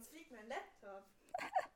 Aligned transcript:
sonst 0.00 0.10
fliegt 0.10 0.30
mein 0.30 0.48
Laptop. 0.48 1.04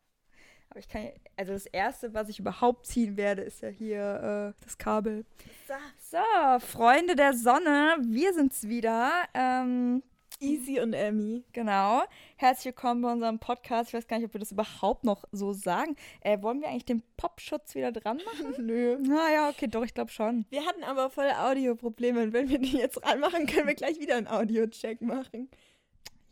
Aber 0.71 0.81
ich 0.81 0.89
kann, 0.89 1.11
also 1.37 1.53
das 1.53 1.67
erste, 1.67 2.15
was 2.15 2.29
ich 2.29 2.39
überhaupt 2.39 2.87
ziehen 2.87 3.17
werde, 3.17 3.43
ist 3.43 3.61
ja 3.61 3.69
hier 3.69 4.55
äh, 4.57 4.65
das 4.65 4.79
Kabel. 4.79 5.25
So. 5.69 5.75
So, 6.11 6.67
Freunde 6.67 7.17
der 7.17 7.35
Sonne, 7.35 7.97
wir 8.01 8.33
sind's 8.33 8.67
wieder. 8.67 9.11
Ähm, 9.35 10.03
Easy 10.41 10.81
und 10.81 10.95
Emmy. 10.95 11.45
genau. 11.53 12.03
Herzlich 12.37 12.67
willkommen 12.67 13.03
bei 13.03 13.13
unserem 13.13 13.39
Podcast. 13.39 13.91
Ich 13.91 13.95
weiß 13.95 14.09
gar 14.09 14.19
nicht, 14.19 14.27
ob 14.27 14.35
wir 14.35 14.41
das 14.41 14.53
überhaupt 14.53 15.05
noch 15.05 15.25
so 15.31 15.53
sagen. 15.53 15.95
Äh, 16.23 16.43
wollen 16.43 16.61
wir 16.61 16.69
eigentlich 16.69 16.85
den 16.87 17.03
Popschutz 17.17 17.75
wieder 17.75 17.93
dran 17.93 18.21
machen? 18.25 18.55
Nö. 18.67 18.99
Naja, 19.01 19.51
okay, 19.51 19.69
doch, 19.69 19.85
ich 19.85 19.95
glaube 19.95 20.11
schon. 20.11 20.45
Wir 20.51 20.67
hatten 20.67 20.83
aber 20.83 21.11
voll 21.11 21.31
Audioprobleme 21.31 22.23
und 22.23 22.33
wenn 22.33 22.49
wir 22.49 22.59
den 22.59 22.77
jetzt 22.77 23.05
ranmachen, 23.05 23.47
können 23.47 23.69
wir 23.69 23.75
gleich 23.75 24.01
wieder 24.01 24.17
einen 24.17 24.29
Audio-Check 24.29 25.03
machen. 25.03 25.51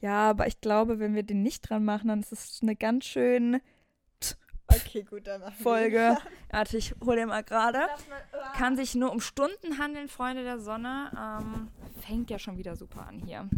Ja, 0.02 0.30
aber 0.30 0.46
ich 0.46 0.60
glaube, 0.60 0.98
wenn 0.98 1.14
wir 1.14 1.22
den 1.22 1.42
nicht 1.42 1.70
dran 1.70 1.84
machen, 1.84 2.08
dann 2.08 2.20
ist 2.20 2.32
es 2.32 2.58
eine 2.60 2.76
ganz 2.76 3.06
schön 3.06 3.62
Okay, 4.74 5.02
gut, 5.02 5.26
dann 5.26 5.52
Folge. 5.52 6.16
Warte, 6.50 6.76
ich 6.76 6.94
hole 7.04 7.16
den 7.16 7.28
mal 7.28 7.42
gerade. 7.42 7.80
Ah. 7.80 8.52
Kann 8.56 8.76
sich 8.76 8.94
nur 8.94 9.12
um 9.12 9.20
Stunden 9.20 9.78
handeln, 9.78 10.08
Freunde 10.08 10.44
der 10.44 10.58
Sonne. 10.58 11.10
Ähm, 11.16 11.68
fängt 12.00 12.30
ja 12.30 12.38
schon 12.38 12.58
wieder 12.58 12.76
super 12.76 13.06
an 13.06 13.18
hier. 13.18 13.48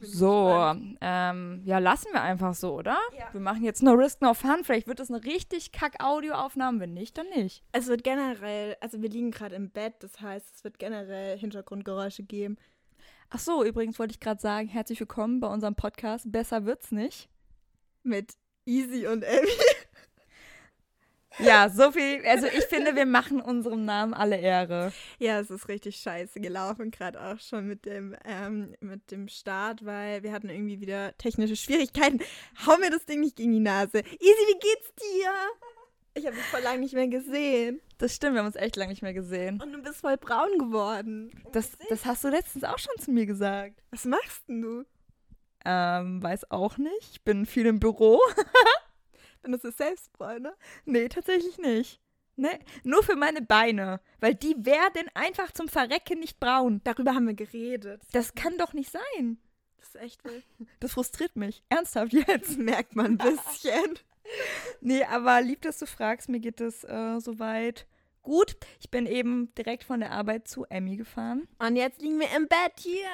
So, 0.00 0.74
ähm, 1.00 1.62
ja, 1.64 1.78
lassen 1.78 2.08
wir 2.12 2.20
einfach 2.20 2.54
so, 2.54 2.74
oder? 2.74 2.98
Ja. 3.16 3.32
Wir 3.32 3.40
machen 3.40 3.64
jetzt 3.64 3.82
No 3.82 3.92
Risk, 3.92 4.20
No 4.20 4.34
Fun. 4.34 4.62
Vielleicht 4.62 4.86
wird 4.86 5.00
das 5.00 5.10
eine 5.10 5.24
richtig 5.24 5.72
kack 5.72 6.02
Audioaufnahme. 6.02 6.80
Wenn 6.80 6.92
nicht, 6.92 7.16
dann 7.16 7.28
nicht. 7.30 7.62
Es 7.72 7.86
wird 7.86 8.04
generell, 8.04 8.76
also 8.80 9.00
wir 9.00 9.08
liegen 9.08 9.30
gerade 9.30 9.54
im 9.54 9.70
Bett, 9.70 9.94
das 10.00 10.20
heißt, 10.20 10.56
es 10.56 10.64
wird 10.64 10.78
generell 10.78 11.38
Hintergrundgeräusche 11.38 12.24
geben. 12.24 12.58
Ach 13.28 13.40
so, 13.40 13.64
übrigens 13.64 13.98
wollte 13.98 14.12
ich 14.12 14.20
gerade 14.20 14.40
sagen, 14.40 14.68
herzlich 14.68 15.00
willkommen 15.00 15.40
bei 15.40 15.48
unserem 15.48 15.74
Podcast. 15.74 16.30
Besser 16.30 16.64
wird's 16.64 16.92
nicht. 16.92 17.28
Mit 18.04 18.34
Easy 18.66 19.06
und 19.06 19.22
Emmy. 19.22 19.48
Ja, 21.38 21.68
so 21.68 21.90
viel. 21.90 22.24
Also 22.24 22.46
ich 22.46 22.64
finde, 22.64 22.94
wir 22.94 23.04
machen 23.04 23.42
unserem 23.42 23.84
Namen 23.84 24.14
alle 24.14 24.38
Ehre. 24.38 24.92
Ja, 25.18 25.38
es 25.40 25.50
ist 25.50 25.68
richtig 25.68 25.96
scheiße 25.96 26.40
gelaufen, 26.40 26.90
gerade 26.90 27.20
auch 27.20 27.38
schon 27.40 27.66
mit 27.66 27.84
dem, 27.84 28.16
ähm, 28.24 28.74
mit 28.80 29.10
dem 29.10 29.28
Start, 29.28 29.84
weil 29.84 30.22
wir 30.22 30.32
hatten 30.32 30.48
irgendwie 30.48 30.80
wieder 30.80 31.16
technische 31.18 31.56
Schwierigkeiten. 31.56 32.20
Hau 32.64 32.78
mir 32.78 32.90
das 32.90 33.04
Ding 33.06 33.20
nicht 33.20 33.36
gegen 33.36 33.52
die 33.52 33.60
Nase. 33.60 33.98
Easy, 33.98 34.22
wie 34.22 34.58
geht's 34.60 34.94
dir? 34.94 35.32
Ich 36.16 36.24
habe 36.26 36.34
dich 36.34 36.46
voll 36.46 36.62
lange 36.62 36.78
nicht 36.80 36.94
mehr 36.94 37.08
gesehen. 37.08 37.78
Das 37.98 38.14
stimmt, 38.14 38.34
wir 38.34 38.40
haben 38.40 38.46
uns 38.46 38.56
echt 38.56 38.76
lange 38.76 38.90
nicht 38.90 39.02
mehr 39.02 39.12
gesehen. 39.12 39.60
Und 39.60 39.70
du 39.72 39.82
bist 39.82 40.00
voll 40.00 40.16
braun 40.16 40.58
geworden. 40.58 41.30
Das, 41.52 41.72
das 41.90 42.06
hast 42.06 42.24
du 42.24 42.28
letztens 42.28 42.64
auch 42.64 42.78
schon 42.78 42.94
zu 42.98 43.10
mir 43.10 43.26
gesagt. 43.26 43.82
Was 43.90 44.06
machst 44.06 44.48
denn 44.48 44.62
du? 44.62 44.84
Ähm, 45.66 46.22
weiß 46.22 46.50
auch 46.50 46.78
nicht. 46.78 47.10
Ich 47.12 47.22
bin 47.22 47.44
viel 47.44 47.66
im 47.66 47.80
Büro. 47.80 48.18
Wenn 49.42 49.52
du 49.52 49.58
es 49.68 49.76
selbst 49.76 50.10
ne? 50.18 50.54
Nee, 50.86 51.08
tatsächlich 51.08 51.58
nicht. 51.58 52.00
Nee, 52.36 52.60
nur 52.82 53.02
für 53.02 53.16
meine 53.16 53.42
Beine. 53.42 54.00
Weil 54.20 54.34
die 54.34 54.54
werden 54.58 55.08
einfach 55.14 55.52
zum 55.52 55.68
Verrecken 55.68 56.20
nicht 56.20 56.40
braun. 56.40 56.80
Darüber 56.84 57.14
haben 57.14 57.26
wir 57.26 57.34
geredet. 57.34 58.00
Das 58.12 58.34
kann 58.34 58.56
doch 58.56 58.72
nicht 58.72 58.90
sein. 58.90 59.38
Das 59.76 59.88
ist 59.88 59.96
echt 59.96 60.24
wild. 60.24 60.44
Das 60.80 60.92
frustriert 60.92 61.36
mich. 61.36 61.62
Ernsthaft 61.68 62.14
jetzt. 62.14 62.58
Merkt 62.58 62.96
man 62.96 63.06
ein 63.06 63.18
bisschen. 63.18 63.98
Nee, 64.80 65.04
aber 65.04 65.40
lieb, 65.40 65.62
dass 65.62 65.78
du 65.78 65.86
fragst. 65.86 66.28
Mir 66.28 66.40
geht 66.40 66.60
es 66.60 66.84
äh, 66.84 67.18
soweit 67.20 67.86
gut. 68.22 68.56
Ich 68.80 68.90
bin 68.90 69.06
eben 69.06 69.54
direkt 69.54 69.84
von 69.84 70.00
der 70.00 70.12
Arbeit 70.12 70.48
zu 70.48 70.64
Emmy 70.64 70.96
gefahren. 70.96 71.48
Und 71.58 71.76
jetzt 71.76 72.02
liegen 72.02 72.20
wir 72.20 72.28
im 72.36 72.48
Bett 72.48 72.74
hier. 72.78 73.08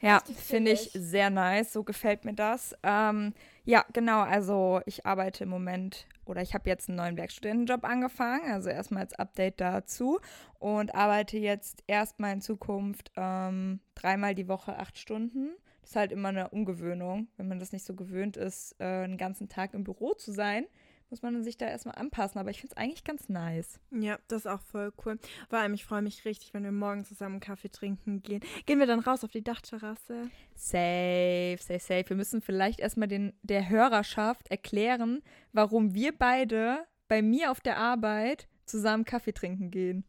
Ja, 0.00 0.22
finde 0.36 0.72
ich 0.72 0.90
sehr 0.94 1.30
nice. 1.30 1.72
So 1.72 1.82
gefällt 1.82 2.24
mir 2.24 2.34
das. 2.34 2.74
Ähm, 2.82 3.34
ja, 3.64 3.84
genau. 3.92 4.20
Also 4.20 4.80
ich 4.86 5.04
arbeite 5.04 5.44
im 5.44 5.50
Moment 5.50 6.06
oder 6.24 6.42
ich 6.42 6.54
habe 6.54 6.68
jetzt 6.70 6.88
einen 6.88 6.98
neuen 6.98 7.16
Werkstudentenjob 7.16 7.84
angefangen. 7.84 8.52
Also 8.52 8.70
erstmal 8.70 9.02
als 9.02 9.14
Update 9.14 9.60
dazu 9.60 10.20
und 10.58 10.94
arbeite 10.94 11.38
jetzt 11.38 11.82
erstmal 11.86 12.34
in 12.34 12.40
Zukunft 12.40 13.10
ähm, 13.16 13.80
dreimal 13.94 14.34
die 14.34 14.48
Woche 14.48 14.78
acht 14.78 14.98
Stunden. 14.98 15.50
Ist 15.88 15.96
halt 15.96 16.12
immer 16.12 16.28
eine 16.28 16.50
Umgewöhnung, 16.50 17.28
wenn 17.38 17.48
man 17.48 17.58
das 17.58 17.72
nicht 17.72 17.86
so 17.86 17.94
gewöhnt 17.94 18.36
ist, 18.36 18.76
äh, 18.78 18.84
einen 18.84 19.16
ganzen 19.16 19.48
Tag 19.48 19.72
im 19.72 19.84
Büro 19.84 20.12
zu 20.12 20.32
sein. 20.32 20.66
Muss 21.08 21.22
man 21.22 21.42
sich 21.42 21.56
da 21.56 21.66
erstmal 21.66 21.94
anpassen, 21.94 22.38
aber 22.38 22.50
ich 22.50 22.60
finde 22.60 22.74
es 22.74 22.76
eigentlich 22.76 23.04
ganz 23.04 23.30
nice. 23.30 23.80
Ja, 23.90 24.18
das 24.28 24.40
ist 24.40 24.48
auch 24.48 24.60
voll 24.60 24.92
cool. 25.06 25.18
Vor 25.48 25.58
allem, 25.58 25.72
ich 25.72 25.86
freue 25.86 26.02
mich 26.02 26.26
richtig, 26.26 26.52
wenn 26.52 26.62
wir 26.62 26.72
morgen 26.72 27.06
zusammen 27.06 27.40
Kaffee 27.40 27.70
trinken 27.70 28.22
gehen. 28.22 28.42
Gehen 28.66 28.80
wir 28.80 28.86
dann 28.86 29.00
raus 29.00 29.24
auf 29.24 29.30
die 29.30 29.42
Dachterrasse? 29.42 30.28
Safe, 30.54 31.56
safe, 31.58 31.80
safe. 31.80 32.04
Wir 32.06 32.16
müssen 32.16 32.42
vielleicht 32.42 32.80
erstmal 32.80 33.08
den, 33.08 33.32
der 33.40 33.70
Hörerschaft 33.70 34.50
erklären, 34.50 35.22
warum 35.54 35.94
wir 35.94 36.12
beide 36.12 36.84
bei 37.08 37.22
mir 37.22 37.50
auf 37.50 37.62
der 37.62 37.78
Arbeit 37.78 38.46
zusammen 38.66 39.06
Kaffee 39.06 39.32
trinken 39.32 39.70
gehen. 39.70 40.04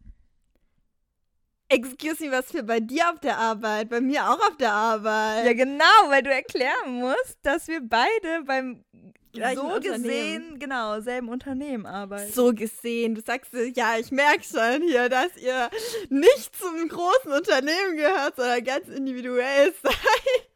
Excuse 1.69 2.25
me, 2.25 2.31
was 2.31 2.51
für 2.51 2.63
bei 2.63 2.79
dir 2.79 3.11
auf 3.11 3.19
der 3.19 3.37
Arbeit? 3.37 3.89
Bei 3.89 4.01
mir 4.01 4.23
auch 4.23 4.39
auf 4.39 4.57
der 4.57 4.73
Arbeit. 4.73 5.45
Ja, 5.45 5.53
genau, 5.53 6.09
weil 6.09 6.23
du 6.23 6.31
erklären 6.31 6.93
musst, 6.93 7.37
dass 7.43 7.67
wir 7.67 7.79
beide 7.81 8.43
beim 8.45 8.83
Gleichen 9.31 9.61
so 9.61 9.79
gesehen, 9.79 10.57
genau, 10.57 10.99
selben 11.01 11.29
Unternehmen 11.29 11.85
arbeiten. 11.85 12.33
So 12.33 12.53
gesehen, 12.53 13.13
du 13.13 13.21
sagst, 13.21 13.51
ja, 13.75 13.97
ich 13.99 14.11
merke 14.11 14.43
schon 14.43 14.81
hier, 14.81 15.07
dass 15.09 15.37
ihr 15.37 15.69
nicht 16.09 16.55
zum 16.55 16.87
großen 16.87 17.31
Unternehmen 17.31 17.97
gehört, 17.97 18.35
sondern 18.37 18.63
ganz 18.63 18.87
individuell 18.87 19.71
seid. 19.83 20.48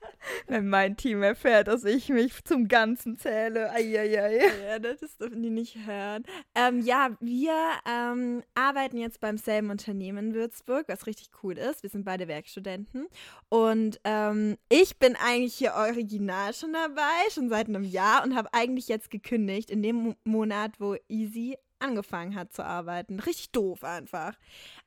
Wenn 0.48 0.70
mein 0.70 0.98
Team 0.98 1.24
erfährt, 1.24 1.68
dass 1.68 1.84
ich 1.84 2.10
mich 2.10 2.44
zum 2.44 2.68
Ganzen 2.68 3.18
zähle. 3.18 3.72
Eieiei. 3.72 4.42
Ja, 4.68 4.80
das 4.80 5.18
dürfen 5.18 5.42
die 5.42 5.50
nicht 5.50 5.78
hören. 5.86 6.24
Ähm, 6.56 6.82
ja, 6.82 7.16
wir 7.20 7.54
ähm, 7.88 8.44
arbeiten 8.56 8.98
jetzt 8.98 9.20
beim 9.20 9.38
selben 9.38 9.70
Unternehmen 9.70 10.30
in 10.30 10.34
Würzburg, 10.34 10.88
was 10.88 11.08
richtig 11.08 11.30
cool 11.44 11.58
ist. 11.58 11.84
Wir 11.84 11.90
sind 11.90 12.06
beide 12.06 12.28
Werkstudenten. 12.28 13.08
Und 13.50 14.00
ähm, 14.04 14.58
ich 14.70 15.00
bin 15.00 15.16
eigentlich 15.16 15.56
hier 15.56 15.74
original 15.74 16.54
schon 16.54 16.74
dabei, 16.74 17.30
schon 17.32 17.50
seit 17.50 17.68
einem 17.68 17.84
Jahr 17.84 18.24
und 18.24 18.36
habe 18.36 18.50
eigentlich 18.54 18.88
jetzt 18.88 19.10
gekündigt 19.10 19.70
in 19.70 19.82
dem 19.82 19.96
Mo 19.96 20.14
Monat, 20.26 20.80
wo 20.80 20.96
Easy 21.10 21.56
angefangen 21.80 22.36
hat 22.36 22.54
zu 22.54 22.66
arbeiten. 22.66 23.20
Richtig 23.20 23.52
doof 23.52 23.84
einfach. 23.84 24.34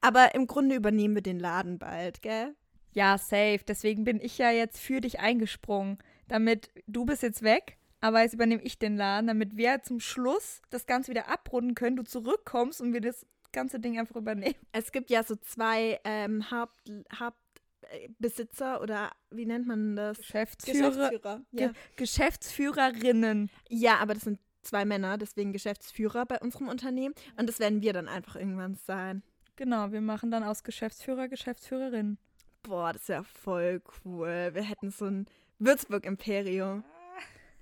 Aber 0.00 0.34
im 0.34 0.46
Grunde 0.46 0.74
übernehmen 0.74 1.14
wir 1.14 1.22
den 1.22 1.38
Laden 1.38 1.78
bald, 1.78 2.22
gell? 2.22 2.54
Ja, 2.96 3.18
safe. 3.18 3.60
Deswegen 3.68 4.04
bin 4.04 4.22
ich 4.22 4.38
ja 4.38 4.50
jetzt 4.50 4.80
für 4.80 5.02
dich 5.02 5.20
eingesprungen. 5.20 5.98
Damit 6.28 6.70
du 6.86 7.04
bist 7.04 7.22
jetzt 7.22 7.42
weg, 7.42 7.76
aber 8.00 8.22
jetzt 8.22 8.32
übernehme 8.32 8.62
ich 8.62 8.78
den 8.78 8.96
Laden, 8.96 9.26
damit 9.26 9.54
wir 9.54 9.82
zum 9.82 10.00
Schluss 10.00 10.62
das 10.70 10.86
Ganze 10.86 11.10
wieder 11.10 11.28
abrunden 11.28 11.74
können, 11.74 11.96
du 11.96 12.04
zurückkommst 12.04 12.80
und 12.80 12.94
wir 12.94 13.02
das 13.02 13.26
ganze 13.52 13.80
Ding 13.80 13.98
einfach 13.98 14.16
übernehmen. 14.16 14.56
Es 14.72 14.92
gibt 14.92 15.10
ja 15.10 15.22
so 15.22 15.36
zwei 15.36 16.00
ähm, 16.04 16.50
Haupt, 16.50 16.80
Hauptbesitzer 17.14 18.80
oder 18.80 19.12
wie 19.30 19.44
nennt 19.44 19.66
man 19.66 19.94
das? 19.94 20.16
Geschäftsführer, 20.16 20.88
Geschäftsführer. 20.88 21.42
Ja. 21.52 21.66
Ge 21.68 21.76
Geschäftsführerinnen. 21.96 23.50
ja, 23.68 23.98
aber 23.98 24.14
das 24.14 24.22
sind 24.22 24.40
zwei 24.62 24.86
Männer, 24.86 25.18
deswegen 25.18 25.52
Geschäftsführer 25.52 26.24
bei 26.24 26.40
unserem 26.40 26.68
Unternehmen. 26.68 27.14
Und 27.36 27.46
das 27.46 27.60
werden 27.60 27.82
wir 27.82 27.92
dann 27.92 28.08
einfach 28.08 28.36
irgendwann 28.36 28.74
sein. 28.74 29.22
Genau, 29.56 29.92
wir 29.92 30.00
machen 30.00 30.30
dann 30.30 30.44
aus 30.44 30.64
Geschäftsführer 30.64 31.28
Geschäftsführerin. 31.28 32.16
Boah, 32.66 32.92
das 32.92 33.08
wäre 33.08 33.24
voll 33.24 33.80
cool. 34.04 34.50
Wir 34.52 34.62
hätten 34.62 34.90
so 34.90 35.06
ein 35.06 35.26
Würzburg-Imperium. 35.58 36.84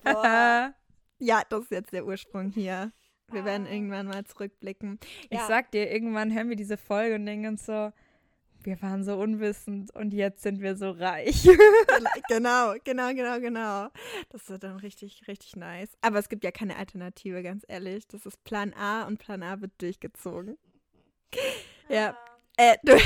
Boah. 0.02 0.74
ja, 1.18 1.42
das 1.48 1.64
ist 1.64 1.70
jetzt 1.70 1.92
der 1.92 2.06
Ursprung 2.06 2.50
hier. 2.50 2.92
Wir 3.30 3.44
werden 3.44 3.66
irgendwann 3.66 4.06
mal 4.06 4.24
zurückblicken. 4.24 4.98
Ich 5.30 5.38
Ja. 5.38 5.46
sag 5.46 5.70
dir, 5.72 5.90
irgendwann 5.90 6.32
hören 6.34 6.48
wir 6.48 6.56
diese 6.56 6.76
Folge 6.76 7.16
und 7.16 7.26
denken 7.26 7.56
so, 7.56 7.92
wir 8.62 8.80
waren 8.80 9.04
so 9.04 9.16
unwissend 9.18 9.94
und 9.94 10.14
jetzt 10.14 10.42
sind 10.42 10.60
wir 10.60 10.74
so 10.76 10.90
reich. 10.90 11.42
genau, 12.28 12.74
genau, 12.84 13.12
genau, 13.14 13.40
genau. 13.40 13.88
Das 14.30 14.48
wird 14.48 14.62
dann 14.62 14.76
richtig, 14.76 15.28
richtig 15.28 15.54
nice. 15.56 15.90
Aber 16.00 16.18
es 16.18 16.30
gibt 16.30 16.44
ja 16.44 16.50
keine 16.50 16.76
Alternative, 16.76 17.42
ganz 17.42 17.64
ehrlich. 17.68 18.06
Das 18.08 18.24
ist 18.24 18.42
Plan 18.44 18.72
A 18.74 19.06
und 19.06 19.18
Plan 19.18 19.42
A 19.42 19.60
wird 19.60 19.72
durchgezogen. 19.82 20.56
Ja. 21.90 22.16
Äh, 22.56 22.76
du 22.84 22.96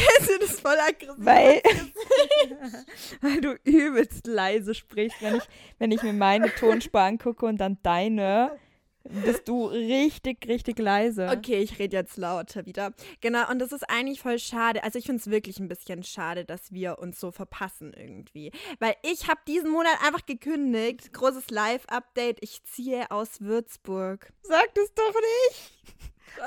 das 0.41 0.61
voll 0.61 0.77
aggressiv. 0.79 1.25
Weil, 1.25 1.63
weil 3.23 3.41
du 3.41 3.59
übelst 3.65 4.27
leise 4.27 4.75
sprichst, 4.75 5.23
wenn 5.23 5.37
ich, 5.37 5.45
wenn 5.79 5.91
ich 5.91 6.03
mir 6.03 6.13
meine 6.13 6.55
Tonspur 6.55 7.01
angucke 7.01 7.47
und 7.47 7.59
dann 7.59 7.79
deine, 7.83 8.59
bist 9.05 9.49
du 9.49 9.67
richtig, 9.67 10.47
richtig 10.49 10.79
leise. 10.79 11.29
Okay, 11.29 11.61
ich 11.61 11.79
rede 11.79 11.97
jetzt 11.97 12.19
lauter 12.19 12.67
wieder. 12.67 12.93
Genau, 13.23 13.51
und 13.51 13.59
das 13.59 13.73
ist 13.73 13.89
eigentlich 13.89 14.21
voll 14.21 14.39
schade. 14.39 14.85
Also 14.85 14.99
ich 14.99 15.07
finde 15.07 15.21
es 15.21 15.31
wirklich 15.31 15.59
ein 15.61 15.69
bisschen 15.69 16.03
schade, 16.03 16.45
dass 16.45 16.73
wir 16.73 16.99
uns 16.99 17.19
so 17.19 17.31
verpassen 17.31 17.95
irgendwie. 17.95 18.53
Weil 18.81 18.97
ich 19.03 19.29
habe 19.29 19.41
diesen 19.47 19.71
Monat 19.71 19.95
einfach 20.05 20.27
gekündigt. 20.27 21.13
Großes 21.15 21.51
Live-Update. 21.51 22.39
Ich 22.43 22.63
ziehe 22.65 23.11
aus 23.11 23.41
Würzburg. 23.41 24.31
Sag 24.43 24.75
das 24.75 24.93
doch 24.93 25.15
nicht. 25.15 25.73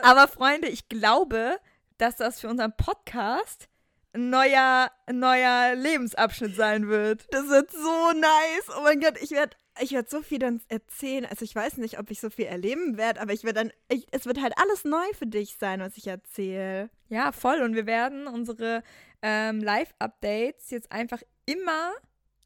Aber 0.03 0.27
Freunde, 0.27 0.67
ich 0.67 0.87
glaube, 0.87 1.57
dass 2.01 2.15
das 2.15 2.39
für 2.39 2.49
unseren 2.49 2.75
Podcast 2.75 3.69
ein 4.13 4.29
neuer, 4.29 4.91
ein 5.05 5.19
neuer 5.19 5.75
Lebensabschnitt 5.75 6.55
sein 6.55 6.89
wird. 6.89 7.27
Das 7.31 7.47
wird 7.47 7.71
so 7.71 8.11
nice. 8.13 8.75
Oh 8.77 8.81
mein 8.81 8.99
Gott, 8.99 9.17
ich 9.21 9.31
werde 9.31 9.55
ich 9.79 9.91
werde 9.93 10.09
so 10.09 10.21
viel 10.21 10.39
dann 10.39 10.61
erzählen. 10.67 11.25
Also 11.25 11.45
ich 11.45 11.55
weiß 11.55 11.77
nicht, 11.77 11.97
ob 11.99 12.11
ich 12.11 12.19
so 12.19 12.29
viel 12.29 12.45
erleben 12.45 12.97
werde, 12.97 13.21
aber 13.21 13.33
ich 13.33 13.43
werde 13.43 13.61
dann, 13.61 13.71
ich, 13.87 14.05
es 14.11 14.25
wird 14.25 14.41
halt 14.41 14.53
alles 14.57 14.83
neu 14.83 15.05
für 15.17 15.27
dich 15.27 15.55
sein, 15.57 15.79
was 15.79 15.95
ich 15.95 16.07
erzähle. 16.07 16.89
Ja, 17.07 17.31
voll. 17.31 17.61
Und 17.61 17.75
wir 17.75 17.85
werden 17.85 18.27
unsere 18.27 18.83
ähm, 19.21 19.61
Live-Updates 19.61 20.71
jetzt 20.71 20.91
einfach 20.91 21.21
immer 21.45 21.93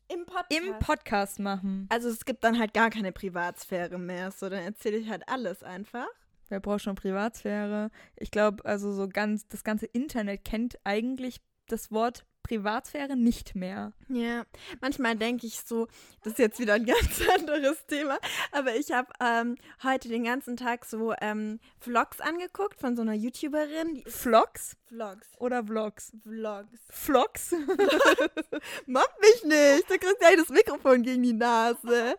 Im 0.07 0.25
Podcast. 0.25 0.51
im 0.51 0.79
Podcast 0.79 1.39
machen. 1.39 1.87
also 1.89 2.09
es 2.09 2.25
gibt 2.25 2.43
dann 2.43 2.59
halt 2.59 2.73
gar 2.73 2.89
keine 2.89 3.11
Privatsphäre 3.11 3.97
mehr. 3.97 4.31
So, 4.31 4.49
dann 4.49 4.63
erzähle 4.63 4.97
ich 4.97 5.09
halt 5.09 5.27
alles 5.27 5.63
einfach. 5.63 6.07
Wer 6.49 6.59
braucht 6.59 6.81
schon 6.81 6.95
Privatsphäre? 6.95 7.91
Ich 8.15 8.31
glaube, 8.31 8.65
also 8.65 8.91
so 8.91 9.07
ganz, 9.07 9.47
das 9.47 9.63
ganze 9.63 9.85
Internet 9.85 10.45
kennt 10.45 10.77
eigentlich 10.83 11.41
das 11.67 11.91
Wort 11.91 12.25
Privatsphäre 12.45 13.15
nicht 13.15 13.55
mehr. 13.55 13.91
Ja, 14.07 14.45
manchmal 14.79 15.15
denke 15.15 15.47
ich 15.47 15.61
so, 15.61 15.87
das 16.21 16.33
ist 16.33 16.39
jetzt 16.39 16.59
wieder 16.59 16.75
ein 16.75 16.85
ganz 16.85 17.21
anderes 17.35 17.87
Thema, 17.87 18.19
aber 18.51 18.75
ich 18.75 18.91
habe 18.91 19.11
ähm, 19.19 19.57
heute 19.81 20.09
den 20.09 20.25
ganzen 20.25 20.55
Tag 20.55 20.85
so 20.85 21.15
ähm, 21.21 21.59
Vlogs 21.79 22.21
angeguckt 22.21 22.79
von 22.79 22.95
so 22.95 23.01
einer 23.01 23.13
YouTuberin. 23.13 24.03
Vlogs 24.05 24.77
Vlogs. 24.85 25.27
oder 25.39 25.63
Vlogs? 25.63 26.11
Vlogs. 26.21 26.69
Vlogs? 26.89 27.51
Mobb 28.85 29.09
mich 29.21 29.43
nicht, 29.43 29.89
da 29.89 29.97
kriegst 29.97 30.13
du 30.13 30.19
gleich 30.19 30.37
das 30.37 30.49
Mikrofon 30.49 31.01
gegen 31.01 31.23
die 31.23 31.33
Nase. 31.33 32.15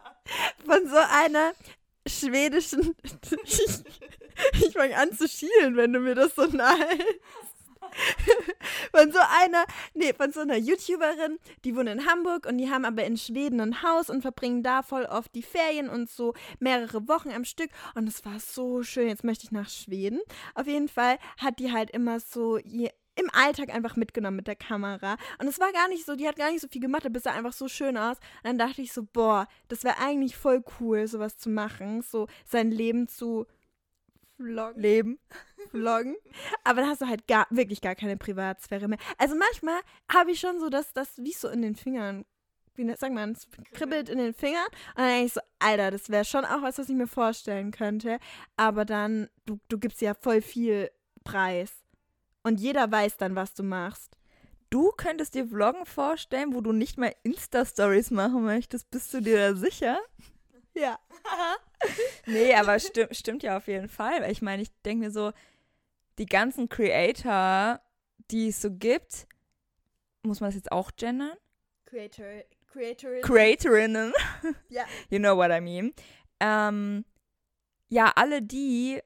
Von 0.64 0.88
so 0.88 0.96
einer 0.96 1.52
schwedischen. 2.06 2.94
ich 3.44 3.82
ich 4.52 4.72
fange 4.72 4.96
an 4.96 5.12
zu 5.12 5.28
schielen, 5.28 5.76
wenn 5.76 5.92
du 5.92 6.00
mir 6.00 6.14
das 6.14 6.34
so 6.34 6.44
nahest. 6.46 7.02
Von 8.94 9.12
so 9.12 9.18
einer, 9.42 9.64
nee, 9.94 10.12
von 10.12 10.32
so 10.32 10.40
einer 10.40 10.56
YouTuberin, 10.56 11.38
die 11.64 11.74
wohnt 11.76 11.88
in 11.88 12.06
Hamburg 12.06 12.46
und 12.46 12.58
die 12.58 12.70
haben 12.70 12.84
aber 12.84 13.04
in 13.04 13.16
Schweden 13.16 13.60
ein 13.60 13.82
Haus 13.82 14.10
und 14.10 14.22
verbringen 14.22 14.62
da 14.62 14.82
voll 14.82 15.04
oft 15.04 15.34
die 15.34 15.42
Ferien 15.42 15.88
und 15.88 16.10
so 16.10 16.34
mehrere 16.58 17.08
Wochen 17.08 17.30
am 17.30 17.44
Stück. 17.44 17.70
Und 17.94 18.08
es 18.08 18.24
war 18.24 18.38
so 18.40 18.82
schön. 18.82 19.08
Jetzt 19.08 19.24
möchte 19.24 19.44
ich 19.44 19.52
nach 19.52 19.68
Schweden. 19.68 20.20
Auf 20.54 20.66
jeden 20.66 20.88
Fall 20.88 21.18
hat 21.38 21.58
die 21.58 21.72
halt 21.72 21.90
immer 21.90 22.20
so 22.20 22.58
je, 22.58 22.90
im 23.16 23.30
Alltag 23.32 23.70
einfach 23.74 23.96
mitgenommen 23.96 24.36
mit 24.36 24.46
der 24.46 24.56
Kamera. 24.56 25.16
Und 25.38 25.48
es 25.48 25.58
war 25.58 25.72
gar 25.72 25.88
nicht 25.88 26.04
so, 26.04 26.14
die 26.14 26.28
hat 26.28 26.36
gar 26.36 26.50
nicht 26.50 26.60
so 26.60 26.68
viel 26.68 26.80
gemacht, 26.80 27.06
aber 27.06 27.16
es 27.16 27.24
sah 27.24 27.32
einfach 27.32 27.52
so 27.52 27.66
schön 27.68 27.96
aus. 27.96 28.18
Und 28.42 28.44
dann 28.44 28.58
dachte 28.58 28.82
ich 28.82 28.92
so, 28.92 29.02
boah, 29.04 29.48
das 29.68 29.84
wäre 29.84 29.98
eigentlich 29.98 30.36
voll 30.36 30.62
cool, 30.80 31.06
sowas 31.06 31.36
zu 31.38 31.48
machen, 31.48 32.02
so 32.02 32.28
sein 32.44 32.70
Leben 32.70 33.08
zu 33.08 33.46
vloggen. 34.36 34.80
Leben. 34.80 35.18
vloggen. 35.70 36.16
Aber 36.64 36.82
dann 36.82 36.90
hast 36.90 37.00
du 37.00 37.06
halt 37.06 37.26
gar, 37.26 37.46
wirklich 37.50 37.80
gar 37.80 37.94
keine 37.94 38.16
Privatsphäre 38.16 38.86
mehr. 38.88 38.98
Also 39.18 39.34
manchmal 39.34 39.80
habe 40.12 40.30
ich 40.32 40.40
schon 40.40 40.60
so, 40.60 40.68
dass 40.68 40.92
das 40.92 41.16
wie 41.18 41.32
so 41.32 41.48
in 41.48 41.62
den 41.62 41.74
Fingern, 41.74 42.24
wie 42.74 42.84
ne- 42.84 42.96
sagt 42.98 43.14
man, 43.14 43.32
es 43.32 43.48
kribbelt 43.72 44.10
in 44.10 44.18
den 44.18 44.34
Fingern. 44.34 44.66
Und 44.90 44.98
dann 44.98 45.08
denke 45.08 45.26
ich 45.26 45.32
so, 45.32 45.40
Alter, 45.58 45.90
das 45.90 46.10
wäre 46.10 46.24
schon 46.26 46.44
auch 46.44 46.60
was, 46.60 46.78
was 46.78 46.90
ich 46.90 46.94
mir 46.94 47.06
vorstellen 47.06 47.70
könnte. 47.70 48.18
Aber 48.56 48.84
dann, 48.84 49.28
du, 49.46 49.58
du 49.68 49.78
gibst 49.78 50.02
ja 50.02 50.12
voll 50.12 50.42
viel 50.42 50.90
Preis. 51.24 51.72
Und 52.46 52.60
jeder 52.60 52.92
weiß 52.92 53.16
dann, 53.16 53.34
was 53.34 53.54
du 53.54 53.64
machst. 53.64 54.16
Du 54.70 54.92
könntest 54.92 55.34
dir 55.34 55.48
Vloggen 55.48 55.84
vorstellen, 55.84 56.54
wo 56.54 56.60
du 56.60 56.70
nicht 56.70 56.96
mal 56.96 57.12
Insta-Stories 57.24 58.12
machen 58.12 58.44
möchtest. 58.44 58.88
Bist 58.92 59.12
du 59.12 59.20
dir 59.20 59.50
da 59.50 59.56
sicher? 59.56 59.98
Ja. 60.74 60.98
Nee, 62.26 62.54
aber 62.54 62.78
sti 62.78 63.06
stimmt 63.12 63.42
ja 63.42 63.56
auf 63.56 63.66
jeden 63.66 63.88
Fall. 63.88 64.30
Ich 64.30 64.42
meine, 64.42 64.62
ich 64.62 64.70
denke 64.82 65.06
mir 65.06 65.10
so, 65.10 65.32
die 66.18 66.26
ganzen 66.26 66.68
Creator, 66.68 67.80
die 68.30 68.48
es 68.48 68.60
so 68.60 68.70
gibt, 68.70 69.26
muss 70.22 70.40
man 70.40 70.48
das 70.48 70.56
jetzt 70.56 70.70
auch 70.72 70.90
gendern? 70.96 71.36
Creator, 71.86 72.26
Creatorin. 72.68 73.22
Creatorinnen. 73.22 74.12
Ja. 74.68 74.84
You 75.10 75.18
know 75.18 75.36
what 75.36 75.50
I 75.50 75.60
mean. 75.60 75.94
Ähm, 76.40 77.04
ja, 77.88 78.12
alle 78.14 78.42
die, 78.42 79.00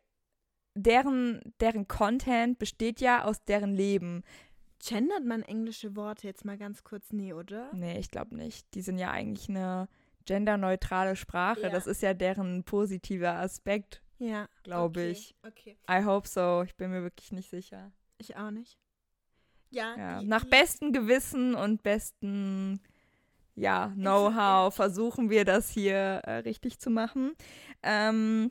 deren, 0.74 1.40
deren 1.60 1.88
Content 1.88 2.58
besteht 2.58 3.00
ja 3.00 3.24
aus 3.24 3.44
deren 3.44 3.74
Leben. 3.74 4.22
Gendert 4.82 5.24
man 5.24 5.42
englische 5.42 5.94
Worte 5.96 6.26
jetzt 6.26 6.44
mal 6.44 6.56
ganz 6.56 6.84
kurz? 6.84 7.12
Nee, 7.12 7.32
oder? 7.34 7.70
Nee, 7.74 7.98
ich 7.98 8.10
glaube 8.10 8.34
nicht. 8.34 8.66
Die 8.74 8.80
sind 8.82 8.98
ja 8.98 9.10
eigentlich 9.10 9.48
eine 9.48 9.88
genderneutrale 10.24 11.16
Sprache. 11.16 11.62
Ja. 11.62 11.68
Das 11.70 11.86
ist 11.86 12.02
ja 12.02 12.14
deren 12.14 12.64
positiver 12.64 13.32
Aspekt, 13.34 14.02
Ja. 14.18 14.48
glaube 14.62 15.00
okay. 15.00 15.10
ich. 15.10 15.34
Okay. 15.46 15.76
I 15.90 16.04
hope 16.04 16.26
so. 16.28 16.62
Ich 16.64 16.76
bin 16.76 16.90
mir 16.90 17.02
wirklich 17.02 17.32
nicht 17.32 17.50
sicher. 17.50 17.92
Ich 18.18 18.36
auch 18.36 18.50
nicht. 18.50 18.78
Ja. 19.70 19.94
Ja, 19.96 20.20
die- 20.20 20.26
nach 20.26 20.44
die- 20.44 20.50
bestem 20.50 20.92
Gewissen 20.92 21.54
und 21.54 21.82
bestem 21.82 22.80
ja, 23.54 23.88
Know-how 23.96 24.74
versuchen 24.74 25.28
wir 25.28 25.44
das 25.44 25.68
hier 25.68 26.22
äh, 26.24 26.36
richtig 26.38 26.78
zu 26.78 26.88
machen. 26.88 27.34
Ähm, 27.82 28.50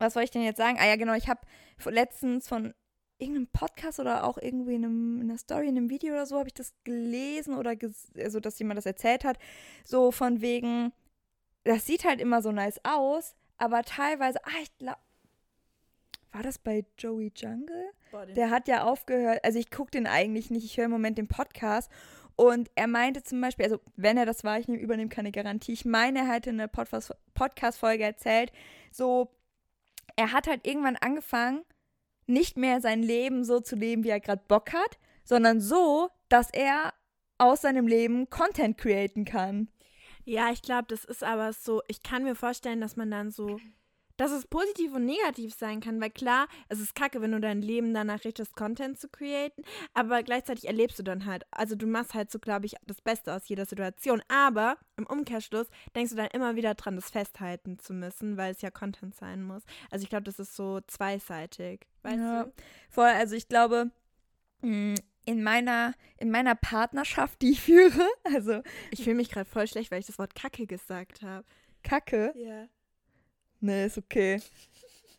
was 0.00 0.14
soll 0.14 0.24
ich 0.24 0.30
denn 0.30 0.42
jetzt 0.42 0.56
sagen? 0.56 0.78
Ah 0.80 0.86
ja, 0.86 0.96
genau, 0.96 1.14
ich 1.14 1.28
habe 1.28 1.40
letztens 1.84 2.48
von 2.48 2.74
irgendeinem 3.18 3.48
Podcast 3.48 4.00
oder 4.00 4.24
auch 4.24 4.38
irgendwie 4.38 4.74
in, 4.74 4.84
einem, 4.84 5.20
in 5.20 5.30
einer 5.30 5.38
Story, 5.38 5.68
in 5.68 5.76
einem 5.76 5.90
Video 5.90 6.14
oder 6.14 6.26
so, 6.26 6.38
habe 6.38 6.48
ich 6.48 6.54
das 6.54 6.72
gelesen 6.84 7.54
oder 7.54 7.76
ges 7.76 8.10
also, 8.16 8.40
dass 8.40 8.58
jemand 8.58 8.78
das 8.78 8.86
erzählt 8.86 9.24
hat. 9.24 9.38
So 9.84 10.10
von 10.10 10.40
wegen, 10.40 10.92
das 11.64 11.86
sieht 11.86 12.04
halt 12.04 12.20
immer 12.20 12.40
so 12.42 12.50
nice 12.50 12.80
aus, 12.82 13.36
aber 13.58 13.82
teilweise, 13.82 14.44
ah, 14.44 14.62
ich 14.62 14.76
glaube, 14.78 14.98
war 16.32 16.42
das 16.42 16.58
bei 16.58 16.84
Joey 16.96 17.32
Jungle? 17.36 17.90
Boah, 18.10 18.24
Der 18.24 18.50
hat 18.50 18.68
ja 18.68 18.84
aufgehört, 18.84 19.40
also 19.44 19.58
ich 19.58 19.70
gucke 19.70 19.90
den 19.90 20.06
eigentlich 20.06 20.50
nicht, 20.50 20.64
ich 20.64 20.76
höre 20.78 20.86
im 20.86 20.90
Moment 20.90 21.18
den 21.18 21.28
Podcast. 21.28 21.90
Und 22.36 22.70
er 22.74 22.86
meinte 22.86 23.22
zum 23.22 23.40
Beispiel, 23.40 23.66
also 23.66 23.80
wenn 23.96 24.16
er 24.16 24.24
das 24.24 24.44
war, 24.44 24.58
ich 24.58 24.66
nehm, 24.66 24.78
übernehme 24.78 25.10
keine 25.10 25.30
Garantie. 25.30 25.72
Ich 25.72 25.84
meine, 25.84 26.20
er 26.20 26.28
hatte 26.28 26.48
einer 26.48 26.68
Podfas- 26.68 27.14
Podcast-Folge 27.34 28.04
erzählt, 28.04 28.50
so, 28.90 29.30
er 30.16 30.32
hat 30.32 30.46
halt 30.46 30.66
irgendwann 30.66 30.96
angefangen, 30.96 31.64
nicht 32.26 32.56
mehr 32.56 32.80
sein 32.80 33.02
Leben 33.02 33.44
so 33.44 33.60
zu 33.60 33.76
leben, 33.76 34.04
wie 34.04 34.10
er 34.10 34.20
gerade 34.20 34.42
Bock 34.46 34.72
hat, 34.72 34.98
sondern 35.24 35.60
so, 35.60 36.10
dass 36.28 36.50
er 36.50 36.92
aus 37.38 37.62
seinem 37.62 37.86
Leben 37.86 38.30
Content 38.30 38.78
createn 38.78 39.24
kann. 39.24 39.68
Ja, 40.24 40.50
ich 40.50 40.62
glaube, 40.62 40.86
das 40.88 41.04
ist 41.04 41.24
aber 41.24 41.52
so, 41.52 41.82
ich 41.88 42.02
kann 42.02 42.22
mir 42.22 42.34
vorstellen, 42.34 42.80
dass 42.80 42.96
man 42.96 43.10
dann 43.10 43.30
so, 43.30 43.58
dass 44.20 44.32
es 44.32 44.46
positiv 44.46 44.92
und 44.92 45.06
negativ 45.06 45.54
sein 45.54 45.80
kann, 45.80 45.98
weil 45.98 46.10
klar, 46.10 46.46
es 46.68 46.78
ist 46.78 46.94
kacke, 46.94 47.22
wenn 47.22 47.32
du 47.32 47.40
dein 47.40 47.62
Leben 47.62 47.94
danach 47.94 48.22
richtest, 48.24 48.54
Content 48.54 48.98
zu 49.00 49.08
createn, 49.08 49.62
aber 49.94 50.22
gleichzeitig 50.22 50.66
erlebst 50.66 50.98
du 50.98 51.02
dann 51.02 51.24
halt, 51.24 51.44
also 51.50 51.74
du 51.74 51.86
machst 51.86 52.12
halt 52.12 52.30
so, 52.30 52.38
glaube 52.38 52.66
ich, 52.66 52.74
das 52.86 53.00
Beste 53.00 53.32
aus 53.34 53.48
jeder 53.48 53.64
Situation, 53.64 54.22
aber 54.28 54.76
im 54.98 55.06
Umkehrschluss 55.06 55.68
denkst 55.96 56.10
du 56.10 56.16
dann 56.16 56.28
immer 56.34 56.54
wieder 56.54 56.74
dran, 56.74 56.96
das 56.96 57.08
festhalten 57.10 57.78
zu 57.78 57.94
müssen, 57.94 58.36
weil 58.36 58.52
es 58.52 58.60
ja 58.60 58.70
Content 58.70 59.14
sein 59.14 59.42
muss. 59.42 59.62
Also 59.90 60.02
ich 60.02 60.10
glaube, 60.10 60.24
das 60.24 60.38
ist 60.38 60.54
so 60.54 60.80
zweiseitig, 60.86 61.86
weißt 62.02 62.18
Ja. 62.18 62.44
du? 62.44 62.52
Voll, 62.90 63.06
also 63.08 63.34
ich 63.34 63.48
glaube, 63.48 63.90
mh, 64.60 64.96
in 65.24 65.42
meiner, 65.42 65.94
in 66.18 66.30
meiner 66.30 66.54
Partnerschaft, 66.56 67.40
die 67.40 67.52
ich 67.52 67.60
führe, 67.62 68.06
also 68.24 68.60
Ich 68.90 69.02
fühle 69.02 69.16
mich 69.16 69.30
gerade 69.30 69.48
voll 69.48 69.66
schlecht, 69.66 69.90
weil 69.90 70.00
ich 70.00 70.06
das 70.06 70.18
Wort 70.18 70.34
Kacke 70.34 70.66
gesagt 70.66 71.22
habe. 71.22 71.46
Kacke. 71.82 72.34
Ja. 72.36 72.68
Nee, 73.60 73.86
ist 73.86 73.98
okay. 73.98 74.40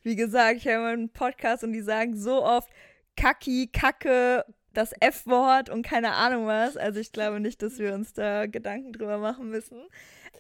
Wie 0.04 0.16
gesagt, 0.16 0.58
ich 0.58 0.68
habe 0.68 0.86
einen 0.88 1.10
Podcast 1.10 1.64
und 1.64 1.74
die 1.74 1.82
sagen 1.82 2.16
so 2.18 2.44
oft 2.44 2.70
Kacki, 3.16 3.70
Kacke, 3.72 4.46
das 4.74 4.94
F-Wort 5.00 5.70
und 5.70 5.84
keine 5.84 6.14
Ahnung 6.14 6.48
was. 6.48 6.78
Also 6.78 7.00
ich 7.00 7.12
glaube 7.12 7.40
nicht, 7.40 7.62
dass 7.62 7.78
wir 7.78 7.94
uns 7.94 8.14
da 8.14 8.48
Gedanken 8.48 8.94
drüber 8.94 9.18
machen 9.18 9.50
müssen. 9.50 9.82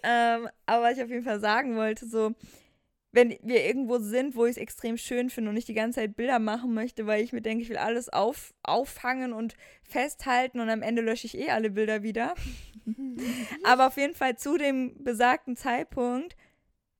Ähm, 0.04 0.50
aber 0.66 0.84
was 0.84 0.98
ich 0.98 1.04
auf 1.04 1.10
jeden 1.10 1.24
Fall 1.24 1.40
sagen 1.40 1.76
wollte, 1.76 2.08
so, 2.08 2.34
wenn 3.12 3.38
wir 3.44 3.66
irgendwo 3.66 4.00
sind, 4.00 4.36
wo 4.36 4.46
ich 4.46 4.52
es 4.52 4.58
extrem 4.58 4.98
schön 4.98 5.30
finde 5.30 5.50
und 5.50 5.56
nicht 5.56 5.68
die 5.68 5.74
ganze 5.74 6.00
Zeit 6.00 6.16
Bilder 6.16 6.40
machen 6.40 6.74
möchte, 6.74 7.06
weil 7.06 7.24
ich 7.24 7.34
mir 7.34 7.42
denke, 7.42 7.62
ich 7.62 7.70
will 7.70 7.78
alles 7.78 8.10
auf, 8.10 8.54
auffangen 8.64 9.34
und 9.34 9.56
festhalten 9.84 10.60
und 10.60 10.70
am 10.70 10.82
Ende 10.82 11.02
lösche 11.02 11.28
ich 11.28 11.38
eh 11.38 11.50
alle 11.50 11.70
Bilder 11.70 12.04
wieder. 12.04 12.34
aber 13.64 13.88
auf 13.88 13.98
jeden 13.98 14.16
Fall 14.16 14.38
zu 14.38 14.58
dem 14.58 15.04
besagten 15.04 15.56
Zeitpunkt 15.56 16.36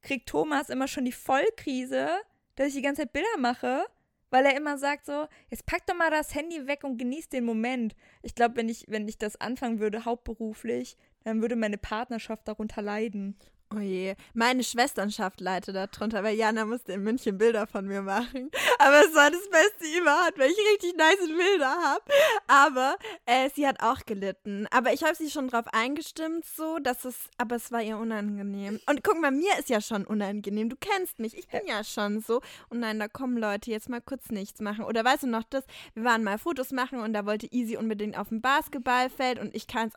kriegt 0.02 0.30
Thomas 0.30 0.70
immer 0.70 0.88
schon 0.88 1.06
die 1.06 1.12
Vollkrise, 1.12 2.10
dass 2.56 2.70
ich 2.70 2.76
die 2.76 2.82
ganze 2.82 3.04
Zeit 3.04 3.14
Bilder 3.14 3.38
mache, 3.40 3.86
weil 4.30 4.46
er 4.46 4.56
immer 4.56 4.78
sagt 4.78 5.06
so, 5.06 5.28
jetzt 5.50 5.66
pack 5.66 5.86
doch 5.86 5.96
mal 5.96 6.10
das 6.10 6.34
Handy 6.34 6.68
weg 6.68 6.84
und 6.84 6.98
genieß 6.98 7.30
den 7.30 7.44
Moment. 7.44 7.96
Ich 8.22 8.34
glaube, 8.34 8.56
wenn 8.56 8.70
ich, 8.70 8.86
wenn 8.88 9.08
ich 9.08 9.18
das 9.18 9.40
anfangen 9.40 9.80
würde, 9.80 10.06
hauptberuflich, 10.06 10.98
dann 11.24 11.42
würde 11.42 11.56
meine 11.56 11.78
Partnerschaft 11.78 12.48
darunter 12.48 12.82
leiden. 12.82 13.38
Oh 13.74 13.80
je, 13.80 14.16
meine 14.34 14.66
Schwesternschaft 14.66 15.40
leidet 15.40 15.76
darunter, 15.76 16.24
weil 16.24 16.36
Jana 16.36 16.66
musste 16.66 16.92
in 16.94 17.04
München 17.04 17.38
Bilder 17.38 17.68
von 17.68 17.86
mir 17.86 18.02
machen. 18.02 18.52
Aber 18.80 19.00
es 19.06 19.16
war 19.16 19.32
das 19.32 19.50
Beste 19.50 19.98
überhaupt, 19.98 20.38
weil 20.38 20.52
ich 20.52 20.58
richtig 20.74 20.98
nice 20.98 21.20
Bilder 21.20 21.70
habe. 21.70 22.04
Aber 22.48 22.98
äh, 23.26 23.50
sie 23.56 23.66
hat 23.66 23.82
auch 23.82 24.00
gelitten. 24.06 24.68
Aber 24.72 24.92
ich 24.92 25.04
habe 25.04 25.16
sie 25.16 25.30
schon 25.30 25.48
drauf 25.48 25.68
eingestimmt, 25.72 26.44
so, 26.44 26.80
dass 26.80 27.06
es, 27.06 27.16
aber 27.38 27.56
es 27.56 27.72
war 27.72 27.82
ihr 27.82 27.98
unangenehm. 27.98 28.82
Und 28.90 29.06
guck 29.06 29.22
mal, 29.22 29.32
mir 29.32 29.58
ist 29.58 29.70
ja 29.70 29.80
schon 29.80 30.06
unangenehm. 30.06 30.68
Du 30.68 30.76
kennst 30.76 31.20
mich, 31.20 31.38
ich 31.38 31.48
bin 31.48 31.62
ja 31.66 31.86
schon 31.86 32.20
so. 32.20 32.42
Und 32.70 32.82
nein, 32.82 33.00
da 33.00 33.08
kommen 33.08 33.38
Leute 33.38 33.72
jetzt 33.72 33.88
mal 33.88 34.02
kurz 34.02 34.32
nichts 34.32 34.60
machen. 34.60 34.84
Oder 34.84 35.06
weißt 35.06 35.24
du 35.24 35.28
noch 35.28 35.44
das? 35.50 35.64
Wir 35.94 36.04
waren 36.04 36.26
mal 36.26 36.38
Fotos 36.38 36.72
machen 36.72 37.00
und 37.00 37.14
da 37.14 37.26
wollte 37.26 37.48
Easy 37.52 37.78
unbedingt 37.78 38.18
auf 38.18 38.30
dem 38.30 38.42
Basketballfeld 38.42 39.40
und 39.40 39.56
ich 39.56 39.68
kann 39.68 39.88
es 39.88 39.94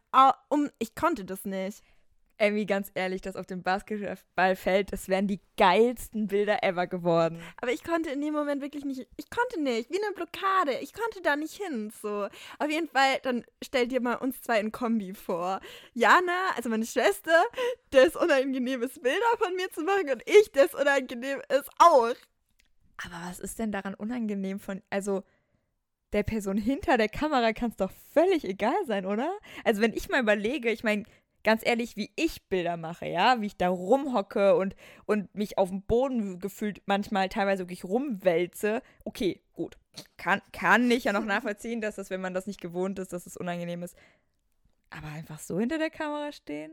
um, 0.48 0.70
ich 0.78 0.94
konnte 0.94 1.24
das 1.24 1.44
nicht. 1.44 1.82
Emmy, 2.36 2.66
ganz 2.66 2.90
ehrlich, 2.94 3.20
das 3.20 3.36
auf 3.36 3.46
dem 3.46 3.62
Basketballfeld, 3.62 4.92
das 4.92 5.08
wären 5.08 5.28
die 5.28 5.40
geilsten 5.56 6.26
Bilder 6.26 6.62
ever 6.62 6.86
geworden. 6.86 7.40
Aber 7.60 7.72
ich 7.72 7.84
konnte 7.84 8.10
in 8.10 8.20
dem 8.20 8.34
Moment 8.34 8.60
wirklich 8.60 8.84
nicht, 8.84 9.06
ich 9.16 9.30
konnte 9.30 9.60
nicht, 9.60 9.90
wie 9.90 10.02
eine 10.02 10.14
Blockade. 10.14 10.78
Ich 10.80 10.92
konnte 10.92 11.22
da 11.22 11.36
nicht 11.36 11.54
hin. 11.54 11.92
So. 12.02 12.28
Auf 12.58 12.70
jeden 12.70 12.88
Fall, 12.88 13.18
dann 13.22 13.44
stell 13.62 13.86
dir 13.86 14.00
mal 14.00 14.16
uns 14.16 14.42
zwei 14.42 14.60
in 14.60 14.72
Kombi 14.72 15.14
vor. 15.14 15.60
Jana, 15.92 16.50
also 16.56 16.68
meine 16.68 16.86
Schwester, 16.86 17.44
das 17.90 18.16
unangenehmes 18.16 19.00
Bilder 19.00 19.38
von 19.38 19.54
mir 19.54 19.70
zu 19.70 19.82
machen 19.82 20.10
und 20.10 20.22
ich, 20.26 20.50
das 20.52 20.74
unangenehm 20.74 21.40
ist 21.48 21.70
auch. 21.78 22.14
Aber 23.04 23.28
was 23.28 23.40
ist 23.40 23.58
denn 23.58 23.72
daran 23.72 23.94
unangenehm 23.94 24.60
von, 24.60 24.82
also 24.90 25.22
der 26.12 26.22
Person 26.22 26.56
hinter 26.56 26.96
der 26.96 27.08
Kamera 27.08 27.52
kann 27.52 27.70
es 27.70 27.76
doch 27.76 27.90
völlig 28.12 28.44
egal 28.44 28.76
sein, 28.86 29.04
oder? 29.04 29.36
Also 29.64 29.82
wenn 29.82 29.92
ich 29.92 30.08
mal 30.08 30.20
überlege, 30.22 30.70
ich 30.70 30.84
meine, 30.84 31.04
ganz 31.44 31.62
ehrlich, 31.64 31.96
wie 31.96 32.10
ich 32.16 32.48
Bilder 32.48 32.76
mache, 32.76 33.06
ja, 33.06 33.40
wie 33.40 33.46
ich 33.46 33.56
da 33.56 33.68
rumhocke 33.68 34.56
und, 34.56 34.74
und 35.06 35.32
mich 35.34 35.58
auf 35.58 35.68
dem 35.68 35.82
Boden 35.82 36.40
gefühlt 36.40 36.82
manchmal 36.86 37.28
teilweise 37.28 37.64
wirklich 37.64 37.84
rumwälze, 37.84 38.82
okay, 39.04 39.40
gut. 39.52 39.76
Kann, 40.16 40.42
kann 40.52 40.90
ich 40.90 41.04
ja 41.04 41.12
noch 41.12 41.24
nachvollziehen, 41.24 41.80
dass 41.80 41.94
das, 41.96 42.10
wenn 42.10 42.20
man 42.20 42.34
das 42.34 42.46
nicht 42.46 42.60
gewohnt 42.60 42.98
ist, 42.98 43.12
dass 43.12 43.26
es 43.26 43.36
unangenehm 43.36 43.82
ist. 43.82 43.96
Aber 44.90 45.08
einfach 45.08 45.38
so 45.38 45.60
hinter 45.60 45.78
der 45.78 45.90
Kamera 45.90 46.32
stehen, 46.32 46.72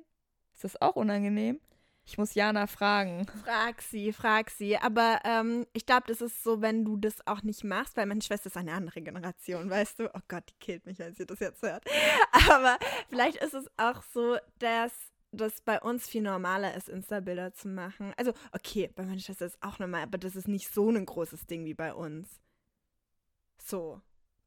ist 0.54 0.64
das 0.64 0.82
auch 0.82 0.96
unangenehm? 0.96 1.60
Ich 2.06 2.18
muss 2.18 2.34
Jana 2.34 2.68
fragen. 2.68 3.28
Frag 3.44 3.82
sie, 3.82 4.12
frag 4.12 4.50
sie. 4.50 4.78
Aber 4.78 5.20
ähm, 5.24 5.66
ich 5.74 5.86
glaube, 5.86 6.04
das 6.08 6.22
ist 6.22 6.44
so, 6.44 6.62
wenn 6.62 6.84
du 6.84 6.98
das 6.98 7.26
auch 7.28 7.44
nicht 7.44 7.64
machst, 7.64 7.96
weil 7.96 8.06
meine 8.06 8.22
Schwester 8.22 8.48
ist 8.48 8.58
eine 8.58 8.74
andere 8.74 9.02
Generation, 9.02 9.70
weißt 9.70 10.00
du? 10.00 10.16
Oh 10.16 10.20
Gott, 10.28 10.44
die 10.50 10.60
killt 10.60 10.86
mich, 10.86 11.00
wenn 11.00 11.14
sie 11.14 11.26
das 11.26 11.40
jetzt 11.40 11.62
hört. 11.62 11.86
Aber 12.50 12.78
vielleicht 13.10 13.38
ist 13.38 13.54
es 13.54 13.68
auch 13.78 14.02
so, 14.14 14.38
dass 14.60 14.92
das 15.32 15.62
bei 15.62 15.80
uns 15.80 16.08
viel 16.08 16.22
normaler 16.22 16.76
ist, 16.76 16.90
Insta-Bilder 16.90 17.54
zu 17.54 17.70
machen. 17.70 18.14
Also, 18.18 18.34
okay, 18.52 18.92
bei 18.94 19.04
meiner 19.04 19.20
Schwester 19.20 19.46
ist 19.46 19.56
es 19.56 19.62
auch 19.62 19.80
normal, 19.80 20.04
aber 20.04 20.18
das 20.18 20.36
ist 20.36 20.48
nicht 20.48 20.74
so 20.74 20.90
ein 20.90 21.06
großes 21.06 21.48
Ding 21.48 21.64
wie 21.66 21.74
bei 21.74 21.94
uns. 21.94 22.42
So, 23.58 24.02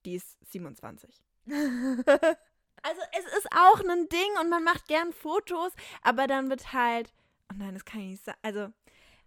die 0.04 0.16
ist 0.16 0.37
27. 0.50 1.23
also, 1.46 3.00
es 3.18 3.38
ist 3.38 3.49
auch 3.52 3.80
ein 3.80 4.08
Ding 4.11 4.40
und 4.42 4.50
man 4.50 4.62
macht 4.62 4.87
gern 4.87 5.12
Fotos, 5.12 5.73
aber 6.02 6.26
dann 6.26 6.50
wird 6.50 6.75
halt 6.75 7.14
Oh 7.53 7.57
nein, 7.59 7.75
das 7.75 7.85
kann 7.85 8.01
ich 8.01 8.07
nicht 8.09 8.25
sagen. 8.25 8.39
Also, 8.43 8.69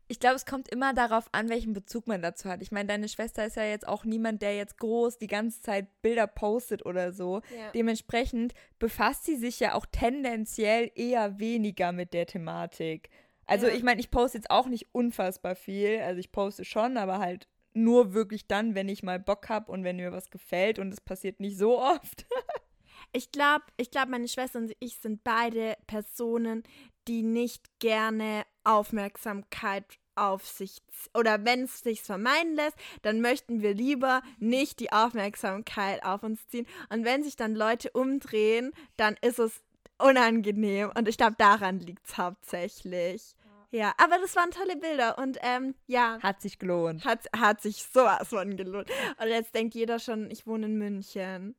ich 0.09 0.19
glaube, 0.19 0.35
es 0.35 0.45
kommt 0.45 0.69
immer 0.69 0.93
darauf 0.93 1.27
an, 1.33 1.49
welchen 1.49 1.73
Bezug 1.73 2.07
man 2.07 2.21
dazu 2.21 2.49
hat. 2.49 2.61
Ich 2.61 2.71
meine, 2.71 2.87
deine 2.87 3.09
Schwester 3.09 3.45
ist 3.45 3.57
ja 3.57 3.65
jetzt 3.65 3.87
auch 3.87 4.05
niemand, 4.05 4.41
der 4.41 4.55
jetzt 4.55 4.77
groß 4.77 5.17
die 5.17 5.27
ganze 5.27 5.61
Zeit 5.61 6.01
Bilder 6.01 6.27
postet 6.27 6.85
oder 6.85 7.11
so. 7.11 7.41
Ja. 7.55 7.71
Dementsprechend 7.73 8.53
befasst 8.79 9.25
sie 9.25 9.35
sich 9.35 9.59
ja 9.59 9.73
auch 9.73 9.85
tendenziell 9.85 10.91
eher 10.95 11.39
weniger 11.39 11.91
mit 11.91 12.13
der 12.13 12.25
Thematik. 12.25 13.09
Also 13.45 13.67
ja. 13.67 13.73
ich 13.73 13.83
meine, 13.83 13.99
ich 13.99 14.09
poste 14.09 14.37
jetzt 14.37 14.49
auch 14.49 14.67
nicht 14.67 14.93
unfassbar 14.93 15.55
viel. 15.55 15.99
Also 15.99 16.19
ich 16.19 16.31
poste 16.31 16.63
schon, 16.63 16.95
aber 16.95 17.19
halt 17.19 17.47
nur 17.73 18.13
wirklich 18.13 18.47
dann, 18.47 18.75
wenn 18.75 18.89
ich 18.89 19.03
mal 19.03 19.19
Bock 19.19 19.49
habe 19.49 19.71
und 19.71 19.83
wenn 19.83 19.97
mir 19.97 20.11
was 20.11 20.29
gefällt 20.29 20.79
und 20.79 20.93
es 20.93 21.01
passiert 21.01 21.39
nicht 21.39 21.57
so 21.57 21.79
oft. 21.79 22.25
ich 23.13 23.31
glaube, 23.31 23.65
ich 23.77 23.91
glaube, 23.91 24.11
meine 24.11 24.27
Schwester 24.27 24.59
und 24.59 24.73
ich 24.79 24.97
sind 24.99 25.23
beide 25.23 25.75
Personen, 25.85 26.63
die 27.07 27.23
nicht 27.23 27.79
gerne 27.79 28.45
Aufmerksamkeit 28.63 29.85
auf 30.15 30.45
sich 30.45 30.81
oder 31.13 31.45
wenn 31.45 31.63
es 31.63 31.81
sich 31.81 32.01
vermeiden 32.01 32.55
lässt, 32.55 32.77
dann 33.03 33.21
möchten 33.21 33.61
wir 33.61 33.73
lieber 33.73 34.21
nicht 34.39 34.79
die 34.79 34.91
Aufmerksamkeit 34.91 36.03
auf 36.03 36.23
uns 36.23 36.47
ziehen. 36.47 36.67
Und 36.89 37.05
wenn 37.05 37.23
sich 37.23 37.35
dann 37.35 37.55
Leute 37.55 37.91
umdrehen, 37.91 38.71
dann 38.97 39.15
ist 39.21 39.39
es 39.39 39.61
unangenehm. 39.99 40.91
Und 40.97 41.07
ich 41.07 41.17
glaube, 41.17 41.35
daran 41.37 41.79
liegt 41.79 42.07
es 42.07 42.17
hauptsächlich. 42.17 43.35
Ja. 43.69 43.93
aber 43.97 44.17
das 44.19 44.33
waren 44.37 44.49
tolle 44.51 44.77
Bilder 44.77 45.17
und 45.17 45.37
ähm, 45.41 45.75
ja. 45.87 46.19
Hat 46.23 46.41
sich 46.41 46.57
gelohnt. 46.57 47.03
Hat, 47.03 47.27
hat 47.37 47.61
sich 47.61 47.83
sowas 47.83 48.29
von 48.29 48.55
gelohnt. 48.55 48.89
Und 49.21 49.27
jetzt 49.27 49.53
denkt 49.53 49.75
jeder 49.75 49.99
schon, 49.99 50.31
ich 50.31 50.47
wohne 50.47 50.67
in 50.67 50.77
München. 50.77 51.55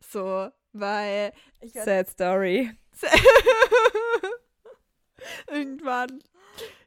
So, 0.00 0.50
weil. 0.72 1.32
Sad 1.62 2.08
Story. 2.08 2.76
Irgendwann. 5.50 6.22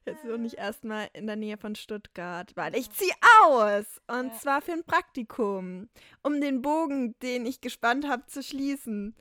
Jetzt 0.05 0.25
noch 0.25 0.37
nicht 0.37 0.55
erstmal 0.55 1.07
in 1.13 1.27
der 1.27 1.37
Nähe 1.37 1.57
von 1.57 1.75
Stuttgart, 1.75 2.51
weil 2.55 2.75
ich 2.75 2.91
ziehe 2.91 3.13
aus. 3.41 4.01
Und 4.07 4.27
ja. 4.27 4.33
zwar 4.33 4.61
für 4.61 4.73
ein 4.73 4.83
Praktikum. 4.83 5.87
Um 6.21 6.41
den 6.41 6.61
Bogen, 6.61 7.17
den 7.19 7.45
ich 7.45 7.61
gespannt 7.61 8.07
habe, 8.07 8.25
zu 8.27 8.43
schließen. 8.43 9.15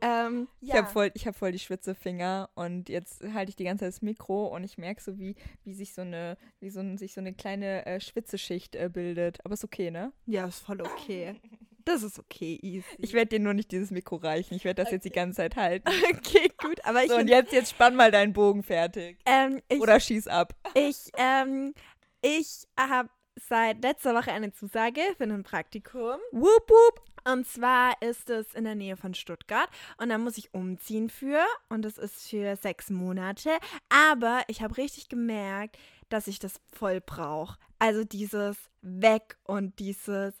Ähm, 0.00 0.46
ja. 0.60 0.74
Ich 0.74 0.80
habe 0.80 0.88
voll, 0.88 1.10
hab 1.10 1.36
voll 1.36 1.50
die 1.50 1.58
Schwitzefinger 1.58 2.50
und 2.54 2.88
jetzt 2.88 3.24
halte 3.34 3.50
ich 3.50 3.56
die 3.56 3.64
ganze 3.64 3.84
Zeit 3.84 3.94
das 3.94 4.02
Mikro 4.02 4.46
und 4.46 4.62
ich 4.62 4.78
merke 4.78 5.02
so, 5.02 5.18
wie, 5.18 5.34
wie 5.64 5.74
sich 5.74 5.92
so 5.92 6.02
eine, 6.02 6.36
wie 6.60 6.70
so, 6.70 6.96
sich 6.96 7.14
so 7.14 7.20
eine 7.20 7.34
kleine 7.34 7.84
äh, 7.84 8.00
Schwitzeschicht 8.00 8.76
äh, 8.76 8.88
bildet. 8.92 9.44
Aber 9.44 9.54
ist 9.54 9.64
okay, 9.64 9.90
ne? 9.90 10.12
Ja, 10.26 10.46
ist 10.46 10.60
voll 10.60 10.80
okay. 10.82 11.34
Das 11.88 12.02
ist 12.02 12.18
okay, 12.18 12.58
easy. 12.60 12.84
Ich 12.98 13.14
werde 13.14 13.30
dir 13.30 13.40
nur 13.40 13.54
nicht 13.54 13.72
dieses 13.72 13.90
Mikro 13.90 14.16
reichen. 14.16 14.54
Ich 14.54 14.64
werde 14.66 14.82
das 14.82 14.88
okay. 14.88 14.96
jetzt 14.96 15.04
die 15.04 15.10
ganze 15.10 15.36
Zeit 15.38 15.56
halten. 15.56 15.88
Okay, 16.18 16.52
gut. 16.58 16.84
Aber 16.84 17.02
ich 17.02 17.10
so, 17.10 17.16
und 17.16 17.28
jetzt, 17.28 17.50
jetzt 17.50 17.70
spann 17.70 17.96
mal 17.96 18.10
deinen 18.10 18.34
Bogen 18.34 18.62
fertig. 18.62 19.18
Ähm, 19.24 19.62
ich, 19.68 19.80
Oder 19.80 19.98
schieß 19.98 20.28
ab. 20.28 20.54
Ich, 20.74 21.10
ähm, 21.16 21.72
ich 22.20 22.66
habe 22.78 23.08
seit 23.36 23.82
letzter 23.82 24.14
Woche 24.14 24.32
eine 24.32 24.52
Zusage 24.52 25.00
für 25.16 25.24
ein 25.24 25.42
Praktikum. 25.44 26.16
Wup, 26.30 26.68
wup. 26.68 27.02
Und 27.26 27.46
zwar 27.46 27.94
ist 28.02 28.28
es 28.28 28.52
in 28.52 28.64
der 28.64 28.74
Nähe 28.74 28.98
von 28.98 29.14
Stuttgart 29.14 29.68
und 29.96 30.10
da 30.10 30.18
muss 30.18 30.36
ich 30.36 30.52
umziehen 30.52 31.08
für 31.08 31.42
und 31.70 31.82
das 31.82 31.96
ist 31.96 32.28
für 32.28 32.56
sechs 32.56 32.90
Monate. 32.90 33.50
Aber 33.88 34.42
ich 34.48 34.60
habe 34.60 34.76
richtig 34.76 35.08
gemerkt, 35.08 35.78
dass 36.10 36.26
ich 36.26 36.38
das 36.38 36.60
voll 36.70 37.00
brauche. 37.00 37.56
Also 37.78 38.04
dieses 38.04 38.58
Weg 38.82 39.38
und 39.44 39.78
dieses, 39.78 40.34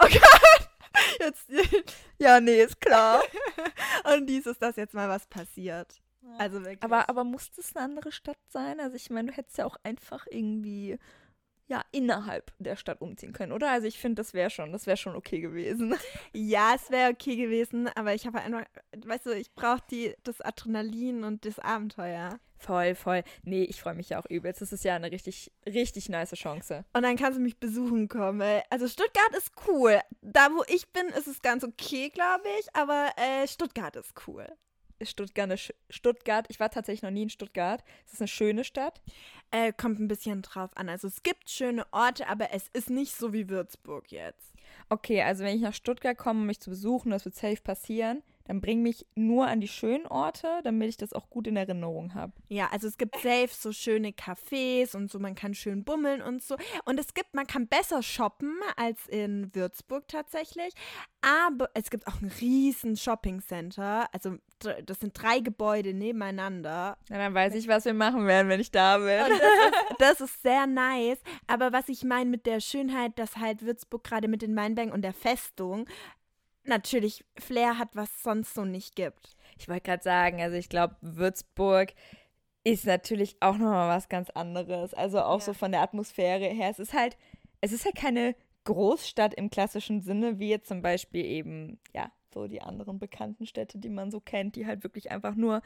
oh 0.00 0.06
Gott, 0.08 0.69
Jetzt, 1.18 1.48
ja, 2.18 2.40
nee, 2.40 2.62
ist 2.62 2.80
klar. 2.80 3.22
Und 4.14 4.26
dies 4.26 4.46
ist, 4.46 4.60
dass 4.60 4.76
jetzt 4.76 4.94
mal 4.94 5.08
was 5.08 5.26
passiert. 5.26 6.00
Also 6.38 6.60
wirklich. 6.60 6.82
Aber, 6.82 7.08
aber 7.08 7.24
muss 7.24 7.50
das 7.52 7.74
eine 7.74 7.84
andere 7.84 8.12
Stadt 8.12 8.38
sein? 8.48 8.80
Also 8.80 8.96
ich 8.96 9.10
meine, 9.10 9.30
du 9.30 9.36
hättest 9.36 9.58
ja 9.58 9.66
auch 9.66 9.76
einfach 9.82 10.26
irgendwie 10.30 10.98
ja, 11.70 11.84
innerhalb 11.92 12.52
der 12.58 12.74
Stadt 12.74 13.00
umziehen 13.00 13.32
können, 13.32 13.52
oder? 13.52 13.70
Also 13.70 13.86
ich 13.86 13.98
finde, 13.98 14.16
das 14.16 14.34
wäre 14.34 14.50
schon, 14.50 14.72
das 14.72 14.86
wäre 14.88 14.96
schon 14.96 15.14
okay 15.14 15.40
gewesen. 15.40 15.94
Ja, 16.32 16.72
es 16.74 16.90
wäre 16.90 17.12
okay 17.12 17.36
gewesen, 17.36 17.88
aber 17.94 18.12
ich 18.12 18.26
habe 18.26 18.40
einfach, 18.40 18.64
weißt 19.06 19.26
du, 19.26 19.30
ich 19.30 19.52
brauche 19.54 19.82
das 20.24 20.40
Adrenalin 20.40 21.22
und 21.22 21.44
das 21.44 21.60
Abenteuer. 21.60 22.40
Voll, 22.60 22.94
voll. 22.94 23.24
Nee, 23.42 23.64
ich 23.64 23.80
freue 23.80 23.94
mich 23.94 24.10
ja 24.10 24.20
auch 24.20 24.26
übelst. 24.26 24.60
Das 24.60 24.72
ist 24.72 24.84
ja 24.84 24.94
eine 24.94 25.10
richtig, 25.10 25.50
richtig 25.66 26.10
nice 26.10 26.34
Chance. 26.34 26.84
Und 26.92 27.02
dann 27.02 27.16
kannst 27.16 27.38
du 27.38 27.42
mich 27.42 27.58
besuchen 27.58 28.06
kommen. 28.06 28.60
Also 28.68 28.86
Stuttgart 28.86 29.34
ist 29.36 29.52
cool. 29.66 29.98
Da, 30.20 30.50
wo 30.52 30.62
ich 30.68 30.88
bin, 30.92 31.06
ist 31.08 31.26
es 31.26 31.40
ganz 31.40 31.64
okay, 31.64 32.10
glaube 32.10 32.44
ich. 32.60 32.66
Aber 32.74 33.08
äh, 33.16 33.48
Stuttgart 33.48 33.96
ist 33.96 34.12
cool. 34.26 34.46
Stuttgart, 35.02 35.72
Stuttgart, 35.88 36.46
ich 36.50 36.60
war 36.60 36.70
tatsächlich 36.70 37.02
noch 37.02 37.10
nie 37.10 37.22
in 37.22 37.30
Stuttgart. 37.30 37.82
Ist 38.04 38.12
das 38.12 38.20
eine 38.20 38.28
schöne 38.28 38.64
Stadt? 38.64 39.00
Äh, 39.50 39.72
kommt 39.72 39.98
ein 39.98 40.08
bisschen 40.08 40.42
drauf 40.42 40.76
an. 40.76 40.90
Also 40.90 41.08
es 41.08 41.22
gibt 41.22 41.48
schöne 41.48 41.86
Orte, 41.92 42.28
aber 42.28 42.52
es 42.52 42.68
ist 42.74 42.90
nicht 42.90 43.14
so 43.14 43.32
wie 43.32 43.48
Würzburg 43.48 44.12
jetzt. 44.12 44.52
Okay, 44.90 45.22
also 45.22 45.44
wenn 45.44 45.56
ich 45.56 45.62
nach 45.62 45.72
Stuttgart 45.72 46.18
komme, 46.18 46.40
um 46.40 46.46
mich 46.46 46.60
zu 46.60 46.68
besuchen, 46.68 47.10
das 47.10 47.24
wird 47.24 47.34
safe 47.34 47.62
passieren, 47.62 48.22
dann 48.50 48.60
bring 48.60 48.82
mich 48.82 49.06
nur 49.14 49.46
an 49.46 49.60
die 49.60 49.68
schönen 49.68 50.08
Orte, 50.08 50.48
damit 50.64 50.88
ich 50.88 50.96
das 50.96 51.12
auch 51.12 51.30
gut 51.30 51.46
in 51.46 51.56
Erinnerung 51.56 52.14
habe. 52.14 52.32
Ja, 52.48 52.68
also 52.72 52.88
es 52.88 52.98
gibt 52.98 53.14
safe 53.14 53.50
so 53.50 53.70
schöne 53.70 54.10
Cafés 54.10 54.96
und 54.96 55.08
so, 55.08 55.20
man 55.20 55.36
kann 55.36 55.54
schön 55.54 55.84
bummeln 55.84 56.20
und 56.20 56.42
so. 56.42 56.56
Und 56.84 56.98
es 56.98 57.14
gibt, 57.14 57.32
man 57.32 57.46
kann 57.46 57.68
besser 57.68 58.02
shoppen 58.02 58.58
als 58.76 59.06
in 59.06 59.54
Würzburg 59.54 60.08
tatsächlich. 60.08 60.74
Aber 61.20 61.70
es 61.74 61.90
gibt 61.90 62.08
auch 62.08 62.20
ein 62.20 62.32
riesen 62.40 62.96
Shopping-Center. 62.96 64.08
Also 64.12 64.38
das 64.84 64.98
sind 64.98 65.12
drei 65.14 65.38
Gebäude 65.38 65.94
nebeneinander. 65.94 66.98
Ja, 67.08 67.18
dann 67.18 67.34
weiß 67.34 67.54
ich, 67.54 67.68
was 67.68 67.84
wir 67.84 67.94
machen 67.94 68.26
werden, 68.26 68.48
wenn 68.48 68.58
ich 68.58 68.72
da 68.72 68.98
bin. 68.98 69.06
Das 69.16 69.30
ist, 69.30 70.00
das, 70.00 70.20
ist, 70.22 70.42
sehr 70.42 70.66
nice. 70.66 71.18
Aber 71.46 71.72
was 71.72 71.88
ich 71.88 72.02
meine 72.02 72.28
mit 72.28 72.46
der 72.46 72.58
Schönheit, 72.58 73.16
dass 73.16 73.36
halt 73.36 73.62
Würzburg 73.62 74.02
gerade 74.02 74.26
mit 74.26 74.42
den 74.42 74.56
Weinbergen 74.56 74.92
und 74.92 75.02
der 75.02 75.12
Festung 75.12 75.86
natürlich 76.64 77.24
Flair 77.38 77.78
hat, 77.78 77.90
was 77.94 78.22
sonst 78.22 78.54
so 78.54 78.64
nicht 78.64 78.96
gibt. 78.96 79.36
Ich 79.58 79.68
wollte 79.68 79.82
gerade 79.82 80.02
sagen, 80.02 80.40
also 80.40 80.56
ich 80.56 80.68
glaube, 80.68 80.96
Würzburg 81.00 81.92
ist 82.64 82.86
natürlich 82.86 83.36
auch 83.40 83.56
nochmal 83.56 83.88
was 83.96 84.08
ganz 84.08 84.30
anderes. 84.30 84.94
Also 84.94 85.20
auch 85.20 85.38
ja. 85.40 85.46
so 85.46 85.54
von 85.54 85.72
der 85.72 85.82
Atmosphäre 85.82 86.46
her. 86.46 86.70
Es 86.70 86.78
ist 86.78 86.92
halt, 86.92 87.16
es 87.60 87.72
ist 87.72 87.84
halt 87.84 87.96
keine 87.96 88.34
Großstadt 88.64 89.34
im 89.34 89.50
klassischen 89.50 90.02
Sinne, 90.02 90.38
wie 90.38 90.50
jetzt 90.50 90.68
zum 90.68 90.82
Beispiel 90.82 91.24
eben, 91.24 91.78
ja, 91.94 92.10
so 92.32 92.46
die 92.46 92.62
anderen 92.62 92.98
bekannten 92.98 93.46
Städte, 93.46 93.78
die 93.78 93.88
man 93.88 94.10
so 94.10 94.20
kennt, 94.20 94.56
die 94.56 94.66
halt 94.66 94.84
wirklich 94.84 95.10
einfach 95.10 95.34
nur 95.34 95.62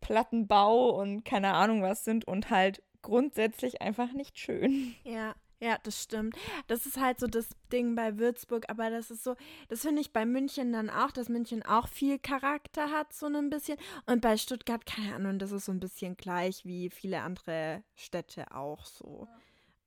Plattenbau 0.00 0.90
und 0.90 1.24
keine 1.24 1.54
Ahnung 1.54 1.82
was 1.82 2.04
sind 2.04 2.26
und 2.26 2.50
halt 2.50 2.82
grundsätzlich 3.02 3.82
einfach 3.82 4.12
nicht 4.12 4.38
schön. 4.38 4.94
Ja, 5.04 5.34
Ja, 5.64 5.78
das 5.82 6.02
stimmt. 6.02 6.36
Das 6.66 6.84
ist 6.84 7.00
halt 7.00 7.18
so 7.18 7.26
das 7.26 7.48
Ding 7.72 7.94
bei 7.94 8.18
Würzburg, 8.18 8.66
aber 8.68 8.90
das 8.90 9.10
ist 9.10 9.24
so, 9.24 9.34
das 9.68 9.80
finde 9.80 10.02
ich 10.02 10.12
bei 10.12 10.26
München 10.26 10.74
dann 10.74 10.90
auch, 10.90 11.10
dass 11.10 11.30
München 11.30 11.62
auch 11.62 11.88
viel 11.88 12.18
Charakter 12.18 12.90
hat, 12.90 13.14
so 13.14 13.26
ein 13.26 13.48
bisschen. 13.48 13.78
Und 14.04 14.20
bei 14.20 14.36
Stuttgart, 14.36 14.84
keine 14.84 15.14
Ahnung, 15.14 15.38
das 15.38 15.52
ist 15.52 15.64
so 15.64 15.72
ein 15.72 15.80
bisschen 15.80 16.18
gleich 16.18 16.66
wie 16.66 16.90
viele 16.90 17.22
andere 17.22 17.82
Städte 17.94 18.54
auch 18.54 18.84
so. 18.84 19.26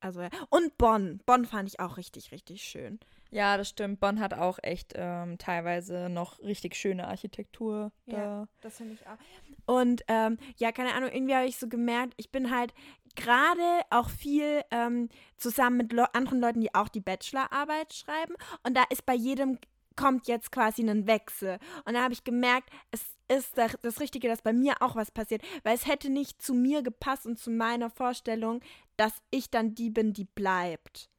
Also, 0.00 0.22
ja. 0.22 0.30
Und 0.50 0.76
Bonn. 0.78 1.20
Bonn 1.26 1.44
fand 1.44 1.68
ich 1.68 1.78
auch 1.78 1.96
richtig, 1.96 2.32
richtig 2.32 2.62
schön. 2.62 2.98
Ja, 3.30 3.56
das 3.56 3.68
stimmt. 3.68 4.00
Bonn 4.00 4.18
hat 4.18 4.34
auch 4.34 4.58
echt 4.62 4.94
ähm, 4.96 5.38
teilweise 5.38 6.08
noch 6.08 6.40
richtig 6.40 6.74
schöne 6.74 7.06
Architektur. 7.06 7.92
Ja, 8.06 8.16
da. 8.16 8.48
das 8.62 8.78
finde 8.78 8.94
ich 8.94 9.06
auch. 9.06 9.18
Und 9.66 10.02
ähm, 10.08 10.38
ja, 10.56 10.72
keine 10.72 10.94
Ahnung, 10.94 11.10
irgendwie 11.12 11.34
habe 11.34 11.46
ich 11.46 11.58
so 11.58 11.68
gemerkt, 11.68 12.14
ich 12.16 12.30
bin 12.30 12.50
halt 12.50 12.72
gerade 13.18 13.82
auch 13.90 14.08
viel 14.08 14.62
ähm, 14.70 15.08
zusammen 15.36 15.76
mit 15.76 15.92
Le 15.92 16.14
anderen 16.14 16.40
Leuten, 16.40 16.60
die 16.60 16.74
auch 16.74 16.88
die 16.88 17.00
Bachelorarbeit 17.00 17.92
schreiben. 17.92 18.34
Und 18.62 18.76
da 18.76 18.84
ist 18.90 19.04
bei 19.04 19.14
jedem 19.14 19.58
kommt 19.96 20.28
jetzt 20.28 20.52
quasi 20.52 20.88
ein 20.88 21.06
Wechsel. 21.06 21.58
Und 21.84 21.94
da 21.94 22.02
habe 22.04 22.14
ich 22.14 22.22
gemerkt, 22.22 22.70
es 22.92 23.04
ist 23.26 23.58
das, 23.58 23.76
das 23.82 24.00
Richtige, 24.00 24.28
dass 24.28 24.42
bei 24.42 24.52
mir 24.52 24.76
auch 24.80 24.94
was 24.94 25.10
passiert. 25.10 25.42
Weil 25.64 25.74
es 25.74 25.86
hätte 25.86 26.08
nicht 26.08 26.40
zu 26.40 26.54
mir 26.54 26.82
gepasst 26.82 27.26
und 27.26 27.38
zu 27.38 27.50
meiner 27.50 27.90
Vorstellung, 27.90 28.60
dass 28.96 29.12
ich 29.30 29.50
dann 29.50 29.74
die 29.74 29.90
bin, 29.90 30.12
die 30.12 30.24
bleibt. 30.24 31.10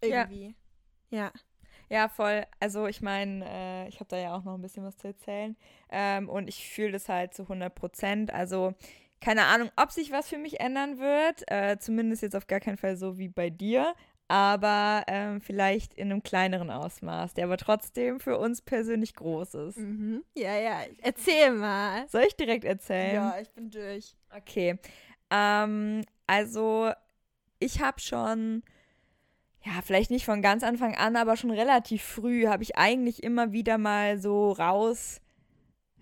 Irgendwie. 0.00 0.54
Ja. 1.10 1.32
Ja, 1.90 2.08
voll. 2.08 2.44
Also 2.60 2.86
ich 2.86 3.02
meine, 3.02 3.44
äh, 3.46 3.88
ich 3.88 3.96
habe 3.96 4.08
da 4.08 4.16
ja 4.16 4.34
auch 4.34 4.44
noch 4.44 4.54
ein 4.54 4.62
bisschen 4.62 4.84
was 4.84 4.96
zu 4.96 5.08
erzählen. 5.08 5.56
Ähm, 5.90 6.28
und 6.28 6.48
ich 6.48 6.68
fühle 6.68 6.92
das 6.92 7.08
halt 7.08 7.34
zu 7.34 7.42
100 7.42 7.74
Prozent. 7.74 8.32
Also 8.32 8.74
keine 9.24 9.46
Ahnung, 9.46 9.70
ob 9.76 9.90
sich 9.90 10.12
was 10.12 10.28
für 10.28 10.36
mich 10.36 10.60
ändern 10.60 10.98
wird. 10.98 11.50
Äh, 11.50 11.78
zumindest 11.78 12.20
jetzt 12.20 12.36
auf 12.36 12.46
gar 12.46 12.60
keinen 12.60 12.76
Fall 12.76 12.98
so 12.98 13.16
wie 13.16 13.28
bei 13.28 13.48
dir. 13.48 13.94
Aber 14.28 15.02
ähm, 15.06 15.40
vielleicht 15.40 15.94
in 15.94 16.10
einem 16.10 16.22
kleineren 16.22 16.70
Ausmaß, 16.70 17.32
der 17.32 17.44
aber 17.44 17.56
trotzdem 17.56 18.20
für 18.20 18.38
uns 18.38 18.60
persönlich 18.60 19.14
groß 19.14 19.54
ist. 19.54 19.78
Mhm. 19.78 20.22
Ja, 20.34 20.58
ja. 20.58 20.80
Erzähl 21.02 21.52
mal. 21.52 22.06
Soll 22.08 22.24
ich 22.28 22.36
direkt 22.36 22.64
erzählen? 22.64 23.14
Ja, 23.14 23.38
ich 23.40 23.50
bin 23.50 23.70
durch. 23.70 24.14
Okay. 24.36 24.78
Ähm, 25.30 26.04
also, 26.26 26.90
ich 27.60 27.80
habe 27.80 28.00
schon, 28.00 28.62
ja, 29.64 29.72
vielleicht 29.82 30.10
nicht 30.10 30.26
von 30.26 30.42
ganz 30.42 30.62
Anfang 30.62 30.96
an, 30.96 31.16
aber 31.16 31.38
schon 31.38 31.50
relativ 31.50 32.02
früh 32.02 32.46
habe 32.46 32.62
ich 32.62 32.76
eigentlich 32.76 33.22
immer 33.22 33.52
wieder 33.52 33.78
mal 33.78 34.18
so 34.18 34.52
raus, 34.52 35.22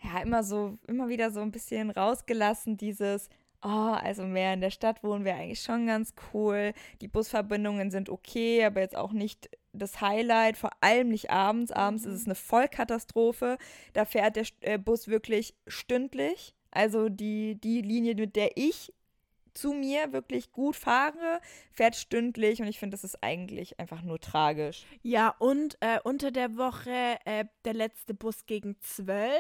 ja, 0.02 0.22
immer 0.22 0.42
so, 0.42 0.78
immer 0.86 1.08
wieder 1.08 1.30
so 1.30 1.40
ein 1.40 1.52
bisschen 1.52 1.90
rausgelassen, 1.90 2.76
dieses, 2.76 3.28
oh, 3.62 3.68
also 3.68 4.24
mehr 4.24 4.54
in 4.54 4.60
der 4.60 4.70
Stadt 4.70 5.02
wohnen 5.02 5.24
wäre 5.24 5.38
eigentlich 5.38 5.62
schon 5.62 5.86
ganz 5.86 6.14
cool. 6.32 6.72
Die 7.00 7.08
Busverbindungen 7.08 7.90
sind 7.90 8.10
okay, 8.10 8.64
aber 8.64 8.80
jetzt 8.80 8.96
auch 8.96 9.12
nicht 9.12 9.50
das 9.72 10.00
Highlight, 10.00 10.56
vor 10.56 10.70
allem 10.80 11.08
nicht 11.08 11.30
abends. 11.30 11.72
Abends 11.72 12.04
ist 12.04 12.14
es 12.14 12.26
eine 12.26 12.34
Vollkatastrophe. 12.34 13.58
Da 13.92 14.04
fährt 14.04 14.36
der 14.36 14.46
äh, 14.60 14.78
Bus 14.78 15.08
wirklich 15.08 15.54
stündlich. 15.66 16.54
Also 16.70 17.08
die, 17.08 17.58
die 17.60 17.80
Linie, 17.80 18.14
mit 18.14 18.36
der 18.36 18.56
ich 18.56 18.92
zu 19.54 19.72
mir 19.72 20.12
wirklich 20.12 20.52
gut 20.52 20.76
fahre, 20.76 21.40
fährt 21.72 21.96
stündlich 21.96 22.60
und 22.60 22.68
ich 22.68 22.78
finde, 22.78 22.94
das 22.94 23.04
ist 23.04 23.22
eigentlich 23.22 23.78
einfach 23.78 24.02
nur 24.02 24.18
tragisch. 24.18 24.84
Ja, 25.02 25.34
und 25.38 25.76
äh, 25.80 26.00
unter 26.04 26.30
der 26.30 26.56
Woche 26.56 27.18
äh, 27.24 27.44
der 27.64 27.74
letzte 27.74 28.14
Bus 28.14 28.46
gegen 28.46 28.76
12, 28.80 29.30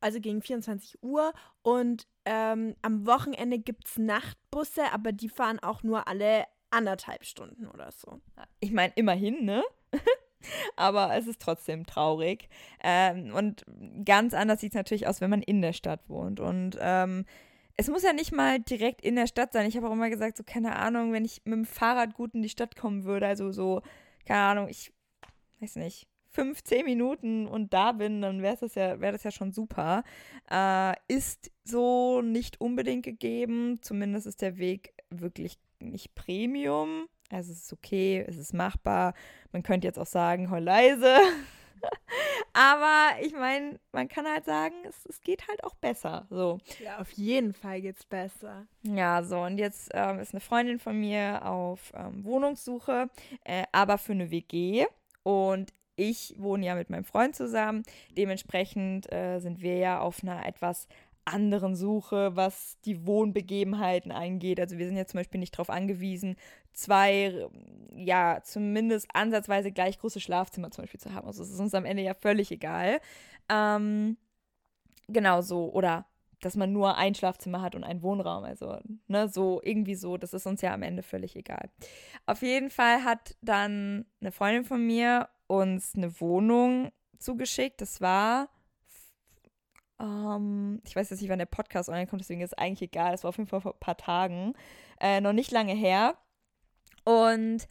also 0.00 0.20
gegen 0.20 0.42
24 0.42 1.02
Uhr 1.02 1.32
und 1.62 2.06
ähm, 2.24 2.74
am 2.82 3.06
Wochenende 3.06 3.58
gibt 3.58 3.86
es 3.86 3.98
Nachtbusse, 3.98 4.92
aber 4.92 5.12
die 5.12 5.28
fahren 5.28 5.58
auch 5.58 5.82
nur 5.82 6.08
alle 6.08 6.44
anderthalb 6.70 7.24
Stunden 7.24 7.66
oder 7.66 7.90
so. 7.92 8.20
Ich 8.60 8.72
meine, 8.72 8.92
immerhin, 8.96 9.44
ne? 9.44 9.64
aber 10.76 11.14
es 11.16 11.26
ist 11.26 11.40
trotzdem 11.40 11.86
traurig. 11.86 12.48
Ähm, 12.82 13.34
und 13.34 13.64
ganz 14.04 14.34
anders 14.34 14.60
sieht 14.60 14.72
es 14.72 14.76
natürlich 14.76 15.06
aus, 15.06 15.20
wenn 15.20 15.30
man 15.30 15.42
in 15.42 15.62
der 15.62 15.72
Stadt 15.72 16.08
wohnt. 16.08 16.40
Und 16.40 16.78
ähm, 16.80 17.24
es 17.76 17.88
muss 17.88 18.02
ja 18.02 18.12
nicht 18.12 18.32
mal 18.32 18.60
direkt 18.60 19.00
in 19.00 19.16
der 19.16 19.26
Stadt 19.26 19.52
sein. 19.52 19.66
Ich 19.66 19.76
habe 19.76 19.88
auch 19.88 19.92
immer 19.92 20.10
gesagt, 20.10 20.36
so 20.36 20.44
keine 20.44 20.76
Ahnung, 20.76 21.12
wenn 21.12 21.24
ich 21.24 21.42
mit 21.44 21.54
dem 21.54 21.64
Fahrrad 21.64 22.14
gut 22.14 22.34
in 22.34 22.42
die 22.42 22.48
Stadt 22.48 22.76
kommen 22.76 23.04
würde, 23.04 23.26
also 23.26 23.52
so, 23.52 23.82
keine 24.26 24.40
Ahnung, 24.40 24.68
ich 24.68 24.92
weiß 25.60 25.76
nicht, 25.76 26.06
15 26.32 26.84
Minuten 26.84 27.46
und 27.46 27.72
da 27.72 27.92
bin, 27.92 28.22
dann 28.22 28.42
wäre 28.42 28.56
das 28.56 28.74
ja, 28.74 29.00
wäre 29.00 29.12
das 29.12 29.24
ja 29.24 29.30
schon 29.30 29.52
super. 29.52 30.04
Äh, 30.50 30.94
ist 31.08 31.50
so 31.64 32.22
nicht 32.22 32.60
unbedingt 32.60 33.04
gegeben. 33.04 33.78
Zumindest 33.82 34.26
ist 34.26 34.42
der 34.42 34.58
Weg 34.58 34.94
wirklich 35.10 35.58
nicht 35.80 36.14
Premium. 36.14 37.06
Also 37.30 37.52
es 37.52 37.64
ist 37.64 37.72
okay, 37.72 38.24
es 38.26 38.36
ist 38.36 38.54
machbar. 38.54 39.14
Man 39.52 39.62
könnte 39.62 39.86
jetzt 39.86 39.98
auch 39.98 40.06
sagen, 40.06 40.50
heul 40.50 40.62
leise. 40.62 41.16
Aber 42.52 43.20
ich 43.22 43.32
meine, 43.32 43.78
man 43.92 44.08
kann 44.08 44.26
halt 44.26 44.44
sagen, 44.44 44.74
es, 44.88 45.06
es, 45.06 45.20
geht 45.20 45.46
halt 45.48 45.62
auch 45.64 45.74
besser. 45.74 46.26
So. 46.28 46.58
Ja, 46.82 46.98
auf 46.98 47.10
jeden 47.12 47.54
Fall 47.54 47.80
geht's 47.80 48.04
besser. 48.04 48.66
Ja, 48.82 49.22
so, 49.22 49.40
und 49.40 49.58
jetzt 49.58 49.90
ähm, 49.94 50.18
ist 50.18 50.34
eine 50.34 50.40
Freundin 50.40 50.78
von 50.78 50.98
mir 50.98 51.46
auf 51.46 51.92
ähm, 51.94 52.24
Wohnungssuche, 52.24 53.08
äh, 53.44 53.64
aber 53.72 53.98
für 53.98 54.12
eine 54.12 54.30
WG. 54.30 54.86
Und 55.22 55.72
ich 56.00 56.34
wohne 56.38 56.64
ja 56.64 56.74
mit 56.74 56.88
meinem 56.88 57.04
Freund 57.04 57.36
zusammen. 57.36 57.82
Dementsprechend 58.16 59.12
äh, 59.12 59.38
sind 59.38 59.60
wir 59.60 59.76
ja 59.76 60.00
auf 60.00 60.22
einer 60.22 60.46
etwas 60.46 60.88
anderen 61.26 61.76
Suche, 61.76 62.34
was 62.34 62.80
die 62.86 63.06
Wohnbegebenheiten 63.06 64.10
angeht. 64.10 64.58
Also 64.58 64.78
wir 64.78 64.86
sind 64.86 64.96
jetzt 64.96 65.10
zum 65.10 65.20
Beispiel 65.20 65.38
nicht 65.38 65.54
darauf 65.54 65.68
angewiesen, 65.68 66.36
zwei, 66.72 67.46
ja, 67.94 68.40
zumindest 68.42 69.08
ansatzweise 69.14 69.72
gleich 69.72 69.98
große 69.98 70.20
Schlafzimmer 70.20 70.70
zum 70.70 70.84
Beispiel 70.84 71.00
zu 71.00 71.12
haben. 71.12 71.26
Also 71.26 71.42
es 71.42 71.50
ist 71.50 71.60
uns 71.60 71.74
am 71.74 71.84
Ende 71.84 72.02
ja 72.02 72.14
völlig 72.14 72.50
egal. 72.50 73.00
Ähm, 73.50 74.16
genau 75.08 75.42
so. 75.42 75.70
Oder 75.70 76.06
dass 76.40 76.56
man 76.56 76.72
nur 76.72 76.96
ein 76.96 77.14
Schlafzimmer 77.14 77.60
hat 77.60 77.74
und 77.74 77.84
einen 77.84 78.02
Wohnraum. 78.02 78.44
Also, 78.44 78.78
ne, 79.06 79.28
so 79.28 79.60
irgendwie 79.62 79.94
so. 79.94 80.16
Das 80.16 80.32
ist 80.32 80.46
uns 80.46 80.62
ja 80.62 80.72
am 80.72 80.82
Ende 80.82 81.02
völlig 81.02 81.36
egal. 81.36 81.68
Auf 82.24 82.40
jeden 82.42 82.70
Fall 82.70 83.04
hat 83.04 83.36
dann 83.42 84.06
eine 84.20 84.32
Freundin 84.32 84.64
von 84.64 84.84
mir 84.84 85.28
uns 85.50 85.94
eine 85.94 86.20
Wohnung 86.20 86.92
zugeschickt. 87.18 87.80
Das 87.80 88.00
war 88.00 88.48
ähm, 90.00 90.80
ich 90.86 90.96
weiß 90.96 91.10
jetzt 91.10 91.20
nicht, 91.20 91.30
wann 91.30 91.38
der 91.38 91.46
Podcast 91.46 91.88
online 91.88 92.06
kommt, 92.06 92.22
deswegen 92.22 92.40
ist 92.40 92.52
es 92.52 92.58
eigentlich 92.58 92.90
egal. 92.90 93.12
Das 93.12 93.24
war 93.24 93.28
auf 93.28 93.36
jeden 93.36 93.48
Fall 93.48 93.60
vor 93.60 93.74
ein 93.74 93.80
paar 93.80 93.96
Tagen. 93.96 94.54
Äh, 95.00 95.20
noch 95.20 95.32
nicht 95.32 95.50
lange 95.50 95.74
her. 95.74 96.16
Und 97.04 97.68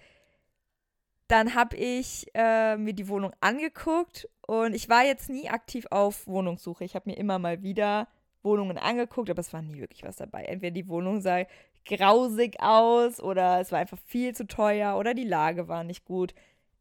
dann 1.28 1.56
habe 1.56 1.76
ich 1.76 2.28
äh, 2.34 2.78
mir 2.78 2.94
die 2.94 3.08
Wohnung 3.08 3.34
angeguckt 3.40 4.28
und 4.48 4.74
ich 4.74 4.90
war 4.90 5.06
jetzt 5.06 5.30
nie 5.30 5.50
aktiv 5.50 5.86
auf 5.92 6.28
Wohnungssuche. 6.28 6.84
Ich 6.84 6.96
habe 6.96 7.10
mir 7.10 7.18
immer 7.18 7.38
mal 7.38 7.62
wieder 7.62 8.08
Wohnungen 8.42 8.78
angeguckt, 8.78 9.30
aber 9.30 9.40
es 9.40 9.54
war 9.54 9.62
nie 9.62 9.80
wirklich 9.80 10.04
was 10.04 10.16
dabei. 10.16 10.46
Entweder 10.46 10.72
die 10.72 10.88
Wohnung 10.88 11.22
sah 11.22 11.46
grausig 11.86 12.58
aus 12.60 13.20
oder 13.20 13.60
es 13.60 13.72
war 13.72 13.80
einfach 13.80 14.00
viel 14.06 14.36
zu 14.36 14.48
teuer 14.48 14.98
oder 14.98 15.14
die 15.14 15.24
Lage 15.24 15.68
war 15.68 15.84
nicht 15.84 16.06
gut. 16.06 16.34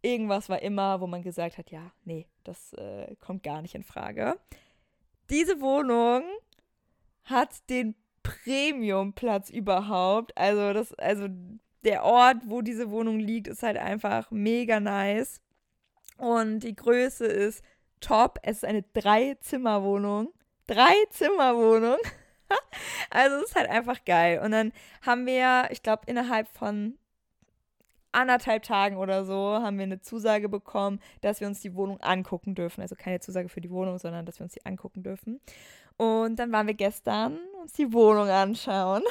Irgendwas 0.09 0.49
war 0.49 0.62
immer, 0.62 1.03
wo 1.03 1.07
man 1.07 1.23
gesagt 1.23 1.59
hat, 1.59 1.71
ja, 1.71 1.92
nee, 2.05 2.27
das 2.42 2.73
äh, 2.73 3.14
kommt 3.16 3.42
gar 3.42 3.61
nicht 3.61 3.75
in 3.75 3.85
Frage. 3.85 4.38
Diese 5.29 5.61
Wohnung 5.61 6.23
hat 7.25 7.68
den 7.68 7.94
Premiumplatz 8.23 9.51
überhaupt. 9.51 10.35
Also 10.35 10.73
das, 10.73 10.94
also 10.94 11.29
der 11.85 12.05
Ort, 12.05 12.38
wo 12.47 12.62
diese 12.62 12.90
Wohnung 12.90 13.18
liegt, 13.18 13.49
ist 13.49 13.62
halt 13.62 13.77
einfach 13.77 14.31
mega 14.31 14.81
nice. 14.81 15.42
Und 16.16 16.61
die 16.61 16.75
Größe 16.75 17.27
ist 17.27 17.62
top. 18.01 18.38
Es 18.42 18.59
ist 18.59 18.64
eine 18.64 18.85
Drei-Zimmer-Wohnung. 18.94 20.33
Drei-Zimmer-Wohnung. 20.68 21.99
also 23.11 23.37
es 23.37 23.51
ist 23.51 23.57
halt 23.57 23.68
einfach 23.68 24.07
geil. 24.07 24.40
Und 24.42 24.53
dann 24.53 24.73
haben 25.03 25.27
wir, 25.27 25.68
ich 25.71 25.83
glaube, 25.83 26.05
innerhalb 26.07 26.49
von 26.49 26.99
anderthalb 28.12 28.62
Tagen 28.62 28.97
oder 28.97 29.25
so 29.25 29.35
haben 29.35 29.79
wir 29.79 29.85
eine 29.85 30.01
Zusage 30.01 30.49
bekommen, 30.49 31.01
dass 31.21 31.40
wir 31.40 31.47
uns 31.47 31.61
die 31.61 31.75
Wohnung 31.75 32.01
angucken 32.01 32.55
dürfen. 32.55 32.81
Also 32.81 32.94
keine 32.97 33.21
Zusage 33.21 33.49
für 33.49 33.61
die 33.61 33.71
Wohnung, 33.71 33.99
sondern 33.99 34.27
dass 34.27 34.38
wir 34.38 34.44
uns 34.44 34.55
die 34.55 34.64
angucken 34.64 35.03
dürfen. 35.03 35.40
Und 35.97 36.38
dann 36.38 36.53
waren 36.53 36.66
wir 36.66 36.75
gestern 36.75 37.38
uns 37.61 37.73
die 37.73 37.92
Wohnung 37.92 38.29
anschauen. 38.29 39.03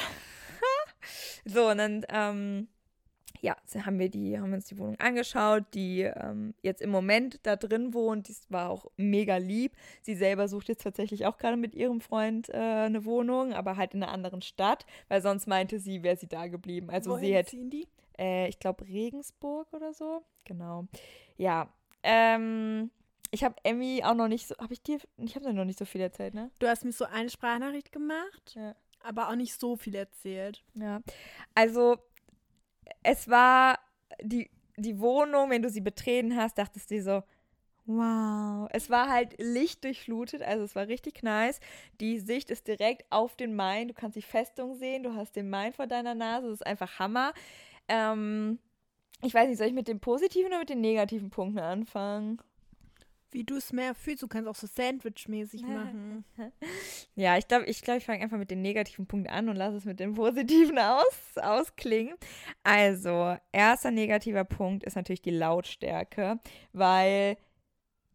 so, 1.44 1.68
und 1.68 1.78
dann, 1.78 2.04
ähm, 2.08 2.68
ja, 3.40 3.56
haben 3.84 3.98
wir 3.98 4.08
die, 4.08 4.38
haben 4.38 4.50
wir 4.50 4.56
uns 4.56 4.66
die 4.66 4.78
Wohnung 4.78 4.98
angeschaut, 4.98 5.64
die 5.74 6.02
ähm, 6.02 6.54
jetzt 6.62 6.82
im 6.82 6.90
Moment 6.90 7.40
da 7.44 7.56
drin 7.56 7.94
wohnt. 7.94 8.28
Die 8.28 8.34
war 8.48 8.70
auch 8.70 8.86
mega 8.96 9.36
lieb. 9.36 9.72
Sie 10.02 10.14
selber 10.14 10.48
sucht 10.48 10.68
jetzt 10.68 10.82
tatsächlich 10.82 11.26
auch 11.26 11.36
gerade 11.36 11.56
mit 11.56 11.74
ihrem 11.74 12.00
Freund 12.00 12.48
äh, 12.48 12.56
eine 12.56 13.04
Wohnung, 13.04 13.52
aber 13.52 13.76
halt 13.76 13.94
in 13.94 14.02
einer 14.02 14.12
anderen 14.12 14.42
Stadt, 14.42 14.86
weil 15.08 15.22
sonst 15.22 15.46
meinte 15.46 15.78
sie, 15.78 16.02
wäre 16.02 16.16
sie 16.16 16.28
da 16.28 16.46
geblieben. 16.46 16.90
Also 16.90 17.10
Wohin 17.10 17.24
sie 17.24 17.34
hätte. 17.34 17.50
ziehen 17.50 17.70
die? 17.70 17.86
Äh, 18.18 18.48
ich 18.48 18.58
glaube, 18.58 18.84
Regensburg 18.84 19.72
oder 19.72 19.92
so. 19.92 20.24
Genau. 20.44 20.86
Ja. 21.36 21.72
Ähm, 22.02 22.90
ich 23.30 23.44
habe 23.44 23.56
Emmy 23.62 24.02
auch 24.04 24.14
noch 24.14 24.28
nicht 24.28 24.46
so. 24.48 24.56
Habe 24.58 24.72
ich 24.72 24.82
dir. 24.82 24.98
Ich 25.18 25.34
habe 25.34 25.44
dir 25.46 25.52
noch 25.52 25.64
nicht 25.64 25.78
so 25.78 25.84
viel 25.84 26.00
erzählt, 26.00 26.34
ne? 26.34 26.50
Du 26.58 26.66
hast 26.68 26.84
mir 26.84 26.92
so 26.92 27.04
eine 27.04 27.28
Sprachnachricht 27.30 27.92
gemacht, 27.92 28.54
Ja. 28.54 28.74
aber 29.02 29.28
auch 29.28 29.34
nicht 29.36 29.58
so 29.58 29.76
viel 29.76 29.94
erzählt. 29.94 30.64
Ja. 30.74 31.00
Also, 31.54 31.96
es 33.02 33.28
war 33.28 33.78
die, 34.22 34.50
die 34.76 34.98
Wohnung, 35.00 35.50
wenn 35.50 35.62
du 35.62 35.68
sie 35.70 35.80
betreten 35.80 36.36
hast, 36.36 36.56
dachtest 36.58 36.90
du 36.90 36.94
dir 36.94 37.02
so, 37.02 37.22
Wow, 37.90 38.68
es 38.72 38.90
war 38.90 39.08
halt 39.08 39.34
lichtdurchflutet, 39.38 40.42
also 40.42 40.62
es 40.62 40.76
war 40.76 40.88
richtig 40.88 41.22
nice. 41.22 41.58
Die 42.00 42.18
Sicht 42.18 42.50
ist 42.50 42.68
direkt 42.68 43.06
auf 43.10 43.34
den 43.34 43.54
Main, 43.56 43.88
du 43.88 43.94
kannst 43.94 44.14
die 44.14 44.20
Festung 44.20 44.74
sehen, 44.74 45.02
du 45.04 45.14
hast 45.14 45.36
den 45.36 45.48
Main 45.48 45.72
vor 45.72 45.86
deiner 45.86 46.14
Nase, 46.14 46.48
das 46.48 46.60
ist 46.60 46.66
einfach 46.66 46.98
Hammer. 46.98 47.32
Ähm, 47.88 48.58
ich 49.22 49.34
weiß 49.34 49.48
nicht, 49.48 49.58
soll 49.58 49.66
ich 49.66 49.72
mit 49.72 49.88
den 49.88 50.00
positiven 50.00 50.48
oder 50.48 50.60
mit 50.60 50.70
den 50.70 50.80
negativen 50.80 51.30
Punkten 51.30 51.58
anfangen? 51.58 52.40
Wie 53.30 53.44
du 53.44 53.56
es 53.56 53.72
mehr 53.72 53.94
fühlst, 53.94 54.22
du 54.22 54.28
kannst 54.28 54.48
auch 54.48 54.54
so 54.54 54.66
Sandwich-mäßig 54.66 55.62
machen. 55.66 56.24
ja, 57.14 57.36
ich 57.36 57.46
glaube, 57.46 57.66
ich, 57.66 57.82
glaub, 57.82 57.98
ich 57.98 58.06
fange 58.06 58.22
einfach 58.22 58.38
mit 58.38 58.50
den 58.50 58.62
negativen 58.62 59.06
Punkten 59.06 59.30
an 59.30 59.48
und 59.48 59.56
lasse 59.56 59.76
es 59.76 59.84
mit 59.84 60.00
den 60.00 60.14
positiven 60.14 60.78
aus, 60.78 61.36
ausklingen. 61.36 62.16
Also, 62.62 63.36
erster 63.52 63.90
negativer 63.90 64.44
Punkt 64.44 64.84
ist 64.84 64.96
natürlich 64.96 65.22
die 65.22 65.30
Lautstärke, 65.30 66.38
weil 66.72 67.36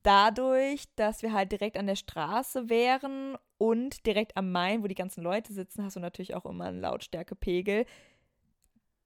dadurch, 0.04 0.86
dass 0.96 1.22
wir 1.22 1.34
halt 1.34 1.52
direkt 1.52 1.78
an 1.78 1.88
der 1.88 1.96
Straße 1.96 2.70
wären 2.70 3.38
und 3.58 4.06
direkt 4.06 4.36
am 4.36 4.52
Main, 4.52 4.84
wo 4.84 4.88
die 4.88 4.96
ganzen 4.96 5.24
Leute 5.24 5.54
sitzen, 5.54 5.84
hast 5.84 5.96
du 5.96 6.00
natürlich 6.00 6.36
auch 6.36 6.46
immer 6.46 6.66
einen 6.66 6.82
Lautstärkepegel, 6.82 7.86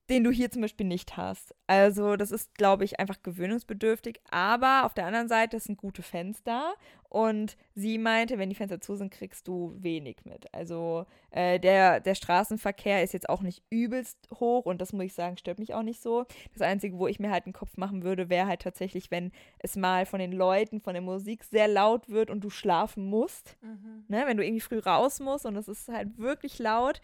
den 0.09 0.23
du 0.23 0.31
hier 0.31 0.49
zum 0.49 0.61
Beispiel 0.61 0.85
nicht 0.85 1.17
hast. 1.17 1.53
Also 1.67 2.15
das 2.15 2.31
ist, 2.31 2.55
glaube 2.55 2.85
ich, 2.85 2.99
einfach 2.99 3.21
gewöhnungsbedürftig. 3.23 4.21
Aber 4.29 4.85
auf 4.85 4.93
der 4.93 5.05
anderen 5.05 5.27
Seite 5.27 5.59
sind 5.59 5.77
gute 5.77 6.01
Fenster 6.01 6.75
und 7.09 7.57
sie 7.75 7.97
meinte, 7.97 8.37
wenn 8.37 8.49
die 8.49 8.55
Fenster 8.55 8.79
zu 8.79 8.95
sind, 8.95 9.11
kriegst 9.11 9.47
du 9.47 9.73
wenig 9.77 10.17
mit. 10.23 10.53
Also 10.53 11.05
äh, 11.31 11.59
der, 11.59 11.99
der 11.99 12.15
Straßenverkehr 12.15 13.03
ist 13.03 13.13
jetzt 13.13 13.27
auch 13.27 13.41
nicht 13.41 13.63
übelst 13.69 14.17
hoch 14.39 14.65
und 14.65 14.79
das 14.79 14.93
muss 14.93 15.05
ich 15.05 15.13
sagen, 15.13 15.37
stört 15.37 15.59
mich 15.59 15.73
auch 15.73 15.83
nicht 15.83 16.01
so. 16.01 16.25
Das 16.53 16.61
Einzige, 16.61 16.97
wo 16.97 17.07
ich 17.07 17.19
mir 17.19 17.31
halt 17.31 17.45
einen 17.45 17.53
Kopf 17.53 17.75
machen 17.75 18.03
würde, 18.03 18.29
wäre 18.29 18.47
halt 18.47 18.61
tatsächlich, 18.61 19.11
wenn 19.11 19.31
es 19.59 19.75
mal 19.75 20.05
von 20.05 20.19
den 20.19 20.31
Leuten, 20.31 20.79
von 20.79 20.93
der 20.93 21.01
Musik 21.01 21.43
sehr 21.43 21.67
laut 21.67 22.09
wird 22.09 22.29
und 22.29 22.41
du 22.41 22.49
schlafen 22.49 23.05
musst. 23.05 23.57
Mhm. 23.61 24.05
Ne? 24.07 24.23
Wenn 24.25 24.37
du 24.37 24.43
irgendwie 24.43 24.61
früh 24.61 24.79
raus 24.79 25.19
musst 25.19 25.45
und 25.45 25.55
es 25.57 25.67
ist 25.67 25.89
halt 25.89 26.17
wirklich 26.17 26.59
laut 26.59 27.01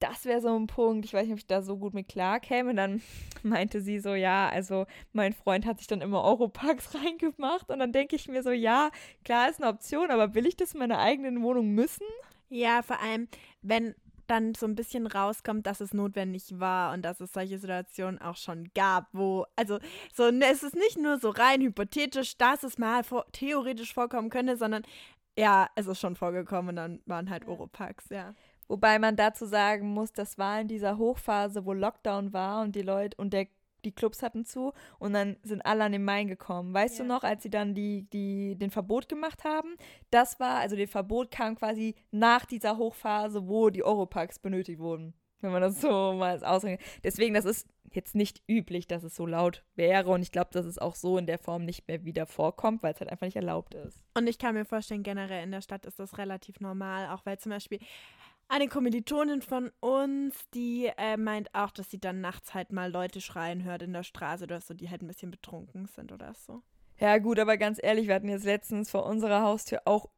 das 0.00 0.24
wäre 0.24 0.40
so 0.40 0.54
ein 0.54 0.66
Punkt, 0.66 1.04
ich 1.04 1.12
weiß 1.12 1.24
nicht, 1.24 1.32
ob 1.32 1.38
ich 1.38 1.46
da 1.46 1.62
so 1.62 1.76
gut 1.76 1.94
mit 1.94 2.08
klar 2.08 2.40
käme. 2.40 2.74
Dann 2.74 3.02
meinte 3.42 3.80
sie 3.80 3.98
so, 3.98 4.14
ja, 4.14 4.48
also 4.48 4.86
mein 5.12 5.32
Freund 5.32 5.66
hat 5.66 5.78
sich 5.78 5.86
dann 5.86 6.00
immer 6.00 6.22
Europarks 6.22 6.94
reingemacht 7.04 7.70
und 7.70 7.78
dann 7.78 7.92
denke 7.92 8.16
ich 8.16 8.28
mir 8.28 8.42
so, 8.42 8.50
ja, 8.50 8.90
klar 9.24 9.48
ist 9.48 9.60
eine 9.60 9.70
Option, 9.70 10.10
aber 10.10 10.34
will 10.34 10.46
ich 10.46 10.56
das 10.56 10.72
in 10.72 10.80
meiner 10.80 10.98
eigenen 10.98 11.42
Wohnung 11.42 11.70
müssen? 11.70 12.06
Ja, 12.48 12.82
vor 12.82 13.00
allem, 13.00 13.28
wenn 13.62 13.94
dann 14.26 14.54
so 14.54 14.66
ein 14.66 14.74
bisschen 14.74 15.06
rauskommt, 15.06 15.66
dass 15.66 15.80
es 15.80 15.94
notwendig 15.94 16.60
war 16.60 16.92
und 16.92 17.02
dass 17.02 17.20
es 17.20 17.32
solche 17.32 17.58
Situationen 17.58 18.20
auch 18.20 18.36
schon 18.36 18.70
gab, 18.74 19.08
wo, 19.12 19.46
also 19.56 19.78
so, 20.14 20.30
ne, 20.30 20.46
es 20.52 20.62
ist 20.62 20.76
nicht 20.76 20.98
nur 20.98 21.18
so 21.18 21.30
rein 21.30 21.62
hypothetisch, 21.62 22.36
dass 22.36 22.62
es 22.62 22.78
mal 22.78 23.04
vor, 23.04 23.26
theoretisch 23.32 23.94
vorkommen 23.94 24.28
könnte, 24.30 24.56
sondern 24.56 24.82
ja, 25.38 25.68
es 25.76 25.86
ist 25.86 26.00
schon 26.00 26.16
vorgekommen 26.16 26.70
und 26.70 26.76
dann 26.76 27.00
waren 27.06 27.30
halt 27.30 27.46
Oropax, 27.46 28.08
ja. 28.10 28.34
Wobei 28.68 28.98
man 28.98 29.16
dazu 29.16 29.46
sagen 29.46 29.88
muss, 29.88 30.12
das 30.12 30.38
war 30.38 30.60
in 30.60 30.68
dieser 30.68 30.98
Hochphase, 30.98 31.64
wo 31.64 31.72
Lockdown 31.72 32.32
war 32.32 32.62
und 32.62 32.76
die 32.76 32.82
Leute 32.82 33.16
und 33.16 33.32
der, 33.32 33.46
die 33.84 33.92
Clubs 33.92 34.22
hatten 34.22 34.44
zu 34.44 34.72
und 34.98 35.14
dann 35.14 35.36
sind 35.42 35.64
alle 35.64 35.84
an 35.84 35.92
den 35.92 36.04
Main 36.04 36.28
gekommen. 36.28 36.74
Weißt 36.74 36.98
ja. 36.98 37.04
du 37.04 37.08
noch, 37.08 37.24
als 37.24 37.42
sie 37.42 37.50
dann 37.50 37.74
die, 37.74 38.08
die, 38.10 38.56
den 38.56 38.70
Verbot 38.70 39.08
gemacht 39.08 39.44
haben? 39.44 39.76
Das 40.10 40.38
war, 40.38 40.60
also 40.60 40.76
das 40.76 40.90
Verbot 40.90 41.30
kam 41.30 41.56
quasi 41.56 41.94
nach 42.10 42.44
dieser 42.44 42.76
Hochphase, 42.76 43.48
wo 43.48 43.70
die 43.70 43.82
Europarks 43.82 44.38
benötigt 44.38 44.78
wurden. 44.78 45.14
Wenn 45.40 45.52
man 45.52 45.62
das 45.62 45.80
so 45.80 46.14
mal 46.14 46.42
ausrechnet. 46.44 46.80
Deswegen, 47.04 47.34
das 47.34 47.44
ist 47.44 47.68
jetzt 47.94 48.14
nicht 48.14 48.42
üblich, 48.48 48.86
dass 48.86 49.02
es 49.02 49.14
so 49.14 49.26
laut 49.26 49.64
wäre. 49.76 50.10
Und 50.10 50.22
ich 50.22 50.32
glaube, 50.32 50.50
dass 50.52 50.66
es 50.66 50.78
auch 50.78 50.94
so 50.94 51.18
in 51.18 51.26
der 51.26 51.38
Form 51.38 51.64
nicht 51.64 51.86
mehr 51.88 52.04
wieder 52.04 52.26
vorkommt, 52.26 52.82
weil 52.82 52.92
es 52.92 53.00
halt 53.00 53.10
einfach 53.10 53.26
nicht 53.26 53.36
erlaubt 53.36 53.74
ist. 53.74 54.02
Und 54.14 54.26
ich 54.26 54.38
kann 54.38 54.54
mir 54.54 54.64
vorstellen, 54.64 55.02
generell 55.02 55.44
in 55.44 55.52
der 55.52 55.60
Stadt 55.60 55.86
ist 55.86 55.98
das 55.98 56.18
relativ 56.18 56.60
normal, 56.60 57.08
auch 57.14 57.24
weil 57.24 57.38
zum 57.38 57.50
Beispiel 57.50 57.78
eine 58.48 58.68
Kommilitonin 58.68 59.42
von 59.42 59.70
uns, 59.80 60.48
die 60.54 60.90
äh, 60.96 61.16
meint 61.16 61.54
auch, 61.54 61.70
dass 61.70 61.90
sie 61.90 62.00
dann 62.00 62.20
nachts 62.20 62.54
halt 62.54 62.72
mal 62.72 62.90
Leute 62.90 63.20
schreien 63.20 63.64
hört 63.64 63.82
in 63.82 63.92
der 63.92 64.02
Straße 64.02 64.44
oder 64.44 64.60
so, 64.60 64.74
die 64.74 64.90
halt 64.90 65.02
ein 65.02 65.08
bisschen 65.08 65.30
betrunken 65.30 65.86
sind 65.86 66.12
oder 66.12 66.34
so. 66.34 66.62
Ja, 66.98 67.18
gut, 67.18 67.38
aber 67.38 67.56
ganz 67.56 67.78
ehrlich, 67.80 68.08
wir 68.08 68.14
hatten 68.14 68.28
jetzt 68.28 68.44
letztens 68.44 68.90
vor 68.90 69.06
unserer 69.06 69.42
Haustür 69.42 69.82
auch 69.84 70.08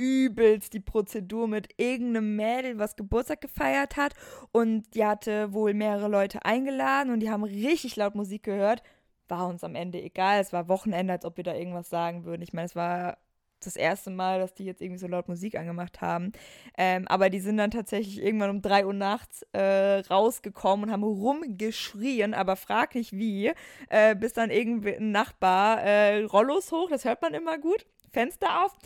übelst 0.00 0.72
die 0.72 0.80
Prozedur 0.80 1.46
mit 1.46 1.68
irgendeinem 1.76 2.34
Mädel, 2.34 2.78
was 2.78 2.96
Geburtstag 2.96 3.42
gefeiert 3.42 3.96
hat. 3.98 4.14
Und 4.50 4.94
die 4.94 5.04
hatte 5.04 5.52
wohl 5.52 5.74
mehrere 5.74 6.08
Leute 6.08 6.44
eingeladen 6.44 7.12
und 7.12 7.20
die 7.20 7.30
haben 7.30 7.44
richtig 7.44 7.96
laut 7.96 8.14
Musik 8.14 8.42
gehört. 8.44 8.82
War 9.28 9.46
uns 9.46 9.62
am 9.62 9.74
Ende 9.74 10.00
egal. 10.00 10.40
Es 10.40 10.54
war 10.54 10.68
Wochenende, 10.68 11.12
als 11.12 11.26
ob 11.26 11.36
wir 11.36 11.44
da 11.44 11.54
irgendwas 11.54 11.90
sagen 11.90 12.24
würden. 12.24 12.40
Ich 12.40 12.54
meine, 12.54 12.66
es 12.66 12.74
war 12.74 13.18
das 13.66 13.76
erste 13.76 14.10
Mal, 14.10 14.40
dass 14.40 14.54
die 14.54 14.64
jetzt 14.64 14.80
irgendwie 14.80 14.98
so 14.98 15.06
laut 15.06 15.28
Musik 15.28 15.56
angemacht 15.56 16.00
haben. 16.00 16.32
Ähm, 16.76 17.06
aber 17.08 17.30
die 17.30 17.40
sind 17.40 17.56
dann 17.56 17.70
tatsächlich 17.70 18.22
irgendwann 18.22 18.50
um 18.50 18.62
3 18.62 18.86
Uhr 18.86 18.92
nachts 18.92 19.42
äh, 19.52 20.00
rausgekommen 20.10 20.86
und 20.86 20.92
haben 20.92 21.02
rumgeschrien, 21.02 22.34
aber 22.34 22.56
frag 22.56 22.94
nicht 22.94 23.12
wie, 23.12 23.52
äh, 23.88 24.14
bis 24.14 24.32
dann 24.32 24.50
irgendwie 24.50 24.94
ein 24.94 25.12
Nachbar 25.12 25.82
äh, 25.82 26.22
Rollos 26.24 26.72
hoch, 26.72 26.88
das 26.90 27.04
hört 27.04 27.22
man 27.22 27.34
immer 27.34 27.58
gut, 27.58 27.86
Fenster 28.12 28.64
auf. 28.64 28.76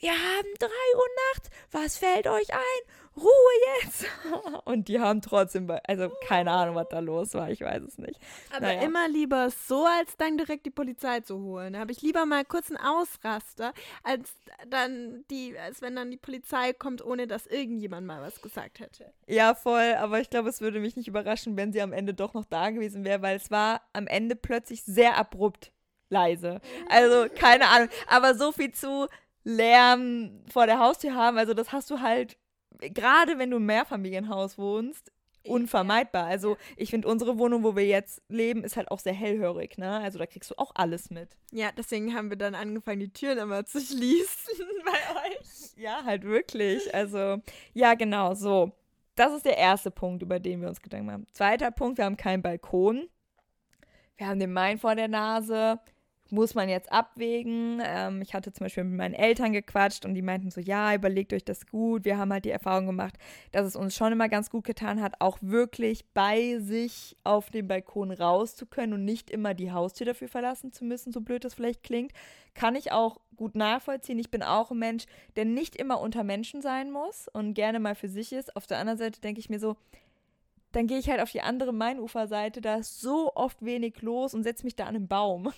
Wir 0.00 0.12
haben 0.12 0.48
3 0.58 0.66
Uhr 0.66 1.08
nachts, 1.32 1.50
was 1.72 1.98
fällt 1.98 2.26
euch 2.26 2.54
ein? 2.54 2.80
Ruhe 3.20 3.82
jetzt! 3.82 4.06
Und 4.64 4.88
die 4.88 5.00
haben 5.00 5.20
trotzdem, 5.20 5.70
also 5.86 6.10
keine 6.26 6.50
Ahnung, 6.50 6.74
was 6.74 6.88
da 6.88 7.00
los 7.00 7.34
war, 7.34 7.50
ich 7.50 7.60
weiß 7.60 7.82
es 7.82 7.98
nicht. 7.98 8.18
Aber 8.50 8.66
naja. 8.66 8.82
immer 8.82 9.08
lieber 9.08 9.50
so, 9.50 9.84
als 9.84 10.16
dann 10.16 10.38
direkt 10.38 10.66
die 10.66 10.70
Polizei 10.70 11.20
zu 11.20 11.40
holen. 11.40 11.74
Da 11.74 11.80
habe 11.80 11.92
ich 11.92 12.02
lieber 12.02 12.26
mal 12.26 12.44
kurz 12.44 12.70
einen 12.70 12.78
Ausraster, 12.78 13.72
als 14.02 14.32
dann 14.68 15.24
die, 15.30 15.58
als 15.58 15.82
wenn 15.82 15.96
dann 15.96 16.10
die 16.10 16.16
Polizei 16.16 16.72
kommt, 16.72 17.04
ohne 17.04 17.26
dass 17.26 17.46
irgendjemand 17.46 18.06
mal 18.06 18.22
was 18.22 18.40
gesagt 18.40 18.80
hätte. 18.80 19.12
Ja, 19.26 19.54
voll, 19.54 19.94
aber 19.98 20.20
ich 20.20 20.30
glaube, 20.30 20.48
es 20.48 20.60
würde 20.60 20.80
mich 20.80 20.96
nicht 20.96 21.08
überraschen, 21.08 21.56
wenn 21.56 21.72
sie 21.72 21.82
am 21.82 21.92
Ende 21.92 22.14
doch 22.14 22.34
noch 22.34 22.44
da 22.44 22.70
gewesen 22.70 23.04
wäre, 23.04 23.22
weil 23.22 23.36
es 23.36 23.50
war 23.50 23.82
am 23.92 24.06
Ende 24.06 24.36
plötzlich 24.36 24.82
sehr 24.84 25.16
abrupt 25.16 25.72
leise. 26.10 26.60
Also, 26.88 27.26
keine 27.34 27.68
Ahnung. 27.68 27.88
Aber 28.06 28.34
so 28.34 28.52
viel 28.52 28.72
zu 28.72 29.06
Lärm 29.44 30.42
vor 30.52 30.66
der 30.66 30.78
Haustür 30.78 31.14
haben, 31.14 31.38
also 31.38 31.54
das 31.54 31.72
hast 31.72 31.90
du 31.90 32.00
halt 32.00 32.36
gerade 32.78 33.38
wenn 33.38 33.50
du 33.50 33.58
im 33.58 33.66
Mehrfamilienhaus 33.66 34.58
wohnst, 34.58 35.12
unvermeidbar. 35.44 36.26
Also 36.26 36.56
ich 36.76 36.90
finde, 36.90 37.08
unsere 37.08 37.38
Wohnung, 37.38 37.62
wo 37.62 37.76
wir 37.76 37.86
jetzt 37.86 38.22
leben, 38.28 38.64
ist 38.64 38.76
halt 38.76 38.90
auch 38.90 38.98
sehr 38.98 39.14
hellhörig, 39.14 39.78
ne? 39.78 40.00
Also 40.00 40.18
da 40.18 40.26
kriegst 40.26 40.50
du 40.50 40.54
auch 40.58 40.72
alles 40.74 41.10
mit. 41.10 41.36
Ja, 41.50 41.70
deswegen 41.76 42.14
haben 42.14 42.30
wir 42.30 42.36
dann 42.36 42.54
angefangen, 42.54 43.00
die 43.00 43.12
Türen 43.12 43.38
immer 43.38 43.64
zu 43.64 43.80
schließen 43.80 44.66
bei 44.84 44.92
euch. 44.92 45.76
Ja, 45.76 46.04
halt 46.04 46.24
wirklich. 46.24 46.94
Also, 46.94 47.38
ja, 47.72 47.94
genau, 47.94 48.34
so. 48.34 48.72
Das 49.16 49.34
ist 49.34 49.44
der 49.44 49.58
erste 49.58 49.90
Punkt, 49.90 50.22
über 50.22 50.38
den 50.38 50.60
wir 50.60 50.68
uns 50.68 50.80
Gedanken 50.80 51.10
haben. 51.10 51.26
Zweiter 51.32 51.70
Punkt, 51.70 51.98
wir 51.98 52.04
haben 52.04 52.16
keinen 52.16 52.42
Balkon. 52.42 53.08
Wir 54.16 54.28
haben 54.28 54.38
den 54.38 54.52
Main 54.52 54.78
vor 54.78 54.94
der 54.94 55.08
Nase 55.08 55.80
muss 56.32 56.54
man 56.54 56.68
jetzt 56.68 56.90
abwägen. 56.92 57.80
Ähm, 57.84 58.22
ich 58.22 58.34
hatte 58.34 58.52
zum 58.52 58.64
Beispiel 58.64 58.84
mit 58.84 58.96
meinen 58.96 59.14
Eltern 59.14 59.52
gequatscht 59.52 60.04
und 60.04 60.14
die 60.14 60.22
meinten 60.22 60.50
so, 60.50 60.60
ja, 60.60 60.94
überlegt 60.94 61.32
euch 61.32 61.44
das 61.44 61.66
gut. 61.66 62.04
Wir 62.04 62.18
haben 62.18 62.32
halt 62.32 62.44
die 62.44 62.50
Erfahrung 62.50 62.86
gemacht, 62.86 63.14
dass 63.52 63.66
es 63.66 63.76
uns 63.76 63.96
schon 63.96 64.12
immer 64.12 64.28
ganz 64.28 64.50
gut 64.50 64.64
getan 64.64 65.00
hat, 65.00 65.14
auch 65.18 65.38
wirklich 65.40 66.04
bei 66.14 66.58
sich 66.58 67.16
auf 67.24 67.50
dem 67.50 67.68
Balkon 67.68 68.10
raus 68.10 68.56
zu 68.56 68.66
können 68.66 68.92
und 68.92 69.04
nicht 69.04 69.30
immer 69.30 69.54
die 69.54 69.72
Haustür 69.72 70.06
dafür 70.06 70.28
verlassen 70.28 70.72
zu 70.72 70.84
müssen, 70.84 71.12
so 71.12 71.20
blöd 71.20 71.44
das 71.44 71.54
vielleicht 71.54 71.82
klingt. 71.82 72.12
Kann 72.54 72.74
ich 72.74 72.92
auch 72.92 73.20
gut 73.36 73.54
nachvollziehen. 73.54 74.18
Ich 74.18 74.30
bin 74.30 74.42
auch 74.42 74.70
ein 74.70 74.78
Mensch, 74.78 75.06
der 75.36 75.44
nicht 75.44 75.76
immer 75.76 76.00
unter 76.00 76.24
Menschen 76.24 76.62
sein 76.62 76.90
muss 76.90 77.28
und 77.28 77.54
gerne 77.54 77.80
mal 77.80 77.94
für 77.94 78.08
sich 78.08 78.32
ist. 78.32 78.54
Auf 78.56 78.66
der 78.66 78.78
anderen 78.78 78.98
Seite 78.98 79.20
denke 79.20 79.40
ich 79.40 79.48
mir 79.48 79.60
so, 79.60 79.76
dann 80.72 80.86
gehe 80.86 80.98
ich 80.98 81.10
halt 81.10 81.20
auf 81.20 81.32
die 81.32 81.40
andere 81.40 81.72
Mainuferseite, 81.72 82.60
da 82.60 82.76
ist 82.76 83.00
so 83.00 83.32
oft 83.34 83.64
wenig 83.64 84.02
los 84.02 84.34
und 84.34 84.42
setze 84.42 84.64
mich 84.64 84.76
da 84.76 84.84
an 84.84 84.96
einen 84.96 85.08
Baum. 85.08 85.52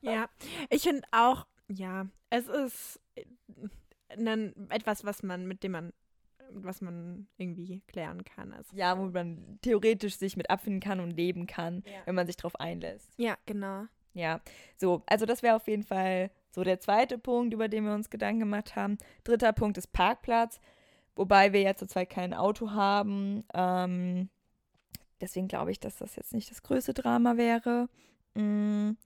Ja, 0.00 0.28
ich 0.70 0.82
finde 0.82 1.06
auch, 1.12 1.46
ja, 1.68 2.06
es 2.30 2.48
ist 2.48 3.00
äh, 3.14 3.24
etwas, 4.68 5.04
was 5.04 5.22
man, 5.22 5.46
mit 5.46 5.62
dem 5.62 5.72
man 5.72 5.92
was 6.50 6.80
man 6.80 7.26
irgendwie 7.36 7.82
klären 7.86 8.24
kann. 8.24 8.52
Also, 8.52 8.76
ja, 8.76 8.98
wo 8.98 9.06
man 9.06 9.58
theoretisch 9.62 10.16
sich 10.16 10.36
mit 10.36 10.50
abfinden 10.50 10.80
kann 10.80 11.00
und 11.00 11.10
leben 11.10 11.46
kann, 11.46 11.82
ja. 11.86 12.00
wenn 12.04 12.14
man 12.14 12.26
sich 12.26 12.36
darauf 12.36 12.58
einlässt. 12.60 13.12
Ja, 13.16 13.36
genau. 13.46 13.86
Ja, 14.12 14.40
so, 14.76 15.02
also 15.06 15.26
das 15.26 15.42
wäre 15.42 15.56
auf 15.56 15.66
jeden 15.66 15.82
Fall 15.82 16.30
so 16.50 16.62
der 16.62 16.78
zweite 16.78 17.18
Punkt, 17.18 17.52
über 17.52 17.68
den 17.68 17.84
wir 17.84 17.94
uns 17.94 18.10
Gedanken 18.10 18.40
gemacht 18.40 18.76
haben. 18.76 18.96
Dritter 19.24 19.52
Punkt 19.52 19.76
ist 19.76 19.92
Parkplatz, 19.92 20.60
wobei 21.16 21.52
wir 21.52 21.60
ja 21.60 21.74
zurzeit 21.74 22.10
kein 22.10 22.32
Auto 22.32 22.70
haben. 22.70 23.44
Ähm, 23.52 24.30
deswegen 25.20 25.48
glaube 25.48 25.72
ich, 25.72 25.80
dass 25.80 25.96
das 25.96 26.14
jetzt 26.14 26.32
nicht 26.32 26.50
das 26.50 26.62
größte 26.62 26.94
Drama 26.94 27.36
wäre. 27.36 27.88
Mhm. 28.34 28.96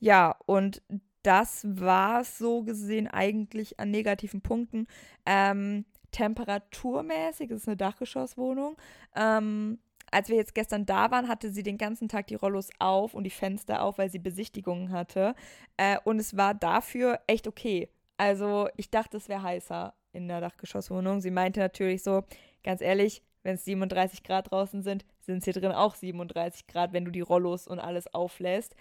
Ja, 0.00 0.36
und 0.46 0.82
das 1.22 1.66
war 1.68 2.22
es 2.22 2.38
so 2.38 2.62
gesehen 2.62 3.06
eigentlich 3.06 3.78
an 3.78 3.90
negativen 3.90 4.40
Punkten. 4.40 4.86
Ähm, 5.26 5.84
temperaturmäßig, 6.12 7.50
das 7.50 7.62
ist 7.62 7.68
eine 7.68 7.76
Dachgeschosswohnung, 7.76 8.76
ähm, 9.14 9.78
als 10.10 10.28
wir 10.28 10.36
jetzt 10.36 10.54
gestern 10.54 10.86
da 10.86 11.10
waren, 11.10 11.28
hatte 11.28 11.50
sie 11.50 11.62
den 11.62 11.78
ganzen 11.78 12.08
Tag 12.08 12.26
die 12.26 12.34
Rollos 12.34 12.70
auf 12.80 13.14
und 13.14 13.24
die 13.24 13.30
Fenster 13.30 13.82
auf, 13.82 13.98
weil 13.98 14.10
sie 14.10 14.18
Besichtigungen 14.18 14.90
hatte. 14.90 15.34
Äh, 15.76 15.98
und 16.04 16.18
es 16.18 16.36
war 16.36 16.54
dafür 16.54 17.20
echt 17.28 17.46
okay. 17.46 17.88
Also 18.16 18.68
ich 18.76 18.90
dachte, 18.90 19.18
es 19.18 19.28
wäre 19.28 19.42
heißer 19.42 19.94
in 20.12 20.26
der 20.26 20.40
Dachgeschosswohnung. 20.40 21.20
Sie 21.20 21.30
meinte 21.30 21.60
natürlich 21.60 22.02
so, 22.02 22.24
ganz 22.64 22.80
ehrlich, 22.80 23.22
wenn 23.42 23.54
es 23.54 23.64
37 23.64 24.22
Grad 24.24 24.50
draußen 24.50 24.82
sind, 24.82 25.04
sind 25.20 25.38
es 25.38 25.44
hier 25.44 25.54
drin 25.54 25.72
auch 25.72 25.94
37 25.94 26.66
Grad, 26.66 26.92
wenn 26.92 27.04
du 27.04 27.10
die 27.10 27.20
Rollos 27.20 27.66
und 27.66 27.78
alles 27.78 28.12
auflässt. 28.12 28.74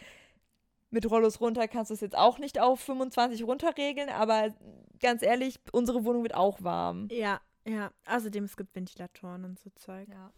Mit 0.92 1.10
Rollos 1.10 1.40
runter 1.40 1.68
kannst 1.68 1.92
du 1.92 1.94
es 1.94 2.02
jetzt 2.02 2.18
auch 2.18 2.40
nicht 2.40 2.60
auf 2.60 2.80
25 2.80 3.44
runterregeln, 3.44 4.10
aber 4.10 4.54
ganz 5.00 5.22
ehrlich, 5.22 5.60
unsere 5.72 6.04
Wohnung 6.04 6.24
wird 6.24 6.34
auch 6.34 6.64
warm. 6.64 7.08
Ja, 7.12 7.42
ja. 7.66 7.92
Außerdem, 8.08 8.46
es 8.46 8.58
gibt 8.58 8.76
Ventilatoren 8.76 9.46
und 9.46 9.60
so 9.60 9.70
Zeug. 9.76 10.08
Ja. 10.10 10.32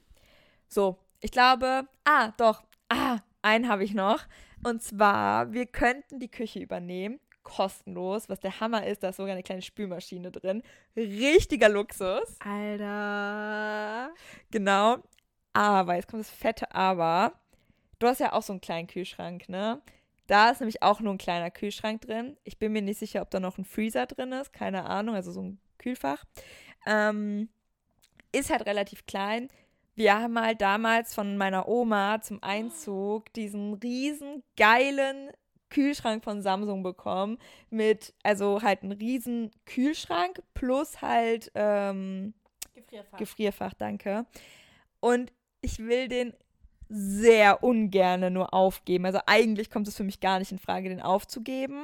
So, 0.67 0.97
ich 1.21 1.31
glaube, 1.31 1.87
ah, 2.03 2.31
doch, 2.37 2.63
ah, 2.89 3.19
einen 3.41 3.69
habe 3.69 3.83
ich 3.83 3.93
noch. 3.93 4.25
Und 4.63 4.83
zwar, 4.83 5.53
wir 5.53 5.65
könnten 5.65 6.19
die 6.19 6.29
Küche 6.29 6.59
übernehmen 6.59 7.19
kostenlos, 7.43 8.29
was 8.29 8.39
der 8.39 8.59
Hammer 8.59 8.85
ist. 8.85 9.03
Da 9.03 9.09
ist 9.09 9.17
sogar 9.17 9.33
eine 9.33 9.43
kleine 9.43 9.61
Spülmaschine 9.61 10.31
drin. 10.31 10.63
Richtiger 10.95 11.69
Luxus. 11.69 12.37
Alter. 12.39 14.13
Genau. 14.51 14.97
Aber, 15.53 15.95
jetzt 15.95 16.07
kommt 16.07 16.21
das 16.21 16.29
fette 16.29 16.73
Aber. 16.73 17.33
Du 17.99 18.07
hast 18.07 18.19
ja 18.19 18.33
auch 18.33 18.41
so 18.41 18.53
einen 18.53 18.61
kleinen 18.61 18.87
Kühlschrank, 18.87 19.49
ne? 19.49 19.81
Da 20.31 20.49
ist 20.49 20.61
nämlich 20.61 20.81
auch 20.81 21.01
nur 21.01 21.13
ein 21.13 21.17
kleiner 21.17 21.51
Kühlschrank 21.51 21.99
drin. 22.03 22.37
Ich 22.45 22.57
bin 22.57 22.71
mir 22.71 22.81
nicht 22.81 22.99
sicher, 22.99 23.21
ob 23.21 23.29
da 23.31 23.41
noch 23.41 23.57
ein 23.57 23.65
Freezer 23.65 24.05
drin 24.05 24.31
ist. 24.31 24.53
Keine 24.53 24.85
Ahnung, 24.85 25.13
also 25.13 25.29
so 25.29 25.41
ein 25.41 25.59
Kühlfach. 25.77 26.23
Ähm, 26.85 27.49
ist 28.31 28.49
halt 28.49 28.65
relativ 28.65 29.05
klein. 29.05 29.49
Wir 29.93 30.17
haben 30.17 30.39
halt 30.39 30.61
damals 30.61 31.13
von 31.13 31.35
meiner 31.35 31.67
Oma 31.67 32.21
zum 32.21 32.41
Einzug 32.41 33.33
diesen 33.33 33.73
riesen 33.73 34.41
geilen 34.55 35.31
Kühlschrank 35.69 36.23
von 36.23 36.41
Samsung 36.41 36.81
bekommen 36.81 37.37
mit, 37.69 38.13
also 38.23 38.61
halt 38.61 38.83
einen 38.83 38.93
riesen 38.93 39.51
Kühlschrank 39.65 40.41
plus 40.53 41.01
halt 41.01 41.51
ähm, 41.55 42.33
Gefrierfach. 42.73 43.17
Gefrierfach, 43.17 43.73
danke. 43.73 44.25
Und 45.01 45.33
ich 45.59 45.79
will 45.79 46.07
den 46.07 46.33
sehr 46.93 47.63
ungerne 47.63 48.29
nur 48.29 48.53
aufgeben. 48.53 49.05
Also 49.05 49.19
eigentlich 49.25 49.69
kommt 49.69 49.87
es 49.87 49.95
für 49.95 50.03
mich 50.03 50.19
gar 50.19 50.39
nicht 50.39 50.51
in 50.51 50.59
Frage, 50.59 50.89
den 50.89 51.01
aufzugeben. 51.01 51.81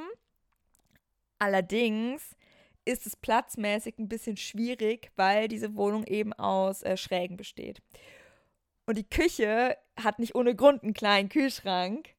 Allerdings 1.38 2.36
ist 2.84 3.06
es 3.06 3.16
platzmäßig 3.16 3.98
ein 3.98 4.08
bisschen 4.08 4.36
schwierig, 4.36 5.10
weil 5.16 5.48
diese 5.48 5.76
Wohnung 5.76 6.04
eben 6.04 6.34
aus 6.34 6.82
äh, 6.82 6.98
Schrägen 6.98 7.38
besteht. 7.38 7.80
Und 8.84 8.98
die 8.98 9.08
Küche 9.08 9.78
hat 9.98 10.18
nicht 10.18 10.34
ohne 10.34 10.54
Grund 10.54 10.82
einen 10.82 10.94
kleinen 10.94 11.30
Kühlschrank. 11.30 12.10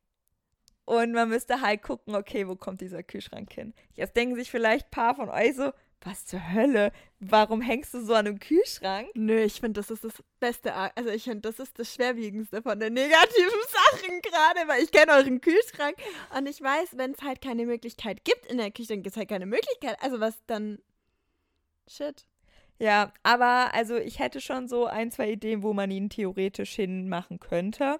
Und 0.86 1.12
man 1.12 1.30
müsste 1.30 1.62
halt 1.62 1.84
gucken, 1.84 2.15
okay, 2.15 2.47
wo 2.47 2.56
kommt 2.56 2.82
dieser 2.82 3.04
Kühlschrank 3.04 3.54
hin? 3.54 3.75
Jetzt 3.93 4.15
denken 4.15 4.36
sich 4.36 4.49
vielleicht 4.49 4.88
ein 4.88 4.91
paar 4.91 5.15
von 5.15 5.30
euch 5.30 5.56
so, 5.56 5.71
was 6.01 6.25
zur 6.25 6.53
Hölle? 6.53 6.91
Warum 7.19 7.62
hängst 7.62 7.93
du 7.93 8.01
so 8.01 8.13
an 8.13 8.27
einem 8.27 8.39
Kühlschrank? 8.39 9.09
Nö, 9.15 9.41
ich 9.41 9.59
finde, 9.59 9.81
das 9.81 9.91
ist 9.91 10.03
das 10.03 10.13
Beste. 10.39 10.73
Also 10.73 11.09
ich 11.09 11.23
finde, 11.23 11.41
das 11.41 11.59
ist 11.59 11.77
das 11.77 11.93
Schwerwiegendste 11.93 12.62
von 12.62 12.79
den 12.79 12.93
negativen 12.93 13.62
Sachen 13.91 14.21
gerade, 14.21 14.67
weil 14.67 14.83
ich 14.83 14.91
kenne 14.91 15.13
euren 15.13 15.41
Kühlschrank 15.41 15.95
und 16.38 16.47
ich 16.47 16.62
weiß, 16.62 16.97
wenn 16.97 17.12
es 17.12 17.21
halt 17.21 17.41
keine 17.41 17.65
Möglichkeit 17.65 18.23
gibt 18.23 18.45
in 18.45 18.57
der 18.57 18.71
Küche, 18.71 18.89
dann 18.89 19.03
gibt 19.03 19.15
es 19.15 19.17
halt 19.17 19.29
keine 19.29 19.45
Möglichkeit. 19.45 19.97
Also 20.01 20.19
was 20.19 20.35
dann? 20.47 20.79
Shit. 21.88 22.25
Ja, 22.77 23.12
aber 23.23 23.73
also 23.73 23.97
ich 23.97 24.19
hätte 24.19 24.39
schon 24.39 24.69
so 24.69 24.85
ein, 24.85 25.12
zwei 25.12 25.31
Ideen, 25.31 25.63
wo 25.63 25.73
man 25.73 25.91
ihn 25.91 26.09
theoretisch 26.09 26.75
hinmachen 26.75 27.39
könnte. 27.39 27.99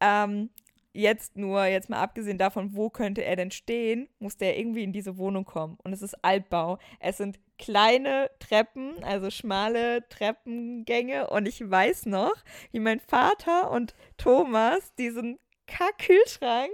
Ähm, 0.00 0.50
jetzt 0.96 1.36
nur, 1.36 1.64
jetzt 1.66 1.90
mal 1.90 2.00
abgesehen 2.00 2.38
davon, 2.38 2.74
wo 2.74 2.90
könnte 2.90 3.24
er 3.24 3.36
denn 3.36 3.50
stehen, 3.50 4.08
muss 4.18 4.36
der 4.36 4.58
irgendwie 4.58 4.82
in 4.82 4.92
diese 4.92 5.18
Wohnung 5.18 5.44
kommen. 5.44 5.78
Und 5.84 5.92
es 5.92 6.02
ist 6.02 6.24
Altbau. 6.24 6.78
Es 7.00 7.18
sind 7.18 7.38
kleine 7.58 8.30
Treppen, 8.38 9.02
also 9.04 9.30
schmale 9.30 10.08
Treppengänge. 10.08 11.28
Und 11.30 11.46
ich 11.46 11.68
weiß 11.68 12.06
noch, 12.06 12.34
wie 12.72 12.80
mein 12.80 13.00
Vater 13.00 13.70
und 13.70 13.94
Thomas 14.16 14.94
diesen 14.94 15.38
Kackkühlschrank, 15.66 16.72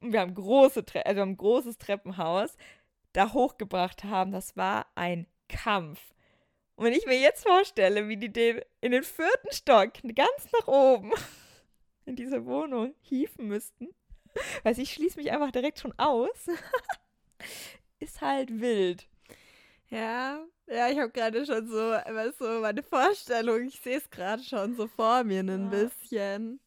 wir 0.00 0.20
haben 0.20 0.34
große, 0.34 0.84
Tre 0.84 1.04
also 1.04 1.16
wir 1.16 1.22
haben 1.22 1.30
ein 1.30 1.36
großes 1.36 1.78
Treppenhaus, 1.78 2.56
da 3.12 3.32
hochgebracht 3.32 4.04
haben. 4.04 4.32
Das 4.32 4.56
war 4.56 4.86
ein 4.94 5.26
Kampf. 5.48 6.00
Und 6.76 6.84
wenn 6.84 6.92
ich 6.92 7.06
mir 7.06 7.18
jetzt 7.18 7.44
vorstelle, 7.44 8.08
wie 8.08 8.16
die 8.16 8.32
den 8.32 8.60
in 8.80 8.92
den 8.92 9.02
vierten 9.02 9.50
Stock 9.50 9.94
ganz 10.14 10.52
nach 10.52 10.68
oben 10.68 11.12
in 12.08 12.16
diese 12.16 12.46
Wohnung 12.46 12.94
hieven 13.00 13.48
müssten. 13.48 13.88
Weil 14.62 14.78
ich 14.78 14.92
schließe 14.92 15.18
mich 15.18 15.30
einfach 15.30 15.50
direkt 15.50 15.78
schon 15.78 15.92
aus. 15.98 16.48
ist 18.00 18.20
halt 18.20 18.60
wild. 18.60 19.06
Ja, 19.90 20.44
ja, 20.66 20.88
ich 20.88 20.98
habe 20.98 21.10
gerade 21.10 21.46
schon 21.46 21.66
so, 21.66 21.76
was 21.76 22.36
so 22.38 22.60
meine 22.60 22.82
Vorstellung, 22.82 23.66
ich 23.66 23.80
sehe 23.80 23.98
es 23.98 24.10
gerade 24.10 24.42
schon 24.42 24.74
so 24.76 24.86
vor 24.86 25.24
mir 25.24 25.40
ein 25.40 25.64
ja. 25.64 25.68
bisschen. 25.70 26.60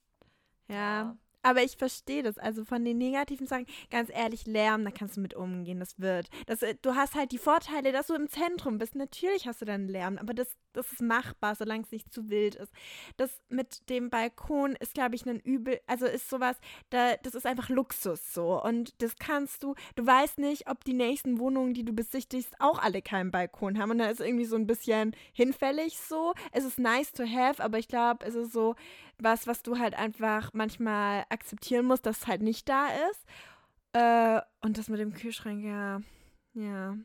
Ja. 0.68 0.76
ja. 0.76 1.18
Aber 1.44 1.64
ich 1.64 1.78
verstehe 1.78 2.24
das. 2.24 2.38
Also 2.38 2.64
von 2.66 2.86
den 2.86 2.98
negativen 2.98 3.48
Sachen, 3.48 3.66
ganz 3.90 4.10
ehrlich, 4.14 4.46
Lärm, 4.46 4.86
da 4.86 4.92
kannst 4.92 5.18
du 5.18 5.22
mit 5.22 5.34
umgehen. 5.34 5.80
Das 5.80 6.00
wird. 6.00 6.30
Das, 6.46 6.62
äh, 6.62 6.76
du 6.82 6.96
hast 6.96 7.16
halt 7.16 7.32
die 7.32 7.38
Vorteile, 7.38 7.92
dass 7.92 8.08
du 8.08 8.14
im 8.14 8.30
Zentrum 8.30 8.78
bist. 8.78 8.96
Natürlich 8.96 9.48
hast 9.48 9.62
du 9.62 9.66
dann 9.66 9.88
Lärm, 9.88 10.18
aber 10.18 10.34
das, 10.34 10.56
das 10.74 10.92
ist 10.92 11.02
machbar, 11.02 11.56
solange 11.56 11.84
es 11.84 11.92
nicht 11.92 12.14
zu 12.14 12.30
wild 12.30 12.56
ist. 12.56 12.72
Das 13.18 13.42
mit 13.50 13.90
dem 13.90 14.10
Balkon 14.10 14.76
ist, 14.76 14.94
glaube 14.94 15.16
ich, 15.16 15.26
ein 15.26 15.40
Übel. 15.40 15.80
Also 15.88 16.06
ist 16.06 16.30
sowas, 16.30 16.58
da, 16.90 17.16
das 17.18 17.36
ist 17.36 17.46
einfach 17.46 17.70
Luxus 17.70 18.34
so. 18.34 18.62
Und 18.62 19.02
das 19.02 19.16
kannst 19.18 19.64
du. 19.64 19.76
Du 19.96 20.06
weißt 20.06 20.38
nicht, 20.38 20.70
ob 20.70 20.84
die 20.84 20.94
nächsten 20.94 21.40
Wohnungen, 21.40 21.74
die 21.74 21.84
du 21.84 21.94
besichtigst, 21.94 22.54
auch 22.60 22.80
alle 22.80 23.02
keinen 23.02 23.32
Balkon 23.32 23.80
haben. 23.80 23.92
Und 23.92 23.98
da 23.98 24.10
ist 24.10 24.22
irgendwie 24.22 24.46
so 24.46 24.56
ein 24.56 24.68
bisschen 24.68 25.16
hinfällig 25.34 25.98
so. 25.98 26.34
Es 26.52 26.64
ist 26.64 26.78
nice 26.78 27.12
to 27.12 27.24
have, 27.24 27.64
aber 27.64 27.80
ich 27.80 27.88
glaube, 27.88 28.26
es 28.26 28.36
ist 28.36 28.54
so 28.54 28.76
was, 29.24 29.48
was 29.48 29.64
du 29.64 29.78
halt 29.78 29.94
einfach 29.94 30.52
manchmal 30.54 31.26
akzeptieren 31.30 31.86
musst, 31.86 32.06
dass 32.06 32.20
es 32.20 32.28
halt 32.28 32.42
nicht 32.42 32.68
da 32.70 32.88
ist. 33.12 33.26
Äh, 33.94 34.42
und 34.66 34.78
das 34.78 34.88
mit 34.90 35.00
dem 35.00 35.14
Kühlschrank, 35.14 35.64
ja. 35.64 36.02
Ja. 36.54 36.98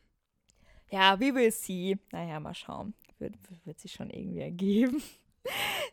Ja, 0.90 1.18
we 1.20 1.34
will 1.34 1.50
see. 1.50 1.98
Naja, 2.12 2.38
mal 2.40 2.54
schauen. 2.54 2.94
Wird, 3.18 3.34
wird 3.64 3.80
sich 3.80 3.92
schon 3.92 4.10
irgendwie 4.10 4.40
ergeben. 4.40 5.02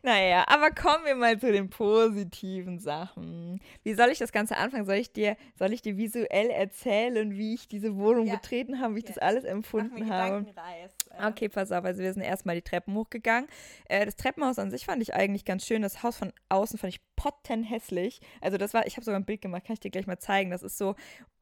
Naja, 0.05 0.43
aber 0.47 0.69
kommen 0.71 1.05
wir 1.05 1.15
mal 1.15 1.39
zu 1.39 1.49
den 1.49 1.69
positiven 1.69 2.77
Sachen. 2.77 3.61
Wie 3.83 3.93
soll 3.93 4.09
ich 4.09 4.19
das 4.19 4.33
Ganze 4.33 4.57
anfangen? 4.57 4.85
Soll 4.85 4.97
ich 4.97 5.13
dir, 5.13 5.37
soll 5.57 5.71
ich 5.71 5.81
dir 5.81 5.95
visuell 5.95 6.49
erzählen, 6.49 7.31
wie 7.31 7.53
ich 7.53 7.69
diese 7.69 7.95
Wohnung 7.95 8.27
ja. 8.27 8.35
betreten 8.35 8.81
habe, 8.81 8.95
wie 8.95 8.99
ich 8.99 9.05
ja. 9.05 9.13
das 9.13 9.17
alles 9.17 9.45
empfunden 9.45 10.09
habe? 10.11 10.45
Äh. 11.09 11.25
Okay, 11.25 11.47
pass 11.47 11.71
auf. 11.71 11.85
Also 11.85 12.03
wir 12.03 12.11
sind 12.11 12.21
erstmal 12.21 12.55
die 12.55 12.61
Treppen 12.61 12.93
hochgegangen. 12.95 13.49
Äh, 13.85 14.03
das 14.03 14.17
Treppenhaus 14.17 14.59
an 14.59 14.71
sich 14.71 14.85
fand 14.85 15.01
ich 15.01 15.13
eigentlich 15.13 15.45
ganz 15.45 15.65
schön. 15.65 15.81
Das 15.81 16.03
Haus 16.03 16.17
von 16.17 16.33
außen 16.49 16.77
fand 16.77 16.93
ich 16.93 17.01
pottenhässlich. 17.15 18.19
Also 18.41 18.57
das 18.57 18.73
war, 18.73 18.85
ich 18.85 18.97
habe 18.97 19.05
sogar 19.05 19.21
ein 19.21 19.25
Bild 19.25 19.41
gemacht, 19.41 19.63
kann 19.63 19.75
ich 19.75 19.79
dir 19.79 19.89
gleich 19.89 20.05
mal 20.05 20.19
zeigen. 20.19 20.51
Das 20.51 20.63
ist 20.63 20.77
so, 20.77 20.95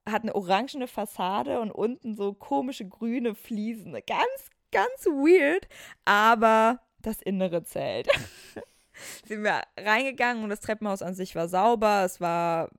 hat 0.08 0.22
eine 0.22 0.36
orangene 0.36 0.88
Fassade 0.88 1.60
und 1.62 1.72
unten 1.72 2.14
so 2.14 2.34
komische 2.34 2.88
grüne 2.88 3.34
Fliesen. 3.34 3.94
Ganz, 3.94 4.50
ganz 4.72 5.08
weird, 5.08 5.68
aber 6.06 6.80
das 7.02 7.22
Innere 7.22 7.64
zählt. 7.64 8.08
sind 9.26 9.44
wir 9.44 9.62
reingegangen 9.78 10.44
und 10.44 10.50
das 10.50 10.60
Treppenhaus 10.62 11.02
an 11.02 11.14
sich 11.14 11.36
war 11.36 11.48
sauber. 11.48 12.04
Es 12.06 12.22
war, 12.22 12.70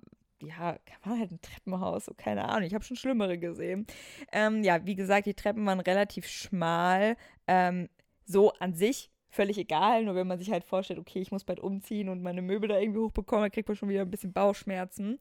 ja, 0.42 0.76
war 1.04 1.18
halt 1.18 1.30
ein 1.30 1.40
Treppenhaus, 1.40 2.06
so 2.06 2.14
keine 2.16 2.48
Ahnung. 2.48 2.64
Ich 2.64 2.74
habe 2.74 2.84
schon 2.84 2.96
Schlimmere 2.96 3.38
gesehen. 3.38 3.86
Ähm, 4.32 4.62
ja, 4.62 4.84
wie 4.84 4.94
gesagt, 4.94 5.26
die 5.26 5.34
Treppen 5.34 5.64
waren 5.66 5.80
relativ 5.80 6.26
schmal. 6.26 7.16
Ähm, 7.46 7.88
so 8.24 8.52
an 8.54 8.74
sich 8.74 9.10
völlig 9.28 9.56
egal, 9.56 10.04
nur 10.04 10.14
wenn 10.14 10.26
man 10.26 10.38
sich 10.38 10.50
halt 10.50 10.64
vorstellt, 10.64 11.00
okay, 11.00 11.20
ich 11.20 11.32
muss 11.32 11.44
bald 11.44 11.58
umziehen 11.58 12.10
und 12.10 12.22
meine 12.22 12.42
Möbel 12.42 12.68
da 12.68 12.78
irgendwie 12.78 13.00
hochbekommen, 13.00 13.44
dann 13.44 13.50
kriegt 13.50 13.68
man 13.68 13.76
schon 13.76 13.88
wieder 13.88 14.02
ein 14.02 14.10
bisschen 14.10 14.32
Bauchschmerzen. 14.32 15.18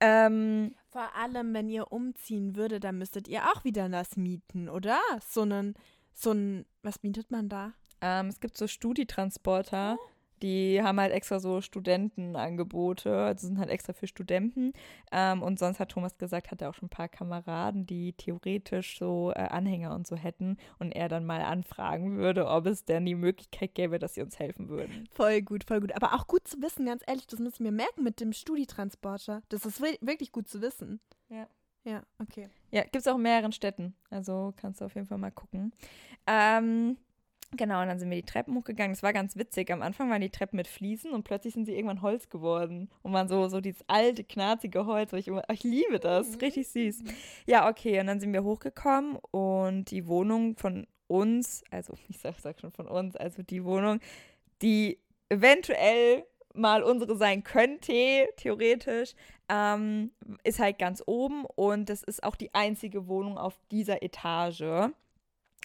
Ähm, 0.00 0.74
Vor 0.90 1.14
allem, 1.14 1.54
wenn 1.54 1.68
ihr 1.68 1.90
umziehen 1.92 2.56
würdet, 2.56 2.84
dann 2.84 2.98
müsstet 2.98 3.28
ihr 3.28 3.44
auch 3.44 3.64
wieder 3.64 3.88
das 3.88 4.16
mieten, 4.16 4.68
oder? 4.68 4.98
So 5.26 5.42
einen, 5.42 5.74
so 6.12 6.32
ein, 6.32 6.66
was 6.82 7.02
mietet 7.02 7.30
man 7.30 7.48
da? 7.48 7.72
Ähm, 8.00 8.28
es 8.28 8.40
gibt 8.40 8.56
so 8.56 8.66
Studitransporter. 8.66 9.96
Oh. 9.98 10.08
Die 10.42 10.82
haben 10.82 11.00
halt 11.00 11.12
extra 11.12 11.40
so 11.40 11.60
Studentenangebote, 11.62 13.16
also 13.16 13.46
sind 13.46 13.58
halt 13.58 13.70
extra 13.70 13.94
für 13.94 14.06
Studenten. 14.06 14.72
Ähm, 15.10 15.42
und 15.42 15.58
sonst 15.58 15.80
hat 15.80 15.90
Thomas 15.90 16.18
gesagt, 16.18 16.50
hat 16.50 16.60
er 16.60 16.68
auch 16.68 16.74
schon 16.74 16.86
ein 16.86 16.90
paar 16.90 17.08
Kameraden, 17.08 17.86
die 17.86 18.12
theoretisch 18.12 18.98
so 18.98 19.32
äh, 19.34 19.38
Anhänger 19.38 19.94
und 19.94 20.06
so 20.06 20.14
hätten 20.14 20.58
und 20.78 20.92
er 20.92 21.08
dann 21.08 21.24
mal 21.24 21.40
anfragen 21.40 22.18
würde, 22.18 22.46
ob 22.48 22.66
es 22.66 22.84
denn 22.84 23.06
die 23.06 23.14
Möglichkeit 23.14 23.74
gäbe, 23.74 23.98
dass 23.98 24.14
sie 24.14 24.22
uns 24.22 24.38
helfen 24.38 24.68
würden. 24.68 25.08
Voll 25.12 25.40
gut, 25.40 25.64
voll 25.64 25.80
gut. 25.80 25.96
Aber 25.96 26.14
auch 26.14 26.26
gut 26.26 26.46
zu 26.46 26.60
wissen, 26.60 26.84
ganz 26.84 27.02
ehrlich, 27.06 27.26
das 27.26 27.40
müssen 27.40 27.64
wir 27.64 27.72
merken 27.72 28.04
mit 28.04 28.20
dem 28.20 28.32
Studitransporter. 28.32 29.42
Das 29.48 29.64
ist 29.64 29.80
wirklich 29.80 30.32
gut 30.32 30.48
zu 30.48 30.60
wissen. 30.60 31.00
Ja. 31.28 31.48
Ja, 31.84 32.02
okay. 32.18 32.48
Ja, 32.72 32.82
gibt 32.82 32.96
es 32.96 33.06
auch 33.06 33.14
in 33.14 33.22
mehreren 33.22 33.52
Städten. 33.52 33.94
Also 34.10 34.52
kannst 34.56 34.80
du 34.80 34.86
auf 34.86 34.94
jeden 34.96 35.06
Fall 35.06 35.18
mal 35.18 35.30
gucken. 35.30 35.72
Ähm, 36.26 36.96
Genau, 37.52 37.80
und 37.80 37.88
dann 37.88 37.98
sind 37.98 38.10
wir 38.10 38.16
die 38.16 38.26
Treppen 38.26 38.56
hochgegangen. 38.56 38.92
Das 38.92 39.02
war 39.02 39.12
ganz 39.12 39.36
witzig. 39.36 39.70
Am 39.70 39.82
Anfang 39.82 40.10
waren 40.10 40.20
die 40.20 40.30
Treppen 40.30 40.56
mit 40.56 40.66
Fliesen 40.66 41.12
und 41.12 41.22
plötzlich 41.22 41.54
sind 41.54 41.64
sie 41.64 41.74
irgendwann 41.74 42.02
Holz 42.02 42.28
geworden. 42.28 42.90
Und 43.02 43.12
waren 43.12 43.28
so, 43.28 43.48
so 43.48 43.60
dieses 43.60 43.84
alte, 43.88 44.24
knarzige 44.24 44.86
Holz. 44.86 45.12
Ich, 45.12 45.28
immer, 45.28 45.42
ich 45.50 45.62
liebe 45.62 46.00
das. 46.00 46.32
Mhm. 46.32 46.40
Richtig 46.40 46.68
süß. 46.68 47.04
Ja, 47.46 47.68
okay. 47.68 48.00
Und 48.00 48.08
dann 48.08 48.20
sind 48.20 48.32
wir 48.32 48.42
hochgekommen 48.42 49.16
und 49.30 49.90
die 49.90 50.06
Wohnung 50.06 50.56
von 50.56 50.86
uns, 51.06 51.62
also 51.70 51.94
ich 52.08 52.18
sag, 52.18 52.38
sag 52.40 52.60
schon 52.60 52.72
von 52.72 52.88
uns, 52.88 53.16
also 53.16 53.42
die 53.42 53.64
Wohnung, 53.64 54.00
die 54.62 54.98
eventuell 55.28 56.24
mal 56.54 56.82
unsere 56.82 57.16
sein 57.16 57.44
könnte, 57.44 58.28
theoretisch, 58.36 59.14
ähm, 59.48 60.10
ist 60.42 60.58
halt 60.58 60.78
ganz 60.78 61.02
oben 61.06 61.44
und 61.44 61.90
das 61.90 62.02
ist 62.02 62.24
auch 62.24 62.34
die 62.34 62.54
einzige 62.54 63.08
Wohnung 63.08 63.36
auf 63.36 63.58
dieser 63.70 64.02
Etage. 64.02 64.90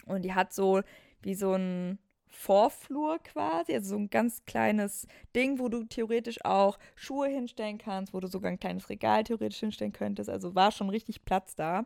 Und 0.06 0.22
die 0.22 0.34
hat 0.34 0.52
so 0.52 0.82
wie 1.22 1.34
so 1.34 1.52
ein 1.54 1.98
Vorflur 2.32 3.18
quasi, 3.18 3.74
also 3.74 3.90
so 3.90 3.96
ein 3.96 4.10
ganz 4.10 4.44
kleines 4.46 5.06
Ding, 5.36 5.58
wo 5.58 5.68
du 5.68 5.84
theoretisch 5.84 6.44
auch 6.44 6.78
Schuhe 6.96 7.28
hinstellen 7.28 7.78
kannst, 7.78 8.14
wo 8.14 8.20
du 8.20 8.26
sogar 8.26 8.50
ein 8.50 8.58
kleines 8.58 8.88
Regal 8.88 9.22
theoretisch 9.22 9.60
hinstellen 9.60 9.92
könntest. 9.92 10.30
Also 10.30 10.54
war 10.54 10.72
schon 10.72 10.88
richtig 10.88 11.24
Platz 11.24 11.54
da. 11.54 11.84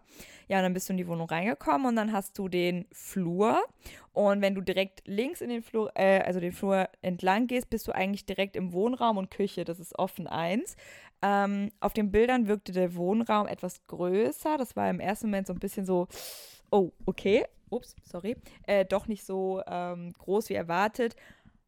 Ja, 0.49 0.59
und 0.59 0.62
dann 0.62 0.72
bist 0.72 0.88
du 0.88 0.92
in 0.92 0.99
die 0.99 1.09
Wohnung 1.09 1.29
reingekommen 1.29 1.88
und 1.88 1.96
dann 1.96 2.12
hast 2.12 2.38
du 2.38 2.49
den 2.49 2.87
Flur. 2.92 3.61
Und 4.12 4.40
wenn 4.40 4.55
du 4.55 4.61
direkt 4.61 5.03
links 5.07 5.40
in 5.40 5.51
den 5.51 5.62
Flur, 5.62 5.90
äh, 5.94 6.20
also 6.20 6.40
den 6.40 6.53
Flur 6.53 6.88
entlang 7.03 7.49
gehst, 7.49 7.68
bist 7.68 7.87
du 7.88 7.92
eigentlich 7.92 8.25
direkt 8.25 8.57
im 8.57 8.72
Wohnraum 8.72 9.18
und 9.18 9.31
Küche. 9.31 9.64
Das 9.64 9.81
ist 9.81 9.99
offen 9.99 10.27
eins. 10.29 10.77
Ähm, 11.22 11.70
auf 11.81 11.92
den 11.92 12.12
Bildern 12.12 12.46
wirkte 12.46 12.72
der 12.72 12.94
Wohnraum 12.94 13.49
etwas 13.49 13.85
größer. 13.88 14.57
Das 14.59 14.77
war 14.77 14.88
im 14.88 15.01
ersten 15.01 15.27
Moment 15.27 15.49
so 15.49 15.53
ein 15.53 15.59
bisschen 15.59 15.85
so, 15.85 16.07
oh, 16.70 16.92
okay 17.05 17.44
ups, 17.70 17.96
sorry, 18.02 18.37
äh, 18.66 18.85
doch 18.85 19.07
nicht 19.07 19.24
so 19.24 19.62
ähm, 19.66 20.12
groß 20.14 20.48
wie 20.50 20.55
erwartet. 20.55 21.16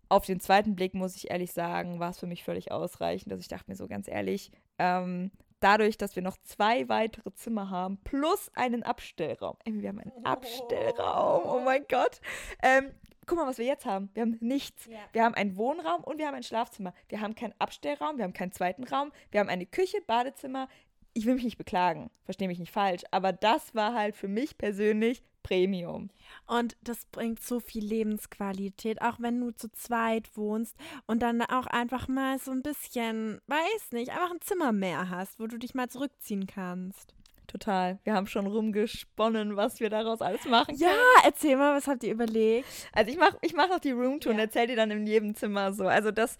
Auf 0.08 0.24
den 0.24 0.40
zweiten 0.40 0.74
Blick 0.74 0.94
muss 0.94 1.16
ich 1.16 1.30
ehrlich 1.30 1.52
sagen, 1.52 2.00
war 2.00 2.10
es 2.10 2.18
für 2.18 2.26
mich 2.26 2.42
völlig 2.42 2.72
ausreichend. 2.72 3.30
Also 3.30 3.42
ich 3.42 3.48
dachte 3.48 3.70
mir 3.70 3.76
so 3.76 3.86
ganz 3.88 4.08
ehrlich, 4.08 4.50
ähm, 4.78 5.30
dadurch, 5.60 5.98
dass 5.98 6.16
wir 6.16 6.22
noch 6.22 6.36
zwei 6.38 6.88
weitere 6.88 7.32
Zimmer 7.34 7.70
haben, 7.70 7.98
plus 8.04 8.50
einen 8.54 8.82
Abstellraum. 8.82 9.56
Ey, 9.64 9.82
wir 9.82 9.88
haben 9.90 10.00
einen 10.00 10.24
Abstellraum, 10.24 11.42
oh 11.44 11.60
mein 11.60 11.84
Gott. 11.88 12.20
Ähm, 12.62 12.90
guck 13.26 13.38
mal, 13.38 13.46
was 13.46 13.58
wir 13.58 13.66
jetzt 13.66 13.84
haben. 13.84 14.10
Wir 14.14 14.22
haben 14.22 14.38
nichts. 14.40 14.86
Ja. 14.86 14.98
Wir 15.12 15.24
haben 15.24 15.34
einen 15.34 15.56
Wohnraum 15.56 16.02
und 16.04 16.18
wir 16.18 16.26
haben 16.26 16.34
ein 16.34 16.42
Schlafzimmer. 16.42 16.94
Wir 17.08 17.20
haben 17.20 17.34
keinen 17.34 17.54
Abstellraum, 17.58 18.16
wir 18.16 18.24
haben 18.24 18.32
keinen 18.32 18.52
zweiten 18.52 18.84
Raum. 18.84 19.12
Wir 19.30 19.40
haben 19.40 19.48
eine 19.48 19.66
Küche, 19.66 19.98
Badezimmer. 20.06 20.68
Ich 21.14 21.26
will 21.26 21.34
mich 21.34 21.44
nicht 21.44 21.58
beklagen, 21.58 22.10
verstehe 22.24 22.48
mich 22.48 22.60
nicht 22.60 22.70
falsch, 22.70 23.02
aber 23.10 23.32
das 23.32 23.74
war 23.74 23.94
halt 23.94 24.14
für 24.14 24.28
mich 24.28 24.56
persönlich 24.56 25.22
Premium. 25.42 26.10
Und 26.46 26.76
das 26.82 27.04
bringt 27.06 27.42
so 27.42 27.60
viel 27.60 27.84
Lebensqualität, 27.84 29.02
auch 29.02 29.16
wenn 29.18 29.40
du 29.40 29.50
zu 29.50 29.70
zweit 29.72 30.36
wohnst 30.36 30.76
und 31.06 31.22
dann 31.22 31.42
auch 31.42 31.66
einfach 31.66 32.08
mal 32.08 32.38
so 32.38 32.50
ein 32.50 32.62
bisschen, 32.62 33.40
weiß 33.46 33.92
nicht, 33.92 34.10
einfach 34.10 34.30
ein 34.30 34.40
Zimmer 34.40 34.72
mehr 34.72 35.10
hast, 35.10 35.40
wo 35.40 35.46
du 35.46 35.58
dich 35.58 35.74
mal 35.74 35.88
zurückziehen 35.88 36.46
kannst. 36.46 37.14
Total. 37.48 37.98
Wir 38.04 38.12
haben 38.12 38.26
schon 38.26 38.46
rumgesponnen, 38.46 39.56
was 39.56 39.80
wir 39.80 39.88
daraus 39.88 40.20
alles 40.20 40.44
machen 40.44 40.76
können. 40.76 40.80
Ja, 40.80 40.94
erzähl 41.24 41.56
mal, 41.56 41.74
was 41.74 41.88
habt 41.88 42.04
ihr 42.04 42.12
überlegt? 42.12 42.68
Also 42.92 43.10
ich 43.10 43.16
mache 43.16 43.38
ich 43.40 43.54
mach 43.54 43.70
noch 43.70 43.80
die 43.80 43.92
Roomtour 43.92 44.32
ja. 44.32 44.36
und 44.36 44.40
erzähl 44.40 44.66
dir 44.66 44.76
dann 44.76 44.90
in 44.90 45.06
jedem 45.06 45.34
Zimmer 45.34 45.72
so. 45.72 45.86
Also 45.86 46.10
das 46.10 46.36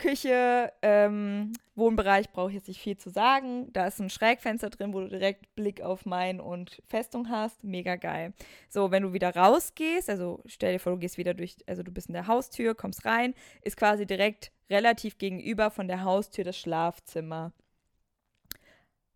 Küche, 0.00 0.72
ähm, 0.80 1.52
Wohnbereich 1.74 2.30
brauche 2.30 2.48
ich 2.48 2.54
jetzt 2.54 2.68
nicht 2.68 2.80
viel 2.80 2.96
zu 2.96 3.10
sagen. 3.10 3.70
Da 3.72 3.86
ist 3.86 4.00
ein 4.00 4.08
Schrägfenster 4.08 4.70
drin, 4.70 4.94
wo 4.94 5.00
du 5.00 5.08
direkt 5.08 5.54
Blick 5.54 5.82
auf 5.82 6.06
Main 6.06 6.40
und 6.40 6.82
Festung 6.88 7.28
hast. 7.28 7.62
Mega 7.62 7.96
geil. 7.96 8.32
So, 8.68 8.90
wenn 8.90 9.02
du 9.02 9.12
wieder 9.12 9.36
rausgehst, 9.36 10.08
also 10.08 10.42
stell 10.46 10.72
dir 10.72 10.78
vor, 10.78 10.92
du 10.92 10.98
gehst 10.98 11.18
wieder 11.18 11.34
durch, 11.34 11.56
also 11.66 11.82
du 11.82 11.92
bist 11.92 12.08
in 12.08 12.14
der 12.14 12.26
Haustür, 12.26 12.74
kommst 12.74 13.04
rein, 13.04 13.34
ist 13.62 13.76
quasi 13.76 14.06
direkt 14.06 14.52
relativ 14.70 15.18
gegenüber 15.18 15.70
von 15.70 15.86
der 15.86 16.02
Haustür 16.02 16.44
das 16.44 16.58
Schlafzimmer. 16.58 17.52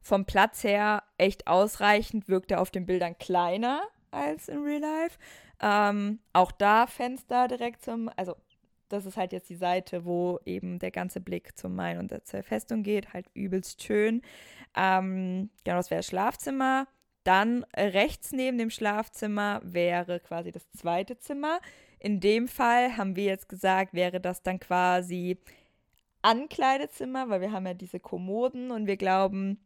Vom 0.03 0.27
Platz 0.27 0.63
her 0.65 1.03
echt 1.17 1.47
ausreichend, 1.47 2.29
wirkt 2.29 2.51
er 2.51 2.61
auf 2.61 2.71
den 2.71 2.85
Bildern 2.85 3.17
kleiner 3.17 3.83
als 4.11 4.49
in 4.49 4.63
Real 4.63 4.81
Life. 4.81 5.19
Ähm, 5.63 6.21
auch 6.35 6.53
da 6.53 6.87
Fenster 6.87 7.49
direkt 7.49 7.83
zum, 7.83 8.11
also 8.17 8.37
das 8.89 9.07
ist 9.07 9.17
halt 9.17 9.33
jetzt 9.33 9.49
die 9.49 9.57
Seite, 9.57 10.05
wo 10.05 10.39
eben 10.45 10.79
der 10.79 10.91
ganze 10.91 11.21
Blick 11.21 11.57
zum 11.59 11.75
Main 11.75 11.99
und 11.99 12.13
zur 12.27 12.43
Festung 12.43 12.83
geht, 12.83 13.13
halt 13.13 13.27
übelst 13.35 13.83
schön. 13.83 14.23
Ähm, 14.77 15.51
genau, 15.65 15.77
das 15.77 15.91
wäre 15.91 16.01
das 16.01 16.07
Schlafzimmer. 16.07 16.87
Dann 17.25 17.65
rechts 17.75 18.33
neben 18.33 18.59
dem 18.59 18.71
Schlafzimmer 18.71 19.61
wäre 19.65 20.21
quasi 20.21 20.53
das 20.53 20.71
zweite 20.73 21.19
Zimmer. 21.19 21.61
In 21.99 22.21
dem 22.21 22.49
Fall 22.49 22.97
haben 22.97 23.17
wir 23.17 23.25
jetzt 23.25 23.49
gesagt, 23.49 23.95
wäre 23.95 24.21
das 24.21 24.43
dann 24.43 24.61
quasi 24.61 25.39
Ankleidezimmer, 26.21 27.29
weil 27.31 27.41
wir 27.41 27.53
haben 27.53 27.67
ja 27.67 27.75
diese 27.75 28.01
Kommoden 28.01 28.71
und 28.71 28.87
wir 28.87 28.97
glauben, 28.97 29.59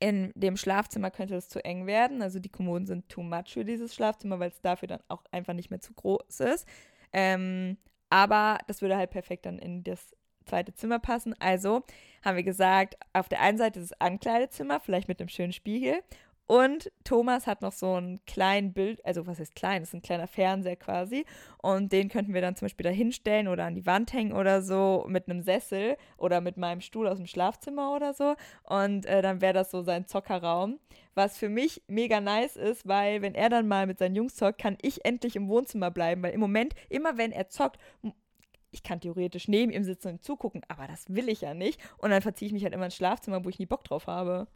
in 0.00 0.32
dem 0.34 0.56
Schlafzimmer 0.56 1.10
könnte 1.10 1.34
das 1.34 1.48
zu 1.48 1.64
eng 1.64 1.86
werden. 1.86 2.20
Also 2.20 2.38
die 2.38 2.50
Kommoden 2.50 2.86
sind 2.86 3.08
too 3.08 3.22
much 3.22 3.54
für 3.54 3.64
dieses 3.64 3.94
Schlafzimmer, 3.94 4.38
weil 4.38 4.50
es 4.50 4.60
dafür 4.60 4.88
dann 4.88 5.00
auch 5.08 5.24
einfach 5.30 5.54
nicht 5.54 5.70
mehr 5.70 5.80
zu 5.80 5.94
groß 5.94 6.40
ist. 6.40 6.66
Ähm, 7.12 7.78
aber 8.10 8.58
das 8.66 8.82
würde 8.82 8.96
halt 8.96 9.10
perfekt 9.10 9.46
dann 9.46 9.58
in 9.58 9.84
das 9.84 10.14
zweite 10.44 10.74
Zimmer 10.74 10.98
passen. 10.98 11.34
Also 11.40 11.82
haben 12.24 12.36
wir 12.36 12.42
gesagt, 12.42 12.96
auf 13.12 13.28
der 13.28 13.40
einen 13.40 13.58
Seite 13.58 13.80
ist 13.80 13.92
das 13.92 14.00
Ankleidezimmer, 14.00 14.80
vielleicht 14.80 15.08
mit 15.08 15.20
einem 15.20 15.28
schönen 15.28 15.52
Spiegel. 15.52 16.02
Und 16.46 16.92
Thomas 17.04 17.46
hat 17.46 17.62
noch 17.62 17.72
so 17.72 17.98
ein 17.98 18.20
kleinen 18.26 18.74
Bild, 18.74 19.04
also 19.06 19.26
was 19.26 19.38
heißt 19.38 19.54
klein, 19.54 19.80
das 19.80 19.88
ist 19.88 19.94
ein 19.94 20.02
kleiner 20.02 20.26
Fernseher 20.26 20.76
quasi. 20.76 21.24
Und 21.62 21.90
den 21.90 22.08
könnten 22.08 22.34
wir 22.34 22.42
dann 22.42 22.54
zum 22.54 22.66
Beispiel 22.66 22.84
da 22.84 22.90
hinstellen 22.90 23.48
oder 23.48 23.64
an 23.64 23.74
die 23.74 23.86
Wand 23.86 24.12
hängen 24.12 24.32
oder 24.32 24.60
so 24.60 25.06
mit 25.08 25.28
einem 25.28 25.42
Sessel 25.42 25.96
oder 26.18 26.42
mit 26.42 26.58
meinem 26.58 26.82
Stuhl 26.82 27.08
aus 27.08 27.16
dem 27.16 27.26
Schlafzimmer 27.26 27.94
oder 27.94 28.12
so. 28.12 28.34
Und 28.64 29.06
äh, 29.06 29.22
dann 29.22 29.40
wäre 29.40 29.54
das 29.54 29.70
so 29.70 29.82
sein 29.82 30.06
Zockerraum. 30.06 30.78
Was 31.14 31.38
für 31.38 31.48
mich 31.48 31.82
mega 31.86 32.20
nice 32.20 32.56
ist, 32.56 32.86
weil 32.86 33.22
wenn 33.22 33.34
er 33.34 33.48
dann 33.48 33.66
mal 33.66 33.86
mit 33.86 33.98
seinen 33.98 34.16
Jungs 34.16 34.34
zockt, 34.34 34.60
kann 34.60 34.76
ich 34.82 35.04
endlich 35.04 35.36
im 35.36 35.48
Wohnzimmer 35.48 35.90
bleiben. 35.90 36.22
Weil 36.22 36.34
im 36.34 36.40
Moment, 36.40 36.74
immer 36.90 37.16
wenn 37.16 37.32
er 37.32 37.48
zockt, 37.48 37.78
ich 38.70 38.82
kann 38.82 39.00
theoretisch 39.00 39.48
neben 39.48 39.72
ihm 39.72 39.84
sitzen 39.84 40.08
und 40.08 40.22
zugucken, 40.22 40.62
aber 40.68 40.86
das 40.88 41.04
will 41.08 41.28
ich 41.28 41.40
ja 41.40 41.54
nicht. 41.54 41.80
Und 41.98 42.10
dann 42.10 42.20
verziehe 42.20 42.48
ich 42.48 42.52
mich 42.52 42.64
halt 42.64 42.74
immer 42.74 42.86
ins 42.86 42.96
Schlafzimmer, 42.96 43.44
wo 43.44 43.48
ich 43.48 43.58
nie 43.58 43.66
Bock 43.66 43.84
drauf 43.84 44.08
habe. 44.08 44.46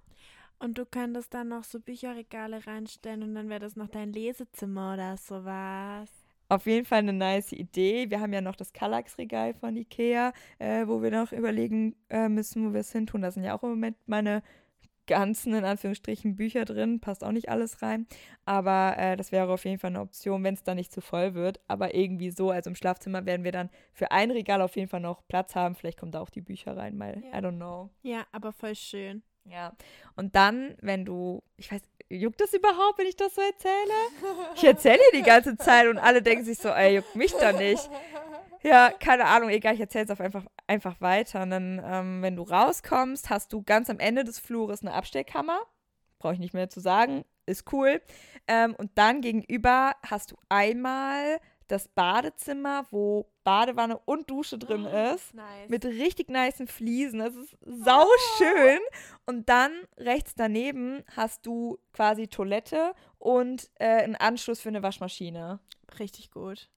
Und 0.61 0.77
du 0.77 0.87
könntest 0.87 1.35
dann 1.35 1.49
noch 1.49 1.65
so 1.65 1.79
Bücherregale 1.81 2.67
reinstellen 2.67 3.23
und 3.23 3.35
dann 3.35 3.49
wäre 3.49 3.61
das 3.61 3.77
noch 3.77 3.89
dein 3.89 4.13
Lesezimmer 4.13 4.95
oder 4.95 5.17
sowas. 5.17 6.11
Auf 6.51 6.67
jeden 6.67 6.87
Fall 6.87 7.01
eine 7.01 7.13
nice 7.13 7.53
Idee. 7.53 8.11
Wir 8.11 8.21
haben 8.21 8.33
ja 8.33 8.41
noch 8.41 8.57
das 8.57 8.73
Kallax-Regal 8.73 9.55
von 9.55 9.77
Ikea, 9.77 10.33
äh, 10.59 10.87
wo 10.87 11.03
wir 11.03 11.11
noch 11.11 11.33
überlegen 11.33 11.95
äh, 12.09 12.29
müssen, 12.29 12.67
wo 12.67 12.73
wir 12.73 12.81
es 12.81 12.91
hin 12.91 13.07
tun. 13.07 13.21
Da 13.21 13.31
sind 13.31 13.45
ja 13.45 13.57
auch 13.57 13.63
im 13.63 13.71
Moment 13.71 13.97
meine 14.07 14.43
ganzen, 15.07 15.55
in 15.55 15.65
Anführungsstrichen, 15.65 16.37
Bücher 16.37 16.65
drin. 16.65 17.01
Passt 17.01 17.23
auch 17.23 17.33
nicht 17.33 17.49
alles 17.49 17.83
rein. 17.83 18.07
Aber 18.47 18.95
äh, 18.97 19.17
das 19.17 19.31
wäre 19.31 19.51
auf 19.53 19.65
jeden 19.65 19.79
Fall 19.79 19.91
eine 19.91 20.01
Option, 20.01 20.43
wenn 20.43 20.55
es 20.55 20.63
dann 20.63 20.77
nicht 20.77 20.93
zu 20.93 21.01
voll 21.01 21.35
wird. 21.35 21.61
Aber 21.69 21.95
irgendwie 21.95 22.31
so, 22.31 22.51
also 22.51 22.71
im 22.71 22.77
Schlafzimmer 22.77 23.27
werden 23.27 23.45
wir 23.45 23.53
dann 23.53 23.71
für 23.93 24.11
ein 24.11 24.31
Regal 24.31 24.63
auf 24.63 24.77
jeden 24.77 24.89
Fall 24.89 25.01
noch 25.01 25.27
Platz 25.29 25.55
haben. 25.55 25.75
Vielleicht 25.75 25.99
kommen 25.99 26.13
da 26.13 26.21
auch 26.21 26.31
die 26.31 26.41
Bücher 26.41 26.77
rein, 26.77 26.99
weil 26.99 27.23
ja. 27.25 27.39
I 27.39 27.43
don't 27.43 27.57
know. 27.57 27.91
Ja, 28.03 28.27
aber 28.33 28.53
voll 28.53 28.75
schön. 28.75 29.23
Ja. 29.51 29.73
Und 30.17 30.35
dann, 30.35 30.77
wenn 30.81 31.05
du, 31.05 31.43
ich 31.57 31.71
weiß, 31.71 31.83
juckt 32.09 32.41
das 32.41 32.53
überhaupt, 32.55 32.99
wenn 32.99 33.07
ich 33.07 33.17
das 33.17 33.35
so 33.35 33.41
erzähle? 33.41 33.95
Ich 34.55 34.65
erzähle 34.65 35.01
die 35.15 35.23
ganze 35.23 35.57
Zeit 35.57 35.87
und 35.89 35.99
alle 35.99 36.23
denken 36.23 36.45
sich 36.45 36.59
so, 36.59 36.69
ey, 36.69 36.97
juckt 36.97 37.17
mich 37.17 37.33
da 37.33 37.53
nicht. 37.53 37.89
Ja, 38.63 38.91
keine 38.91 39.27
Ahnung, 39.27 39.51
egal, 39.51 39.75
ich 39.75 39.81
erzähle 39.81 40.05
es 40.05 40.21
einfach, 40.21 40.45
einfach 40.67 41.01
weiter. 41.01 41.43
Und 41.43 41.51
dann, 41.51 41.83
ähm, 41.85 42.23
wenn 42.23 42.37
du 42.37 42.43
rauskommst, 42.43 43.31
hast 43.31 43.53
du 43.53 43.63
ganz 43.63 43.89
am 43.89 43.99
Ende 43.99 44.25
des 44.25 44.39
Flures 44.39 44.83
eine 44.83 44.95
Abstellkammer. 44.95 45.61
Brauche 46.19 46.33
ich 46.35 46.41
nicht 46.41 46.55
mehr 46.55 46.69
zu 46.69 46.81
sagen, 46.81 47.25
ist 47.47 47.73
cool. 47.73 48.03
Ähm, 48.49 48.75
und 48.77 48.91
dann 48.97 49.21
gegenüber 49.21 49.95
hast 50.05 50.33
du 50.33 50.37
einmal 50.49 51.39
das 51.69 51.89
Badezimmer, 51.89 52.87
wo 52.91 53.31
Badewanne 53.45 53.99
und 53.99 54.29
Dusche 54.31 54.59
drin 54.59 54.87
oh, 54.87 55.15
ist. 55.15 55.35
Nice. 55.35 55.69
Mit 55.69 55.85
richtig 55.85 56.29
niceen 56.29 56.67
Fliesen. 56.67 57.21
Das 57.21 57.35
ist 57.35 57.57
sau 57.63 58.07
schön. 58.37 58.81
Oh. 58.81 59.23
Und 59.27 59.49
dann 59.49 59.73
rechts 59.97 60.35
daneben 60.35 61.05
hast 61.15 61.47
du 61.47 61.79
quasi 61.93 62.29
Toilette 62.29 62.95
und 63.19 63.71
äh, 63.77 64.03
einen 64.03 64.17
Anschluss 64.17 64.61
für 64.61 64.71
eine 64.71 64.83
Waschmaschine. 64.83 65.61
Richtig 65.99 66.31
gut. 66.31 66.69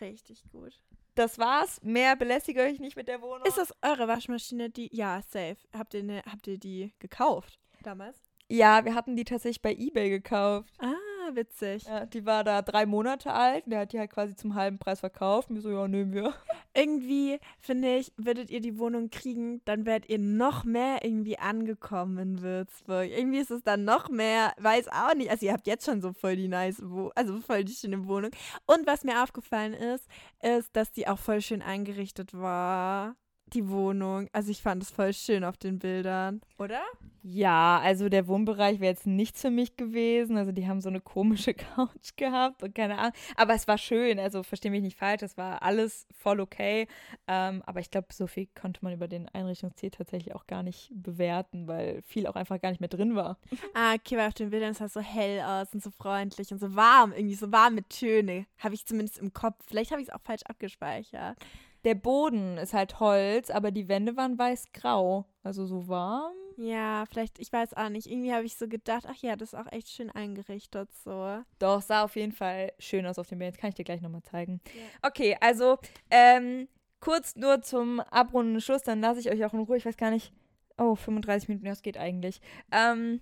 Richtig 0.00 0.44
gut. 0.50 0.80
Das 1.14 1.38
war's. 1.38 1.82
Mehr 1.82 2.14
belästige 2.14 2.66
ich 2.66 2.78
nicht 2.78 2.96
mit 2.96 3.08
der 3.08 3.22
Wohnung. 3.22 3.46
Ist 3.46 3.58
das 3.58 3.74
eure 3.82 4.06
Waschmaschine, 4.06 4.70
die. 4.70 4.94
Ja, 4.94 5.22
safe. 5.28 5.56
Habt 5.72 5.94
ihr, 5.94 6.02
ne, 6.02 6.22
habt 6.30 6.46
ihr 6.46 6.58
die 6.58 6.92
gekauft 6.98 7.58
damals? 7.82 8.18
Ja, 8.48 8.84
wir 8.84 8.94
hatten 8.94 9.16
die 9.16 9.24
tatsächlich 9.24 9.62
bei 9.62 9.74
Ebay 9.74 10.10
gekauft. 10.10 10.72
Ah. 10.78 10.92
Ah, 11.26 11.34
witzig. 11.34 11.84
Ja, 11.84 12.06
die 12.06 12.24
war 12.24 12.44
da 12.44 12.62
drei 12.62 12.86
Monate 12.86 13.32
alt. 13.32 13.64
Der 13.66 13.80
hat 13.80 13.92
die 13.92 13.98
halt 13.98 14.10
quasi 14.10 14.36
zum 14.36 14.54
halben 14.54 14.78
Preis 14.78 15.00
verkauft. 15.00 15.48
Und 15.48 15.56
wir 15.56 15.62
so, 15.62 15.70
ja, 15.70 15.88
nehmen 15.88 16.12
wir. 16.12 16.34
Irgendwie, 16.74 17.38
finde 17.60 17.96
ich, 17.96 18.12
würdet 18.16 18.50
ihr 18.50 18.60
die 18.60 18.78
Wohnung 18.78 19.10
kriegen, 19.10 19.62
dann 19.64 19.86
wärt 19.86 20.08
ihr 20.08 20.18
noch 20.18 20.64
mehr 20.64 21.04
irgendwie 21.04 21.38
angekommen 21.38 22.18
in 22.18 22.42
Würzburg. 22.42 23.08
Irgendwie 23.10 23.38
ist 23.38 23.50
es 23.50 23.62
dann 23.62 23.84
noch 23.84 24.08
mehr, 24.08 24.52
weiß 24.58 24.88
auch 24.88 25.14
nicht. 25.14 25.30
Also 25.30 25.46
ihr 25.46 25.52
habt 25.52 25.66
jetzt 25.66 25.86
schon 25.86 26.00
so 26.00 26.12
voll 26.12 26.36
die 26.36 26.48
nice 26.48 26.82
Wohnung, 26.82 27.12
also 27.14 27.40
voll 27.40 27.64
die 27.64 27.72
schöne 27.72 28.06
Wohnung. 28.06 28.30
Und 28.66 28.86
was 28.86 29.04
mir 29.04 29.22
aufgefallen 29.22 29.74
ist, 29.74 30.06
ist, 30.42 30.76
dass 30.76 30.92
die 30.92 31.08
auch 31.08 31.18
voll 31.18 31.40
schön 31.40 31.62
eingerichtet 31.62 32.34
war 32.34 33.16
die 33.52 33.68
Wohnung. 33.68 34.28
Also 34.32 34.50
ich 34.50 34.62
fand 34.62 34.82
es 34.82 34.90
voll 34.90 35.12
schön 35.12 35.44
auf 35.44 35.56
den 35.56 35.78
Bildern, 35.78 36.40
oder? 36.58 36.82
Ja, 37.28 37.80
also 37.82 38.08
der 38.08 38.28
Wohnbereich 38.28 38.78
wäre 38.78 38.92
jetzt 38.92 39.04
nichts 39.04 39.40
für 39.40 39.50
mich 39.50 39.76
gewesen. 39.76 40.36
Also 40.36 40.52
die 40.52 40.68
haben 40.68 40.80
so 40.80 40.88
eine 40.88 41.00
komische 41.00 41.54
Couch 41.76 42.14
gehabt 42.14 42.62
und 42.62 42.72
keine 42.72 42.98
Ahnung. 42.98 43.14
Aber 43.34 43.52
es 43.52 43.66
war 43.66 43.78
schön, 43.78 44.20
also 44.20 44.44
verstehe 44.44 44.70
mich 44.70 44.82
nicht 44.82 44.96
falsch, 44.96 45.22
es 45.22 45.36
war 45.36 45.60
alles 45.62 46.06
voll 46.16 46.38
okay. 46.38 46.86
Ähm, 47.26 47.64
aber 47.66 47.80
ich 47.80 47.90
glaube, 47.90 48.06
so 48.12 48.28
viel 48.28 48.46
konnte 48.54 48.78
man 48.84 48.92
über 48.92 49.08
den 49.08 49.28
Einrichtungsstil 49.28 49.90
tatsächlich 49.90 50.36
auch 50.36 50.46
gar 50.46 50.62
nicht 50.62 50.92
bewerten, 50.94 51.66
weil 51.66 52.00
viel 52.02 52.28
auch 52.28 52.36
einfach 52.36 52.60
gar 52.60 52.70
nicht 52.70 52.78
mehr 52.80 52.88
drin 52.88 53.16
war. 53.16 53.38
Ah, 53.74 53.94
okay, 53.94 54.16
weil 54.16 54.28
auf 54.28 54.34
den 54.34 54.50
Bildern 54.50 54.70
ist 54.70 54.80
das 54.80 54.94
so 54.94 55.00
hell 55.00 55.40
aus 55.40 55.74
und 55.74 55.82
so 55.82 55.90
freundlich 55.90 56.50
und 56.52 56.58
so 56.58 56.76
warm, 56.76 57.12
irgendwie 57.12 57.34
so 57.34 57.52
warm 57.52 57.74
mit 57.74 57.90
Töne. 57.90 58.46
Habe 58.58 58.74
ich 58.74 58.86
zumindest 58.86 59.18
im 59.18 59.32
Kopf. 59.32 59.56
Vielleicht 59.66 59.90
habe 59.90 60.00
ich 60.00 60.08
es 60.08 60.14
auch 60.14 60.20
falsch 60.22 60.42
abgespeichert. 60.44 61.36
Der 61.84 61.94
Boden 61.94 62.58
ist 62.58 62.74
halt 62.74 63.00
Holz, 63.00 63.50
aber 63.50 63.70
die 63.70 63.88
Wände 63.88 64.16
waren 64.16 64.38
weiß-grau. 64.38 65.26
Also 65.42 65.66
so 65.66 65.88
warm. 65.88 66.34
Ja, 66.56 67.04
vielleicht, 67.10 67.38
ich 67.38 67.52
weiß 67.52 67.74
auch 67.74 67.90
nicht. 67.90 68.10
Irgendwie 68.10 68.32
habe 68.32 68.44
ich 68.44 68.56
so 68.56 68.66
gedacht, 68.66 69.04
ach 69.06 69.16
ja, 69.16 69.36
das 69.36 69.52
ist 69.52 69.58
auch 69.58 69.70
echt 69.70 69.88
schön 69.88 70.10
eingerichtet 70.10 70.88
so. 71.04 71.42
Doch, 71.58 71.82
sah 71.82 72.04
auf 72.04 72.16
jeden 72.16 72.32
Fall 72.32 72.72
schön 72.78 73.06
aus 73.06 73.18
auf 73.18 73.28
dem 73.28 73.38
Bild. 73.38 73.52
Das 73.52 73.60
kann 73.60 73.68
ich 73.68 73.74
dir 73.74 73.84
gleich 73.84 74.00
nochmal 74.00 74.22
zeigen. 74.22 74.60
Ja. 74.74 75.08
Okay, 75.08 75.36
also 75.40 75.78
ähm, 76.10 76.66
kurz 77.00 77.36
nur 77.36 77.60
zum 77.60 78.00
abrunden 78.00 78.60
Schluss, 78.60 78.82
dann 78.82 79.00
lasse 79.00 79.20
ich 79.20 79.30
euch 79.30 79.44
auch 79.44 79.52
in 79.52 79.60
Ruhe. 79.60 79.76
Ich 79.76 79.86
weiß 79.86 79.96
gar 79.96 80.10
nicht. 80.10 80.32
Oh, 80.78 80.94
35 80.94 81.48
Minuten, 81.48 81.66
das 81.66 81.82
geht 81.82 81.98
eigentlich. 81.98 82.40
Ähm, 82.72 83.20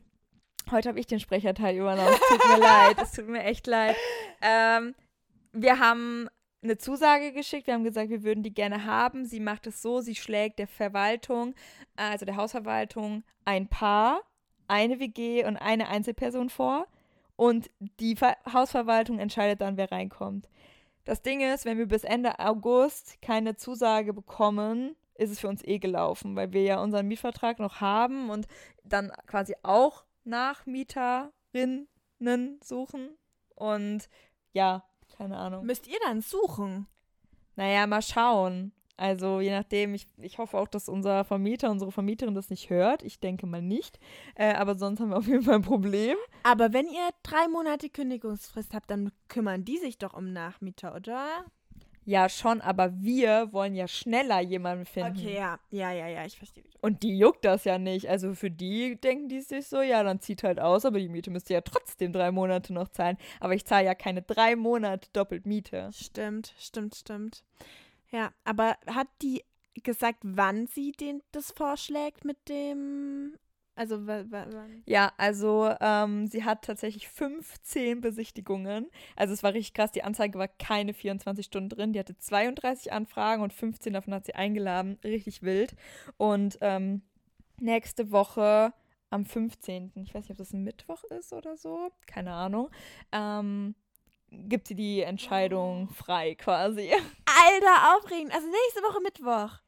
heute 0.70 0.88
habe 0.88 1.00
ich 1.00 1.06
den 1.06 1.20
Sprecherteil 1.20 1.76
übernommen. 1.76 2.14
Es 2.14 2.28
tut 2.28 2.48
mir 2.48 2.58
leid, 2.60 2.96
es 3.02 3.12
tut 3.12 3.28
mir 3.28 3.42
echt 3.42 3.66
leid. 3.66 3.96
Ähm, 4.42 4.94
wir 5.52 5.78
haben 5.78 6.28
eine 6.64 6.78
Zusage 6.78 7.32
geschickt. 7.32 7.66
Wir 7.66 7.74
haben 7.74 7.84
gesagt, 7.84 8.10
wir 8.10 8.24
würden 8.24 8.42
die 8.42 8.54
gerne 8.54 8.84
haben. 8.84 9.26
Sie 9.26 9.40
macht 9.40 9.66
es 9.66 9.82
so, 9.82 10.00
sie 10.00 10.14
schlägt 10.14 10.58
der 10.58 10.66
Verwaltung, 10.66 11.54
also 11.94 12.24
der 12.24 12.36
Hausverwaltung, 12.36 13.22
ein 13.44 13.68
Paar, 13.68 14.22
eine 14.66 14.98
WG 14.98 15.44
und 15.44 15.56
eine 15.56 15.88
Einzelperson 15.88 16.48
vor. 16.48 16.86
Und 17.36 17.70
die 18.00 18.16
Ver 18.16 18.36
Hausverwaltung 18.50 19.18
entscheidet 19.18 19.60
dann, 19.60 19.76
wer 19.76 19.92
reinkommt. 19.92 20.48
Das 21.04 21.20
Ding 21.20 21.40
ist, 21.40 21.66
wenn 21.66 21.78
wir 21.78 21.86
bis 21.86 22.04
Ende 22.04 22.38
August 22.38 23.20
keine 23.20 23.56
Zusage 23.56 24.14
bekommen, 24.14 24.96
ist 25.16 25.30
es 25.30 25.40
für 25.40 25.48
uns 25.48 25.62
eh 25.62 25.78
gelaufen, 25.78 26.34
weil 26.34 26.52
wir 26.52 26.62
ja 26.62 26.82
unseren 26.82 27.06
Mietvertrag 27.06 27.58
noch 27.58 27.80
haben 27.80 28.30
und 28.30 28.46
dann 28.84 29.12
quasi 29.26 29.54
auch 29.62 30.04
nach 30.24 30.64
Mieterinnen 30.64 31.88
suchen. 32.62 33.10
Und 33.54 34.08
ja, 34.52 34.84
keine 35.16 35.36
Ahnung. 35.36 35.64
Müsst 35.64 35.86
ihr 35.86 35.98
dann 36.04 36.20
suchen? 36.20 36.86
Naja, 37.56 37.86
mal 37.86 38.02
schauen. 38.02 38.72
Also 38.96 39.40
je 39.40 39.50
nachdem, 39.50 39.94
ich, 39.94 40.06
ich 40.18 40.38
hoffe 40.38 40.56
auch, 40.56 40.68
dass 40.68 40.88
unser 40.88 41.24
Vermieter, 41.24 41.70
unsere 41.70 41.90
Vermieterin 41.90 42.34
das 42.34 42.50
nicht 42.50 42.70
hört. 42.70 43.02
Ich 43.02 43.18
denke 43.18 43.46
mal 43.46 43.62
nicht. 43.62 43.98
Äh, 44.36 44.54
aber 44.54 44.76
sonst 44.76 45.00
haben 45.00 45.10
wir 45.10 45.16
auf 45.16 45.26
jeden 45.26 45.42
Fall 45.42 45.56
ein 45.56 45.62
Problem. 45.62 46.16
Aber 46.44 46.72
wenn 46.72 46.86
ihr 46.86 47.10
drei 47.24 47.48
Monate 47.48 47.90
Kündigungsfrist 47.90 48.72
habt, 48.72 48.90
dann 48.90 49.10
kümmern 49.28 49.64
die 49.64 49.78
sich 49.78 49.98
doch 49.98 50.14
um 50.14 50.32
Nachmieter, 50.32 50.94
oder? 50.94 51.44
Ja, 52.06 52.28
schon, 52.28 52.60
aber 52.60 52.92
wir 53.00 53.52
wollen 53.52 53.74
ja 53.74 53.88
schneller 53.88 54.40
jemanden 54.40 54.84
finden. 54.84 55.18
Okay, 55.18 55.36
ja, 55.36 55.58
ja, 55.70 55.90
ja, 55.90 56.06
ja, 56.06 56.24
ich 56.26 56.36
verstehe. 56.36 56.64
Und 56.82 57.02
die 57.02 57.16
juckt 57.16 57.44
das 57.46 57.64
ja 57.64 57.78
nicht. 57.78 58.10
Also 58.10 58.34
für 58.34 58.50
die 58.50 58.96
denken 59.00 59.28
die 59.28 59.40
sich 59.40 59.66
so, 59.66 59.80
ja, 59.80 60.02
dann 60.02 60.20
zieht 60.20 60.42
halt 60.42 60.60
aus, 60.60 60.84
aber 60.84 60.98
die 60.98 61.08
Miete 61.08 61.30
müsst 61.30 61.48
ihr 61.48 61.54
ja 61.54 61.60
trotzdem 61.62 62.12
drei 62.12 62.30
Monate 62.30 62.74
noch 62.74 62.88
zahlen. 62.88 63.16
Aber 63.40 63.54
ich 63.54 63.64
zahle 63.64 63.86
ja 63.86 63.94
keine 63.94 64.20
drei 64.20 64.54
Monate 64.54 65.08
doppelt 65.14 65.46
Miete. 65.46 65.88
Stimmt, 65.94 66.54
stimmt, 66.58 66.94
stimmt. 66.94 67.42
Ja, 68.10 68.32
aber 68.44 68.76
hat 68.86 69.08
die 69.22 69.42
gesagt, 69.82 70.18
wann 70.22 70.66
sie 70.66 70.92
den 70.92 71.22
das 71.32 71.52
vorschlägt 71.52 72.24
mit 72.24 72.36
dem 72.48 73.38
also, 73.76 73.98
ja, 74.86 75.12
also 75.16 75.74
ähm, 75.80 76.28
sie 76.28 76.44
hat 76.44 76.64
tatsächlich 76.64 77.08
15 77.08 78.00
Besichtigungen. 78.00 78.88
Also 79.16 79.34
es 79.34 79.42
war 79.42 79.52
richtig 79.52 79.74
krass. 79.74 79.90
Die 79.90 80.04
Anzeige 80.04 80.38
war 80.38 80.46
keine 80.46 80.94
24 80.94 81.44
Stunden 81.44 81.70
drin. 81.70 81.92
Die 81.92 81.98
hatte 81.98 82.16
32 82.16 82.92
Anfragen 82.92 83.42
und 83.42 83.52
15 83.52 83.92
davon 83.92 84.14
hat 84.14 84.26
sie 84.26 84.34
eingeladen. 84.34 84.98
Richtig 85.02 85.42
wild. 85.42 85.74
Und 86.18 86.58
ähm, 86.60 87.02
nächste 87.58 88.12
Woche 88.12 88.72
am 89.10 89.24
15., 89.24 89.92
ich 89.96 90.14
weiß 90.14 90.22
nicht, 90.22 90.32
ob 90.32 90.38
das 90.38 90.52
ein 90.52 90.64
Mittwoch 90.64 91.02
ist 91.04 91.32
oder 91.32 91.56
so, 91.56 91.90
keine 92.06 92.32
Ahnung, 92.32 92.70
ähm, 93.12 93.74
gibt 94.30 94.66
sie 94.66 94.74
die 94.74 95.02
Entscheidung 95.02 95.88
frei 95.90 96.34
quasi. 96.34 96.90
Alter, 96.92 97.96
aufregend. 97.96 98.34
Also 98.34 98.46
nächste 98.48 98.82
Woche 98.82 99.00
Mittwoch 99.00 99.63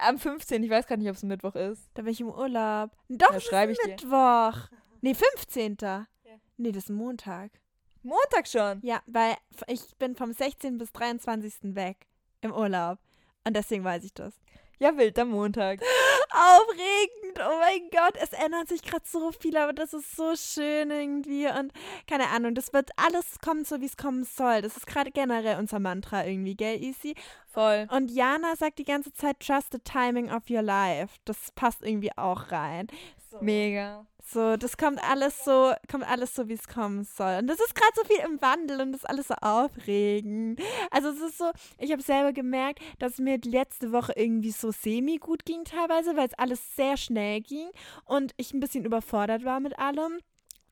am 0.00 0.18
15. 0.18 0.62
Ich 0.62 0.70
weiß 0.70 0.86
gar 0.86 0.96
nicht, 0.96 1.08
ob 1.08 1.16
es 1.16 1.22
Mittwoch 1.22 1.54
ist. 1.54 1.88
Da 1.94 2.02
bin 2.02 2.12
ich 2.12 2.20
im 2.20 2.28
Urlaub. 2.28 2.90
Doch, 3.08 3.32
da 3.32 3.40
schreibe 3.40 3.72
ich 3.72 3.78
Mittwoch. 3.84 4.68
Dir. 4.68 4.78
Nee, 5.00 5.14
15. 5.14 5.76
Ja. 5.80 6.06
Nee, 6.56 6.72
das 6.72 6.84
ist 6.84 6.90
Montag. 6.90 7.52
Montag 8.02 8.46
schon? 8.46 8.80
Ja, 8.82 9.02
weil 9.06 9.36
ich 9.66 9.96
bin 9.98 10.14
vom 10.14 10.32
16. 10.32 10.78
bis 10.78 10.92
23. 10.92 11.74
weg 11.74 12.06
im 12.40 12.52
Urlaub. 12.52 12.98
Und 13.46 13.56
deswegen 13.56 13.84
weiß 13.84 14.04
ich 14.04 14.14
das. 14.14 14.34
Ja, 14.78 14.96
wild, 14.96 15.18
am 15.18 15.30
Montag. 15.30 15.80
Aufregend, 16.30 17.27
oh 17.40 17.58
mein 17.60 17.88
Gott, 17.90 18.14
es 18.20 18.32
ändert 18.32 18.68
sich 18.68 18.82
gerade 18.82 19.04
so 19.06 19.32
viel, 19.32 19.56
aber 19.56 19.72
das 19.72 19.92
ist 19.92 20.16
so 20.16 20.34
schön 20.36 20.90
irgendwie 20.90 21.46
und 21.48 21.72
keine 22.06 22.28
Ahnung, 22.28 22.54
das 22.54 22.72
wird 22.72 22.90
alles 22.96 23.38
kommen, 23.44 23.64
so 23.64 23.80
wie 23.80 23.86
es 23.86 23.96
kommen 23.96 24.24
soll. 24.24 24.62
Das 24.62 24.76
ist 24.76 24.86
gerade 24.86 25.10
generell 25.10 25.58
unser 25.58 25.78
Mantra 25.78 26.26
irgendwie, 26.26 26.54
gell, 26.54 26.82
Easy? 26.82 27.14
Voll. 27.46 27.86
Und 27.90 28.10
Jana 28.10 28.56
sagt 28.56 28.78
die 28.78 28.84
ganze 28.84 29.12
Zeit, 29.12 29.40
trust 29.40 29.72
the 29.72 29.78
timing 29.78 30.30
of 30.30 30.48
your 30.50 30.62
life. 30.62 31.14
Das 31.24 31.50
passt 31.52 31.82
irgendwie 31.82 32.16
auch 32.16 32.50
rein. 32.52 32.88
So. 33.30 33.38
Mega. 33.40 34.06
So, 34.30 34.58
das 34.58 34.76
kommt 34.76 35.02
alles 35.02 35.42
so, 35.42 35.72
kommt 35.90 36.06
alles 36.06 36.34
so, 36.34 36.48
wie 36.48 36.52
es 36.52 36.68
kommen 36.68 37.04
soll. 37.04 37.38
Und 37.38 37.46
das 37.46 37.60
ist 37.60 37.74
gerade 37.74 37.92
so 37.94 38.04
viel 38.04 38.22
im 38.26 38.42
Wandel 38.42 38.82
und 38.82 38.92
das 38.92 39.02
ist 39.02 39.08
alles 39.08 39.28
so 39.28 39.34
aufregend. 39.40 40.60
Also 40.90 41.08
es 41.08 41.20
ist 41.20 41.38
so, 41.38 41.50
ich 41.78 41.92
habe 41.92 42.02
selber 42.02 42.34
gemerkt, 42.34 42.80
dass 42.98 43.16
mir 43.18 43.38
letzte 43.42 43.90
Woche 43.90 44.12
irgendwie 44.16 44.50
so 44.50 44.70
semi 44.70 45.16
gut 45.16 45.46
ging 45.46 45.64
teilweise, 45.64 46.14
weil 46.16 46.26
es 46.26 46.38
alles 46.38 46.60
sehr 46.76 46.98
schnell 46.98 47.27
ging 47.40 47.70
und 48.04 48.32
ich 48.36 48.52
ein 48.52 48.60
bisschen 48.60 48.84
überfordert 48.84 49.44
war 49.44 49.60
mit 49.60 49.78
allem. 49.78 50.18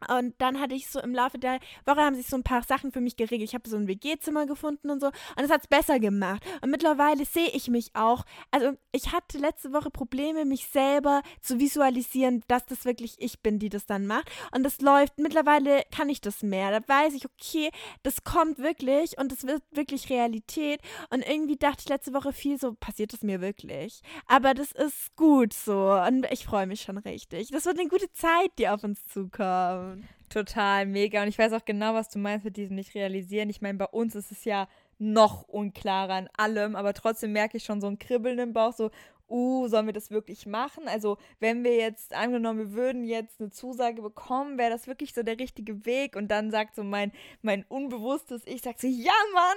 Und 0.08 0.34
dann 0.38 0.60
hatte 0.60 0.74
ich 0.74 0.88
so 0.88 1.00
im 1.00 1.14
Laufe 1.14 1.38
der 1.38 1.58
Woche 1.86 2.00
haben 2.00 2.14
sich 2.14 2.26
so 2.26 2.36
ein 2.36 2.42
paar 2.42 2.62
Sachen 2.62 2.92
für 2.92 3.00
mich 3.00 3.16
geregelt. 3.16 3.48
Ich 3.48 3.54
habe 3.54 3.68
so 3.68 3.76
ein 3.76 3.88
WG-Zimmer 3.88 4.46
gefunden 4.46 4.90
und 4.90 5.00
so. 5.00 5.06
Und 5.06 5.44
es 5.44 5.50
hat 5.50 5.62
es 5.62 5.68
besser 5.68 5.98
gemacht. 5.98 6.44
Und 6.60 6.70
mittlerweile 6.70 7.24
sehe 7.24 7.48
ich 7.48 7.68
mich 7.68 7.90
auch. 7.94 8.24
Also 8.50 8.72
ich 8.92 9.12
hatte 9.12 9.38
letzte 9.38 9.72
Woche 9.72 9.90
Probleme, 9.90 10.44
mich 10.44 10.68
selber 10.68 11.22
zu 11.40 11.58
visualisieren, 11.58 12.42
dass 12.48 12.66
das 12.66 12.84
wirklich 12.84 13.16
ich 13.18 13.40
bin, 13.40 13.58
die 13.58 13.70
das 13.70 13.86
dann 13.86 14.06
macht. 14.06 14.30
Und 14.54 14.62
das 14.64 14.80
läuft. 14.80 15.18
Mittlerweile 15.18 15.82
kann 15.94 16.08
ich 16.08 16.20
das 16.20 16.42
mehr. 16.42 16.70
Da 16.70 16.86
weiß 16.86 17.14
ich, 17.14 17.24
okay, 17.24 17.70
das 18.02 18.22
kommt 18.22 18.58
wirklich 18.58 19.18
und 19.18 19.32
das 19.32 19.46
wird 19.46 19.62
wirklich 19.70 20.10
Realität. 20.10 20.80
Und 21.10 21.26
irgendwie 21.26 21.56
dachte 21.56 21.80
ich 21.80 21.88
letzte 21.88 22.12
Woche 22.12 22.32
viel 22.32 22.58
so, 22.58 22.74
passiert 22.74 23.12
das 23.12 23.22
mir 23.22 23.40
wirklich? 23.40 24.02
Aber 24.26 24.52
das 24.54 24.72
ist 24.72 25.16
gut 25.16 25.52
so. 25.52 25.92
Und 25.92 26.26
ich 26.30 26.44
freue 26.44 26.66
mich 26.66 26.82
schon 26.82 26.98
richtig. 26.98 27.48
Das 27.48 27.64
wird 27.64 27.78
eine 27.78 27.88
gute 27.88 28.12
Zeit, 28.12 28.50
die 28.58 28.68
auf 28.68 28.84
uns 28.84 29.04
zukommt. 29.06 29.85
Total 30.28 30.86
mega. 30.86 31.22
Und 31.22 31.28
ich 31.28 31.38
weiß 31.38 31.52
auch 31.52 31.64
genau, 31.64 31.94
was 31.94 32.08
du 32.08 32.18
meinst 32.18 32.44
mit 32.44 32.56
diesem 32.56 32.76
nicht 32.76 32.94
realisieren. 32.94 33.50
Ich 33.50 33.60
meine, 33.60 33.78
bei 33.78 33.86
uns 33.86 34.14
ist 34.14 34.32
es 34.32 34.44
ja 34.44 34.68
noch 34.98 35.42
unklarer 35.48 36.14
an 36.14 36.28
allem, 36.36 36.74
aber 36.74 36.94
trotzdem 36.94 37.32
merke 37.32 37.56
ich 37.58 37.64
schon 37.64 37.80
so 37.80 37.86
ein 37.86 37.98
Kribbeln 37.98 38.38
im 38.38 38.52
Bauch, 38.52 38.72
so, 38.72 38.90
uh, 39.28 39.68
sollen 39.68 39.86
wir 39.86 39.92
das 39.92 40.10
wirklich 40.10 40.46
machen? 40.46 40.88
Also, 40.88 41.18
wenn 41.40 41.64
wir 41.64 41.76
jetzt 41.76 42.14
angenommen, 42.14 42.58
wir 42.58 42.72
würden 42.72 43.04
jetzt 43.04 43.40
eine 43.40 43.50
Zusage 43.50 44.02
bekommen, 44.02 44.58
wäre 44.58 44.70
das 44.70 44.86
wirklich 44.86 45.14
so 45.14 45.22
der 45.22 45.38
richtige 45.38 45.84
Weg? 45.84 46.16
Und 46.16 46.28
dann 46.28 46.50
sagt 46.50 46.76
so 46.76 46.84
mein, 46.84 47.12
mein 47.42 47.64
unbewusstes 47.68 48.42
Ich, 48.46 48.62
sagt 48.62 48.80
so, 48.80 48.86
ja, 48.86 49.12
Mann! 49.34 49.56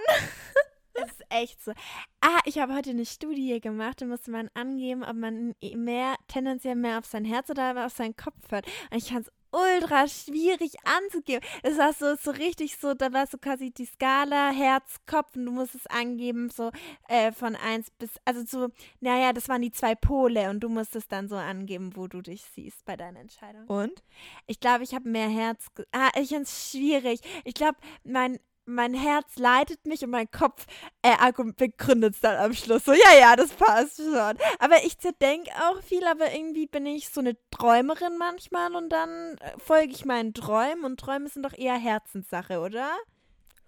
Es 1.01 1.11
ist 1.11 1.25
echt 1.29 1.63
so. 1.63 1.71
Ah, 2.19 2.39
ich 2.45 2.57
habe 2.57 2.75
heute 2.75 2.89
eine 2.89 3.05
Studie 3.05 3.61
gemacht, 3.61 4.01
da 4.01 4.05
musste 4.05 4.31
man 4.31 4.49
angeben, 4.53 5.03
ob 5.03 5.15
man 5.15 5.55
mehr, 5.75 6.15
tendenziell 6.27 6.75
mehr 6.75 6.97
auf 6.99 7.05
sein 7.05 7.23
Herz 7.23 7.49
oder 7.49 7.85
auf 7.85 7.93
seinen 7.93 8.15
Kopf 8.17 8.51
hört. 8.51 8.65
Und 8.91 8.97
ich 8.97 9.09
fand 9.09 9.27
es 9.27 9.33
ultra 9.51 10.07
schwierig 10.07 10.73
anzugeben. 10.85 11.47
Es 11.63 11.77
war 11.77 11.93
so, 11.93 12.15
so 12.15 12.31
richtig 12.31 12.77
so, 12.77 12.93
da 12.93 13.13
war 13.13 13.27
so 13.27 13.37
quasi 13.37 13.71
die 13.71 13.85
Skala 13.85 14.51
Herz, 14.51 14.97
Kopf 15.05 15.35
und 15.35 15.45
du 15.45 15.51
musst 15.51 15.75
es 15.75 15.87
angeben, 15.87 16.49
so 16.49 16.71
äh, 17.07 17.31
von 17.31 17.55
1 17.55 17.91
bis, 17.91 18.11
also 18.25 18.43
so, 18.45 18.69
naja, 18.99 19.33
das 19.33 19.49
waren 19.49 19.61
die 19.61 19.71
zwei 19.71 19.95
Pole 19.95 20.49
und 20.49 20.61
du 20.61 20.69
musstest 20.69 21.11
dann 21.11 21.27
so 21.27 21.35
angeben, 21.35 21.95
wo 21.95 22.07
du 22.07 22.21
dich 22.21 22.43
siehst 22.43 22.85
bei 22.85 22.95
deiner 22.95 23.19
Entscheidung. 23.19 23.65
Und? 23.67 24.03
Ich 24.47 24.59
glaube, 24.59 24.83
ich 24.83 24.93
habe 24.93 25.09
mehr 25.09 25.29
Herz. 25.29 25.67
Ah, 25.91 26.09
ich 26.15 26.29
finde 26.29 26.43
es 26.43 26.71
schwierig. 26.71 27.21
Ich 27.43 27.53
glaube, 27.53 27.77
mein 28.03 28.39
mein 28.69 28.93
Herz 28.93 29.37
leitet 29.37 29.85
mich 29.85 30.03
und 30.03 30.11
mein 30.11 30.29
Kopf 30.31 30.65
äh, 31.01 31.31
begründet 31.57 32.15
es 32.15 32.21
dann 32.21 32.37
am 32.37 32.53
Schluss. 32.53 32.85
So, 32.85 32.93
ja, 32.93 33.19
ja, 33.19 33.35
das 33.35 33.51
passt 33.53 33.97
schon. 33.97 34.37
Aber 34.59 34.83
ich 34.83 34.97
zerdenke 34.99 35.51
auch 35.69 35.81
viel, 35.81 36.05
aber 36.05 36.31
irgendwie 36.33 36.67
bin 36.67 36.85
ich 36.85 37.09
so 37.09 37.19
eine 37.21 37.37
Träumerin 37.51 38.17
manchmal 38.17 38.75
und 38.75 38.89
dann 38.89 39.35
äh, 39.37 39.59
folge 39.59 39.91
ich 39.91 40.05
meinen 40.05 40.33
Träumen 40.33 40.85
und 40.85 40.99
Träume 40.99 41.29
sind 41.29 41.43
doch 41.43 41.57
eher 41.57 41.77
Herzenssache, 41.77 42.59
oder? 42.59 42.91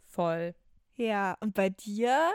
Voll. 0.06 0.56
Ja, 0.96 1.38
und 1.40 1.54
bei 1.54 1.70
dir? 1.70 2.32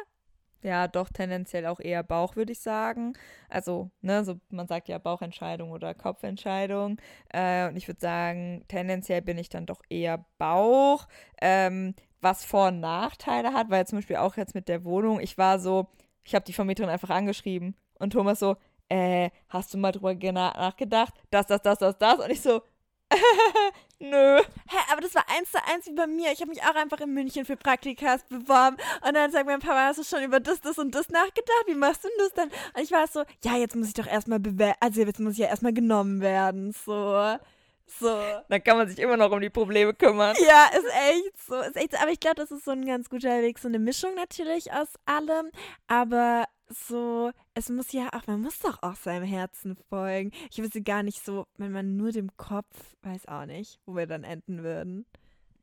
Ja, 0.62 0.88
doch 0.88 1.08
tendenziell 1.10 1.66
auch 1.66 1.78
eher 1.78 2.02
Bauch, 2.02 2.34
würde 2.34 2.50
ich 2.50 2.60
sagen. 2.60 3.12
Also, 3.48 3.90
ne, 4.00 4.24
so 4.24 4.40
man 4.48 4.66
sagt 4.66 4.88
ja 4.88 4.98
Bauchentscheidung 4.98 5.70
oder 5.70 5.94
Kopfentscheidung. 5.94 7.00
Äh, 7.28 7.68
und 7.68 7.76
ich 7.76 7.86
würde 7.86 8.00
sagen, 8.00 8.64
tendenziell 8.66 9.22
bin 9.22 9.38
ich 9.38 9.48
dann 9.48 9.66
doch 9.66 9.82
eher 9.88 10.24
Bauch. 10.38 11.06
Ähm, 11.40 11.94
was 12.20 12.44
Vor- 12.44 12.68
und 12.68 12.80
Nachteile 12.80 13.52
hat, 13.52 13.70
weil 13.70 13.86
zum 13.86 13.98
Beispiel 13.98 14.16
auch 14.16 14.36
jetzt 14.36 14.54
mit 14.54 14.68
der 14.68 14.84
Wohnung, 14.84 15.20
ich 15.20 15.38
war 15.38 15.58
so, 15.58 15.88
ich 16.24 16.34
habe 16.34 16.44
die 16.44 16.52
Vermieterin 16.52 16.90
einfach 16.90 17.10
angeschrieben 17.10 17.76
und 17.98 18.12
Thomas 18.12 18.38
so, 18.38 18.56
äh, 18.88 19.30
hast 19.48 19.74
du 19.74 19.78
mal 19.78 19.92
drüber 19.92 20.14
nachgedacht? 20.14 21.14
Das, 21.30 21.46
das, 21.46 21.62
das, 21.62 21.78
das, 21.78 21.98
das. 21.98 22.18
Und 22.20 22.30
ich 22.30 22.40
so, 22.40 22.62
nö. 23.98 24.38
Hä, 24.38 24.76
aber 24.92 25.00
das 25.00 25.14
war 25.14 25.24
eins 25.36 25.50
zu 25.50 25.58
eins 25.64 25.86
wie 25.86 25.92
bei 25.92 26.06
mir. 26.06 26.32
Ich 26.32 26.40
habe 26.40 26.50
mich 26.50 26.62
auch 26.62 26.74
einfach 26.74 27.00
in 27.00 27.12
München 27.12 27.44
für 27.44 27.56
Praktikas 27.56 28.24
beworben. 28.24 28.76
Und 29.06 29.14
dann 29.14 29.30
sagt 29.30 29.46
mein 29.46 29.60
Papa, 29.60 29.86
hast 29.86 29.98
du 29.98 30.04
schon 30.04 30.24
über 30.24 30.40
das, 30.40 30.60
das 30.60 30.78
und 30.78 30.94
das 30.94 31.08
nachgedacht? 31.08 31.64
Wie 31.66 31.74
machst 31.74 32.04
du 32.04 32.08
das 32.18 32.32
dann? 32.34 32.48
Und 32.48 32.82
ich 32.82 32.92
war 32.92 33.06
so, 33.06 33.24
ja, 33.44 33.56
jetzt 33.56 33.76
muss 33.76 33.88
ich 33.88 33.94
doch 33.94 34.06
erstmal 34.06 34.40
bewerben. 34.40 34.78
Also 34.80 35.00
jetzt 35.02 35.20
muss 35.20 35.34
ich 35.34 35.38
ja 35.38 35.48
erstmal 35.48 35.72
genommen 35.72 36.20
werden. 36.20 36.72
So. 36.72 37.38
So. 37.86 38.20
Dann 38.48 38.62
kann 38.62 38.76
man 38.76 38.88
sich 38.88 38.98
immer 38.98 39.16
noch 39.16 39.30
um 39.30 39.40
die 39.40 39.50
Probleme 39.50 39.94
kümmern. 39.94 40.36
Ja, 40.46 40.70
ist 40.72 40.86
echt 40.86 41.46
so. 41.46 41.54
Ist 41.60 41.76
echt 41.76 41.92
so. 41.92 41.98
Aber 41.98 42.10
ich 42.10 42.20
glaube, 42.20 42.36
das 42.36 42.50
ist 42.50 42.64
so 42.64 42.72
ein 42.72 42.84
ganz 42.84 43.08
guter 43.08 43.42
Weg. 43.42 43.58
So 43.58 43.68
eine 43.68 43.78
Mischung 43.78 44.14
natürlich 44.14 44.72
aus 44.72 44.88
allem. 45.06 45.50
Aber 45.86 46.46
so, 46.68 47.30
es 47.54 47.68
muss 47.68 47.92
ja 47.92 48.08
auch, 48.12 48.26
man 48.26 48.42
muss 48.42 48.58
doch 48.58 48.82
auch 48.82 48.96
seinem 48.96 49.24
Herzen 49.24 49.76
folgen. 49.88 50.32
Ich 50.50 50.58
wüsste 50.58 50.82
gar 50.82 51.02
nicht 51.02 51.24
so, 51.24 51.46
wenn 51.56 51.72
man 51.72 51.96
nur 51.96 52.12
dem 52.12 52.36
Kopf, 52.36 52.96
weiß 53.02 53.28
auch 53.28 53.46
nicht, 53.46 53.78
wo 53.86 53.94
wir 53.94 54.06
dann 54.06 54.24
enden 54.24 54.62
würden. 54.62 55.06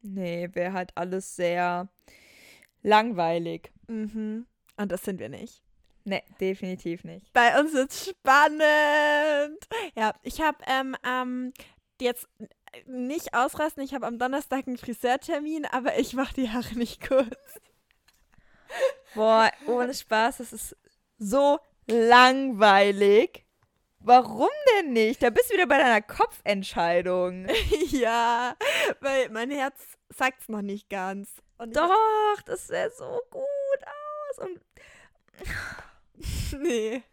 Nee, 0.01 0.49
wäre 0.53 0.73
halt 0.73 0.91
alles 0.95 1.35
sehr 1.35 1.89
langweilig. 2.81 3.71
Mhm. 3.87 4.45
Und 4.77 4.91
das 4.91 5.03
sind 5.03 5.19
wir 5.19 5.29
nicht. 5.29 5.61
Nee, 6.05 6.23
definitiv 6.41 7.05
nicht. 7.05 7.31
Bei 7.31 7.57
uns 7.59 7.73
ist 7.73 8.09
spannend. 8.09 8.61
Ja, 9.95 10.13
ich 10.21 10.41
habe 10.41 10.57
ähm, 10.67 10.97
ähm, 11.07 11.53
jetzt 12.01 12.27
nicht 12.85 13.33
ausrasten. 13.33 13.83
Ich 13.83 13.93
habe 13.93 14.07
am 14.07 14.19
Donnerstag 14.19 14.67
einen 14.67 14.77
Friseurtermin, 14.77 15.65
aber 15.65 15.97
ich 15.97 16.13
mache 16.13 16.33
die 16.33 16.49
Haare 16.49 16.75
nicht 16.75 17.07
kurz. 17.07 17.37
Boah, 19.15 19.51
ohne 19.67 19.93
Spaß, 19.93 20.37
das 20.37 20.53
ist 20.53 20.75
so 21.17 21.59
langweilig. 21.87 23.45
Warum 23.99 24.49
denn 24.75 24.91
nicht? 24.91 25.23
Da 25.23 25.29
bist 25.29 25.49
du 25.49 25.53
wieder 25.53 25.67
bei 25.67 25.77
deiner 25.77 26.01
Kopfentscheidung. 26.01 27.47
ja, 27.89 28.55
weil 28.99 29.29
mein 29.29 29.49
Herz 29.49 29.79
sagt 30.09 30.41
es 30.41 30.49
noch 30.49 30.61
nicht 30.61 30.89
ganz. 30.89 31.31
Und 31.57 31.75
Doch, 31.75 32.41
das 32.45 32.67
sähe 32.67 32.91
so 32.91 33.21
gut 33.29 33.43
aus. 33.85 34.39
Und 34.39 34.59
nee. 36.61 37.03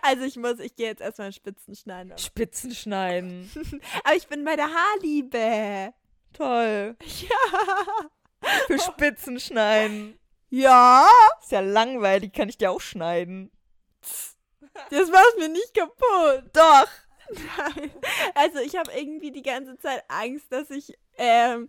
Also 0.02 0.24
ich 0.24 0.36
muss, 0.36 0.58
ich 0.58 0.74
gehe 0.76 0.86
jetzt 0.86 1.00
erstmal 1.00 1.32
Spitzen 1.32 1.74
schneiden. 1.74 2.16
Spitzen 2.18 2.74
schneiden. 2.74 3.50
aber 4.04 4.16
ich 4.16 4.26
bin 4.28 4.44
bei 4.44 4.56
der 4.56 4.68
Haarliebe. 4.68 5.92
Toll. 6.32 6.96
Ja. 7.20 8.56
Für 8.66 8.78
Spitzen 8.78 9.38
schneiden. 9.38 10.18
Ja. 10.48 11.06
Ist 11.40 11.52
ja 11.52 11.60
langweilig, 11.60 12.32
kann 12.32 12.48
ich 12.48 12.58
dir 12.58 12.70
auch 12.70 12.80
schneiden. 12.80 13.50
Das 14.90 15.10
macht 15.10 15.38
mir 15.38 15.48
nicht 15.48 15.74
kaputt. 15.74 16.44
Doch. 16.52 16.88
Nein. 17.32 17.90
Also 18.34 18.58
ich 18.58 18.76
habe 18.76 18.90
irgendwie 18.92 19.30
die 19.30 19.42
ganze 19.42 19.76
Zeit 19.78 20.02
Angst, 20.08 20.50
dass 20.50 20.70
ich 20.70 20.96
ähm, 21.16 21.68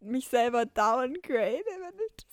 mich 0.00 0.28
selber 0.28 0.64
downgrade, 0.64 1.64
wenn 1.64 2.00
ich 2.06 2.26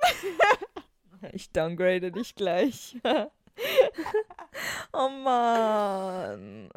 das. 0.00 1.32
ich 1.32 1.50
downgrade 1.50 2.12
dich 2.12 2.34
gleich. 2.34 2.96
oh 4.92 5.08
Mann. 5.08 6.70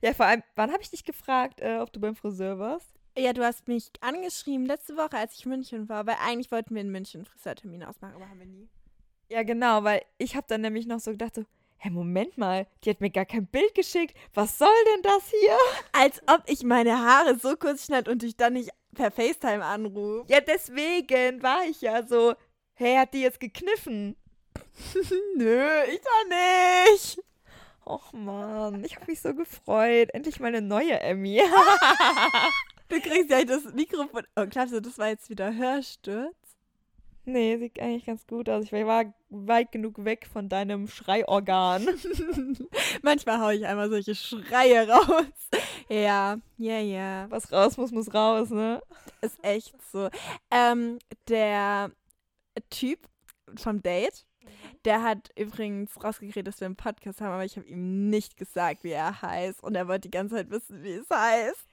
Ja, 0.00 0.14
vor 0.14 0.26
allem, 0.26 0.42
wann 0.56 0.72
habe 0.72 0.82
ich 0.82 0.90
dich 0.90 1.04
gefragt, 1.04 1.60
äh, 1.60 1.78
ob 1.78 1.92
du 1.92 2.00
beim 2.00 2.16
Friseur 2.16 2.58
warst? 2.58 2.92
Ja, 3.16 3.32
du 3.32 3.44
hast 3.44 3.68
mich 3.68 3.90
angeschrieben 4.00 4.66
letzte 4.66 4.96
Woche, 4.96 5.16
als 5.16 5.34
ich 5.34 5.44
in 5.44 5.50
München 5.50 5.88
war, 5.88 6.06
weil 6.06 6.16
eigentlich 6.24 6.50
wollten 6.50 6.74
wir 6.74 6.80
in 6.80 6.90
München 6.90 7.20
einen 7.20 7.26
Friseurtermin 7.26 7.84
ausmachen, 7.84 8.14
aber 8.14 8.28
haben 8.28 8.38
wir 8.38 8.46
nie. 8.46 8.68
Ja, 9.28 9.42
genau, 9.42 9.84
weil 9.84 10.02
ich 10.18 10.34
habe 10.34 10.46
dann 10.48 10.62
nämlich 10.62 10.86
noch 10.86 10.98
so 10.98 11.10
gedacht, 11.10 11.34
so, 11.34 11.44
hä, 11.78 11.90
Moment 11.90 12.38
mal, 12.38 12.66
die 12.84 12.90
hat 12.90 13.00
mir 13.00 13.10
gar 13.10 13.26
kein 13.26 13.46
Bild 13.46 13.74
geschickt. 13.74 14.16
Was 14.34 14.58
soll 14.58 14.68
denn 14.94 15.02
das 15.02 15.30
hier? 15.30 15.56
Als 15.92 16.22
ob 16.26 16.42
ich 16.46 16.62
meine 16.64 16.98
Haare 16.98 17.38
so 17.38 17.56
kurz 17.56 17.86
schneide 17.86 18.10
und 18.10 18.22
dich 18.22 18.36
dann 18.36 18.54
nicht 18.54 18.70
per 18.94 19.10
FaceTime 19.10 19.64
anrufe. 19.64 20.24
Ja, 20.28 20.40
deswegen 20.40 21.42
war 21.42 21.64
ich 21.64 21.80
ja 21.80 22.02
so, 22.06 22.34
hä, 22.74 22.98
hat 22.98 23.14
die 23.14 23.22
jetzt 23.22 23.40
gekniffen? 23.40 24.16
Nö, 25.36 25.82
ich 25.88 26.00
doch 26.00 26.28
nicht. 26.28 27.22
Och 27.84 28.12
man, 28.12 28.84
ich 28.84 28.96
habe 28.96 29.06
mich 29.10 29.20
so 29.20 29.34
gefreut. 29.34 30.10
Endlich 30.14 30.40
meine 30.40 30.62
neue 30.62 31.00
Emmy. 31.00 31.42
du 32.88 33.00
kriegst 33.00 33.30
ja 33.30 33.44
das 33.44 33.64
Mikrofon. 33.74 34.22
Oh, 34.36 34.46
glaubst 34.48 34.72
du, 34.72 34.80
das 34.80 34.98
war 34.98 35.08
jetzt 35.08 35.30
wieder 35.30 35.54
Hörsturz? 35.54 36.36
Nee, 37.24 37.56
sieht 37.58 37.80
eigentlich 37.80 38.04
ganz 38.04 38.26
gut 38.26 38.48
aus. 38.48 38.64
Ich 38.64 38.72
war 38.72 39.14
weit 39.30 39.70
genug 39.70 40.04
weg 40.04 40.28
von 40.32 40.48
deinem 40.48 40.88
Schreiorgan. 40.88 41.86
Manchmal 43.02 43.40
haue 43.40 43.54
ich 43.54 43.64
einmal 43.64 43.90
solche 43.90 44.16
Schreie 44.16 44.88
raus. 44.88 45.26
Ja, 45.88 46.38
ja, 46.58 46.78
ja. 46.80 47.30
Was 47.30 47.52
raus 47.52 47.76
muss, 47.76 47.92
muss 47.92 48.12
raus, 48.12 48.50
ne? 48.50 48.82
Ist 49.20 49.38
echt 49.44 49.72
so. 49.92 50.08
Ähm, 50.50 50.98
der 51.28 51.92
Typ 52.70 52.98
vom 53.56 53.82
Date, 53.82 54.26
der 54.84 55.02
hat 55.02 55.30
übrigens 55.36 56.02
rausgekriegt, 56.02 56.46
dass 56.46 56.60
wir 56.60 56.66
einen 56.66 56.76
Podcast 56.76 57.20
haben, 57.20 57.32
aber 57.32 57.44
ich 57.44 57.56
habe 57.56 57.66
ihm 57.66 58.08
nicht 58.10 58.36
gesagt, 58.36 58.84
wie 58.84 58.90
er 58.90 59.22
heißt. 59.22 59.62
Und 59.62 59.74
er 59.74 59.88
wollte 59.88 60.08
die 60.08 60.10
ganze 60.10 60.36
Zeit 60.36 60.50
wissen, 60.50 60.82
wie 60.82 60.92
es 60.92 61.08
heißt. 61.10 61.68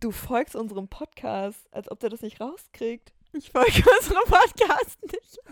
Du 0.00 0.10
folgst 0.10 0.56
unserem 0.56 0.88
Podcast, 0.88 1.68
als 1.72 1.90
ob 1.90 2.00
der 2.00 2.10
das 2.10 2.22
nicht 2.22 2.40
rauskriegt. 2.40 3.12
Ich 3.32 3.50
folge 3.50 3.82
unserem 4.00 4.24
Podcast 4.24 4.98
nicht. 5.02 5.38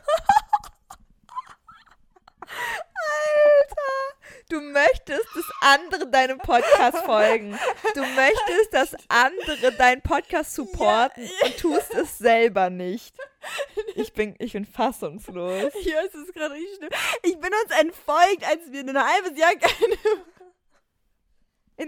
Alter, 2.40 4.07
du 4.48 4.60
möchtest, 4.60 5.26
dass 5.34 5.44
andere 5.60 6.08
deinem 6.08 6.38
Podcast 6.38 6.98
folgen. 7.04 7.58
Du 7.94 8.00
möchtest, 8.00 8.72
dass 8.72 8.96
andere 9.08 9.72
deinen 9.72 10.02
Podcast 10.02 10.54
supporten 10.54 11.24
ja. 11.24 11.46
und 11.46 11.56
tust 11.58 11.94
es 11.94 12.18
selber 12.18 12.70
nicht. 12.70 13.16
Ich 13.94 14.12
bin, 14.12 14.34
ich 14.38 14.52
bin 14.52 14.64
fassungslos. 14.64 15.72
Ja, 15.82 16.00
es 16.06 16.14
ist 16.14 16.34
gerade 16.34 16.54
richtig 16.54 16.76
schlimm. 16.76 16.90
Ich 17.22 17.38
bin 17.38 17.50
uns 17.64 17.80
entfolgt, 17.80 18.44
als 18.46 18.70
wir 18.70 18.80
ein 18.80 18.98
halbes 18.98 19.38
Jahr 19.38 19.54
keine. 19.54 19.96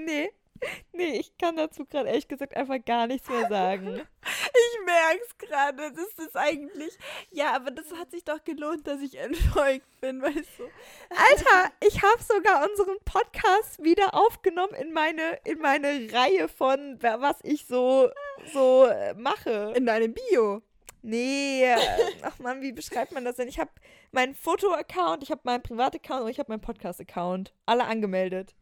Nee, 0.04 0.30
Nee, 0.92 1.18
ich 1.20 1.36
kann 1.38 1.56
dazu 1.56 1.84
gerade 1.86 2.08
ehrlich 2.08 2.28
gesagt 2.28 2.54
einfach 2.56 2.84
gar 2.84 3.06
nichts 3.06 3.28
mehr 3.28 3.48
sagen. 3.48 4.00
Ich 4.22 4.84
merke 4.84 5.20
es 5.26 5.38
gerade. 5.38 5.92
Das 5.92 6.26
ist 6.26 6.36
eigentlich. 6.36 6.98
Ja, 7.30 7.54
aber 7.54 7.70
das 7.70 7.86
hat 7.98 8.10
sich 8.10 8.24
doch 8.24 8.42
gelohnt, 8.44 8.86
dass 8.86 9.00
ich 9.00 9.16
entfolgt 9.16 9.86
bin, 10.00 10.20
weißt 10.20 10.58
du. 10.58 10.64
Alter, 11.08 11.72
ich 11.86 12.02
habe 12.02 12.22
sogar 12.22 12.68
unseren 12.68 12.98
Podcast 13.04 13.82
wieder 13.82 14.14
aufgenommen 14.14 14.74
in 14.74 14.92
meine, 14.92 15.38
in 15.44 15.58
meine 15.60 16.12
Reihe 16.12 16.48
von, 16.48 16.98
was 17.00 17.38
ich 17.42 17.66
so, 17.66 18.10
so 18.52 18.86
äh, 18.86 19.14
mache. 19.14 19.72
In 19.74 19.86
deinem 19.86 20.12
Bio. 20.12 20.62
Nee, 21.02 21.64
äh, 21.64 21.76
ach 22.22 22.38
man, 22.40 22.60
wie 22.60 22.72
beschreibt 22.72 23.12
man 23.12 23.24
das 23.24 23.36
denn? 23.36 23.48
Ich 23.48 23.58
habe 23.58 23.70
meinen 24.12 24.34
Foto-Account, 24.34 25.22
ich 25.22 25.30
habe 25.30 25.40
meinen 25.44 25.62
Privat-Account 25.62 26.24
und 26.24 26.30
ich 26.30 26.38
habe 26.38 26.52
meinen 26.52 26.60
Podcast-Account. 26.60 27.54
Alle 27.64 27.84
angemeldet. 27.84 28.54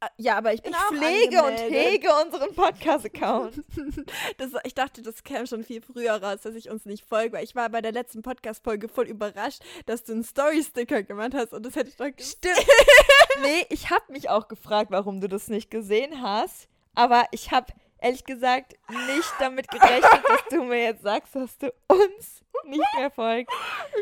Äh, 0.00 0.08
ja, 0.16 0.38
aber 0.38 0.54
ich 0.54 0.62
bin 0.62 0.72
ich 0.72 0.78
auch 0.78 0.88
pflege 0.88 1.42
angemeldet. 1.42 1.66
und 1.66 1.74
hege 1.74 2.08
unseren 2.24 2.54
Podcast-Account. 2.54 3.62
ich 4.64 4.74
dachte, 4.74 5.02
das 5.02 5.22
käme 5.22 5.46
schon 5.46 5.62
viel 5.62 5.82
früher 5.82 6.22
raus, 6.22 6.40
dass 6.42 6.54
ich 6.54 6.70
uns 6.70 6.86
nicht 6.86 7.04
folge, 7.04 7.36
weil 7.36 7.44
ich 7.44 7.54
war 7.54 7.68
bei 7.68 7.82
der 7.82 7.92
letzten 7.92 8.22
Podcast-Folge 8.22 8.88
voll 8.88 9.06
überrascht, 9.06 9.62
dass 9.86 10.04
du 10.04 10.12
einen 10.12 10.24
Story-Sticker 10.24 11.02
gemacht 11.02 11.34
hast 11.34 11.52
und 11.52 11.66
das 11.66 11.76
hätte 11.76 11.90
ich 11.90 11.96
doch 11.96 12.08
Stimmt. 12.18 12.66
nee, 13.42 13.66
ich 13.68 13.90
habe 13.90 14.10
mich 14.10 14.30
auch 14.30 14.48
gefragt, 14.48 14.90
warum 14.90 15.20
du 15.20 15.28
das 15.28 15.48
nicht 15.48 15.70
gesehen 15.70 16.22
hast. 16.22 16.68
Aber 16.94 17.26
ich 17.30 17.50
habe 17.50 17.72
ehrlich 17.98 18.24
gesagt 18.24 18.74
nicht 19.06 19.32
damit 19.38 19.68
gerechnet, 19.68 20.22
dass 20.26 20.44
du 20.50 20.64
mir 20.64 20.82
jetzt 20.82 21.02
sagst, 21.02 21.34
dass 21.36 21.58
du 21.58 21.72
uns 21.88 22.42
nicht 22.64 22.94
mehr 22.96 23.10
folgst. 23.10 23.54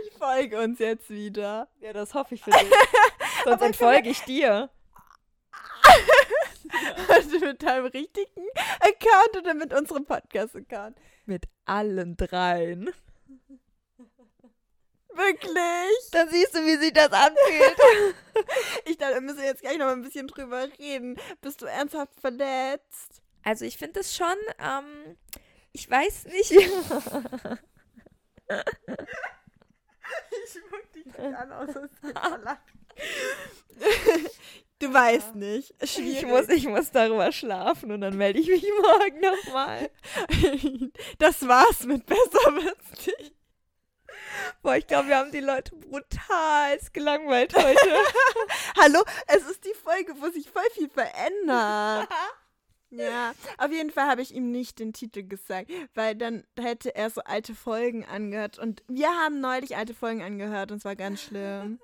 Ich 0.06 0.16
folge 0.16 0.60
uns 0.60 0.78
jetzt 0.78 1.10
wieder. 1.10 1.68
Ja, 1.80 1.92
das 1.92 2.14
hoffe 2.14 2.34
ich 2.34 2.42
für 2.42 2.50
dich. 2.50 2.70
Sonst 3.44 3.62
entfolge 3.62 4.08
ich 4.08 4.20
dir. 4.22 4.70
Also 7.08 7.38
mit 7.40 7.62
deinem 7.62 7.86
richtigen 7.86 8.46
Account 8.80 9.36
oder 9.38 9.54
mit 9.54 9.72
unserem 9.72 10.04
Podcast-Account? 10.04 10.96
Mit 11.26 11.44
allen 11.64 12.16
dreien. 12.16 12.90
Wirklich? 15.14 16.10
Dann 16.12 16.28
siehst 16.28 16.54
du, 16.54 16.64
wie 16.64 16.76
sich 16.76 16.92
das 16.92 17.10
anfühlt. 17.12 18.14
Ich 18.84 18.96
dachte, 18.96 19.14
wir 19.14 19.20
müssen 19.20 19.42
jetzt 19.42 19.62
gleich 19.62 19.78
noch 19.78 19.86
mal 19.86 19.94
ein 19.94 20.02
bisschen 20.02 20.28
drüber 20.28 20.68
reden. 20.78 21.18
Bist 21.40 21.60
du 21.60 21.66
ernsthaft 21.66 22.20
verletzt? 22.20 23.20
Also 23.42 23.64
ich 23.64 23.76
finde 23.76 23.98
es 24.00 24.16
schon, 24.16 24.36
ähm, 24.60 25.16
ich 25.72 25.90
weiß 25.90 26.26
nicht. 26.26 26.52
Ich 30.30 30.58
guck 30.70 30.92
dich 30.92 31.04
nicht 31.04 31.18
an, 31.18 31.52
außer 31.52 31.86
Du 34.80 34.92
weißt 34.92 35.34
nicht. 35.34 35.74
Ich 35.82 36.24
muss, 36.24 36.48
ich 36.48 36.68
muss 36.68 36.92
darüber 36.92 37.32
schlafen 37.32 37.90
und 37.90 38.00
dann 38.00 38.16
melde 38.16 38.38
ich 38.38 38.48
mich 38.48 38.62
morgen 38.82 39.20
nochmal. 39.20 39.90
Das 41.18 41.46
war's 41.46 41.84
mit 41.84 42.06
besser 42.06 42.54
wird's 42.54 43.06
nicht. 43.06 43.34
Boah, 44.62 44.76
ich 44.76 44.86
glaube, 44.86 45.08
wir 45.08 45.16
haben 45.16 45.32
die 45.32 45.40
Leute 45.40 45.74
brutal 45.74 46.78
gelangweilt 46.92 47.54
heute. 47.56 47.78
Hallo, 48.80 49.02
es 49.26 49.48
ist 49.48 49.64
die 49.64 49.74
Folge, 49.74 50.14
wo 50.20 50.28
sich 50.30 50.48
voll 50.48 50.68
viel 50.72 50.88
verändert. 50.88 52.08
Ja, 52.90 53.32
auf 53.58 53.70
jeden 53.70 53.90
Fall 53.90 54.06
habe 54.06 54.22
ich 54.22 54.34
ihm 54.34 54.50
nicht 54.50 54.78
den 54.78 54.92
Titel 54.92 55.22
gesagt, 55.22 55.70
weil 55.94 56.14
dann 56.14 56.44
hätte 56.58 56.94
er 56.94 57.10
so 57.10 57.20
alte 57.22 57.54
Folgen 57.54 58.04
angehört. 58.04 58.58
Und 58.58 58.82
wir 58.88 59.08
haben 59.08 59.40
neulich 59.40 59.76
alte 59.76 59.94
Folgen 59.94 60.22
angehört 60.22 60.72
und 60.72 60.78
es 60.78 60.84
war 60.84 60.96
ganz 60.96 61.22
schlimm. 61.22 61.80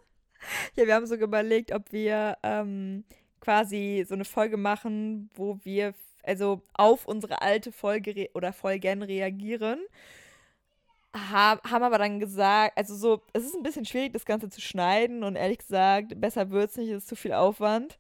Ja, 0.77 0.87
wir 0.87 0.95
haben 0.95 1.07
sogar 1.07 1.29
überlegt, 1.29 1.73
ob 1.73 1.93
wir 1.93 2.37
ähm, 2.43 3.05
quasi 3.41 4.05
so 4.09 4.15
eine 4.15 4.25
Folge 4.25 4.57
machen, 4.57 5.31
wo 5.35 5.59
wir 5.65 5.95
also 6.23 6.63
auf 6.73 7.07
unsere 7.07 7.43
alte 7.43 7.73
Folge 7.73 8.31
oder 8.35 8.53
Folgen 8.53 9.03
reagieren. 9.03 9.81
Ha 11.15 11.61
haben 11.63 11.85
aber 11.85 11.99
dann 11.99 12.19
gesagt, 12.19 12.77
also 12.77 12.97
so, 12.97 13.23
es 13.33 13.45
ist 13.45 13.55
ein 13.55 13.63
bisschen 13.63 13.85
schwierig, 13.85 14.13
das 14.13 14.25
Ganze 14.25 14.49
zu 14.49 14.61
schneiden 14.61 15.23
und 15.23 15.37
ehrlich 15.37 15.59
gesagt, 15.59 16.21
besser 16.21 16.51
wird 16.51 16.71
es 16.71 16.77
nicht, 16.77 16.91
es 16.91 17.05
ist 17.05 17.09
zu 17.09 17.17
viel 17.17 17.33
Aufwand. 17.33 17.99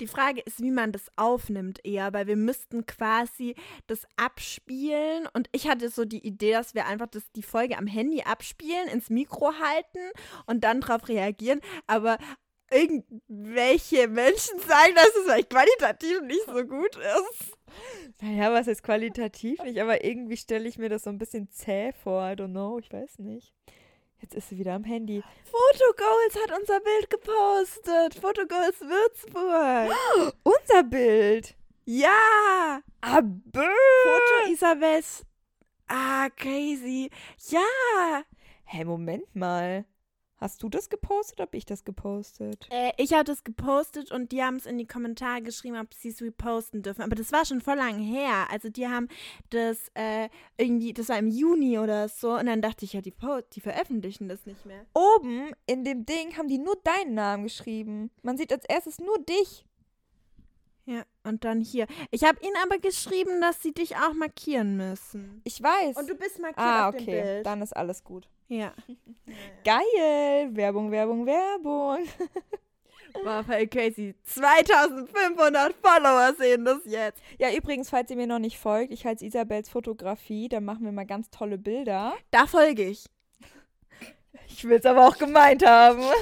Die 0.00 0.06
Frage 0.06 0.40
ist, 0.40 0.60
wie 0.60 0.70
man 0.70 0.92
das 0.92 1.10
aufnimmt 1.16 1.80
eher, 1.84 2.12
weil 2.12 2.26
wir 2.26 2.36
müssten 2.36 2.86
quasi 2.86 3.54
das 3.86 4.06
abspielen 4.16 5.28
und 5.32 5.48
ich 5.52 5.68
hatte 5.68 5.88
so 5.88 6.04
die 6.04 6.26
Idee, 6.26 6.52
dass 6.52 6.74
wir 6.74 6.86
einfach 6.86 7.08
das, 7.08 7.30
die 7.32 7.42
Folge 7.42 7.78
am 7.78 7.86
Handy 7.86 8.22
abspielen, 8.22 8.88
ins 8.88 9.10
Mikro 9.10 9.52
halten 9.60 10.12
und 10.46 10.64
dann 10.64 10.80
darauf 10.80 11.08
reagieren, 11.08 11.60
aber 11.86 12.18
irgendwelche 12.70 14.08
Menschen 14.08 14.58
sagen, 14.60 14.94
dass 14.94 15.08
es 15.08 15.24
vielleicht 15.24 15.50
qualitativ 15.50 16.22
nicht 16.22 16.46
so 16.46 16.64
gut 16.64 16.96
ist. 16.96 17.56
Naja, 18.20 18.52
was 18.52 18.66
ist 18.66 18.82
qualitativ 18.82 19.62
nicht, 19.62 19.78
aber 19.78 20.04
irgendwie 20.04 20.36
stelle 20.36 20.68
ich 20.68 20.78
mir 20.78 20.88
das 20.88 21.04
so 21.04 21.10
ein 21.10 21.18
bisschen 21.18 21.50
zäh 21.50 21.92
vor, 21.92 22.22
I 22.22 22.34
don't 22.34 22.50
know, 22.50 22.78
ich 22.78 22.92
weiß 22.92 23.18
nicht. 23.18 23.52
Jetzt 24.22 24.34
ist 24.34 24.48
sie 24.48 24.58
wieder 24.58 24.74
am 24.74 24.84
Handy. 24.84 25.22
Fotogoals 25.44 26.36
hat 26.42 26.58
unser 26.58 26.78
Bild 26.80 27.10
gepostet. 27.10 28.14
Fotogoals 28.14 28.80
Würzburg. 28.80 29.92
Unser 30.44 30.84
Bild. 30.84 31.56
Ja. 31.84 32.80
Aber. 33.00 33.66
Foto 34.04 34.50
Isabels. 34.52 35.24
Ah, 35.88 36.28
crazy. 36.36 37.10
Ja. 37.48 37.60
Hä, 38.64 38.78
hey, 38.78 38.84
Moment 38.84 39.34
mal. 39.34 39.84
Hast 40.42 40.60
du 40.64 40.68
das 40.68 40.88
gepostet 40.88 41.38
oder 41.38 41.46
habe 41.46 41.56
ich 41.56 41.66
das 41.66 41.84
gepostet? 41.84 42.66
Äh, 42.72 42.90
ich 42.96 43.12
habe 43.12 43.22
das 43.22 43.44
gepostet 43.44 44.10
und 44.10 44.32
die 44.32 44.42
haben 44.42 44.56
es 44.56 44.66
in 44.66 44.76
die 44.76 44.88
Kommentare 44.88 45.40
geschrieben, 45.40 45.78
ob 45.78 45.94
sie 45.94 46.08
es 46.08 46.20
reposten 46.20 46.82
dürfen. 46.82 47.02
Aber 47.02 47.14
das 47.14 47.30
war 47.30 47.44
schon 47.44 47.60
voll 47.60 47.76
lang 47.76 48.00
her. 48.00 48.48
Also 48.50 48.68
die 48.68 48.88
haben 48.88 49.06
das 49.50 49.78
äh, 49.94 50.28
irgendwie, 50.56 50.94
das 50.94 51.10
war 51.10 51.18
im 51.18 51.28
Juni 51.28 51.78
oder 51.78 52.08
so. 52.08 52.32
Und 52.32 52.46
dann 52.46 52.60
dachte 52.60 52.84
ich, 52.84 52.94
ja, 52.94 53.00
die, 53.00 53.14
die 53.52 53.60
veröffentlichen 53.60 54.28
das 54.28 54.44
nicht 54.44 54.66
mehr. 54.66 54.84
Oben 54.94 55.52
in 55.66 55.84
dem 55.84 56.04
Ding 56.06 56.36
haben 56.36 56.48
die 56.48 56.58
nur 56.58 56.74
deinen 56.82 57.14
Namen 57.14 57.44
geschrieben. 57.44 58.10
Man 58.22 58.36
sieht 58.36 58.52
als 58.52 58.64
erstes 58.64 58.98
nur 58.98 59.18
dich. 59.20 59.64
Ja, 60.86 61.04
und 61.22 61.44
dann 61.44 61.60
hier. 61.60 61.86
Ich 62.10 62.24
habe 62.24 62.44
ihnen 62.44 62.56
aber 62.64 62.78
geschrieben, 62.78 63.40
dass 63.40 63.62
sie 63.62 63.72
dich 63.72 63.94
auch 63.94 64.14
markieren 64.14 64.76
müssen. 64.76 65.40
Ich 65.44 65.62
weiß. 65.62 65.96
Und 65.96 66.10
du 66.10 66.16
bist 66.16 66.40
markiert 66.40 66.66
ah, 66.66 66.88
auf 66.88 66.96
okay. 66.96 67.04
dem 67.04 67.22
Bild. 67.22 67.46
Dann 67.46 67.62
ist 67.62 67.76
alles 67.76 68.02
gut. 68.02 68.28
Ja. 68.52 68.74
Geil. 69.64 70.50
Werbung, 70.54 70.90
Werbung, 70.90 71.24
Werbung. 71.24 72.06
War 73.24 73.44
voll 73.44 73.66
crazy. 73.66 74.14
2500 74.24 75.74
Follower 75.82 76.34
sehen 76.38 76.66
das 76.66 76.80
jetzt. 76.84 77.18
Ja, 77.38 77.50
übrigens, 77.50 77.88
falls 77.88 78.10
ihr 78.10 78.16
mir 78.16 78.26
noch 78.26 78.38
nicht 78.38 78.58
folgt, 78.58 78.92
ich 78.92 79.06
heiße 79.06 79.24
Isabels 79.24 79.70
Fotografie, 79.70 80.50
dann 80.50 80.66
machen 80.66 80.84
wir 80.84 80.92
mal 80.92 81.06
ganz 81.06 81.30
tolle 81.30 81.56
Bilder. 81.56 82.12
Da 82.30 82.46
folge 82.46 82.84
ich. 82.84 83.06
Ich 84.48 84.64
will 84.64 84.78
es 84.78 84.86
aber 84.86 85.08
auch 85.08 85.16
gemeint 85.16 85.64
haben. 85.64 86.02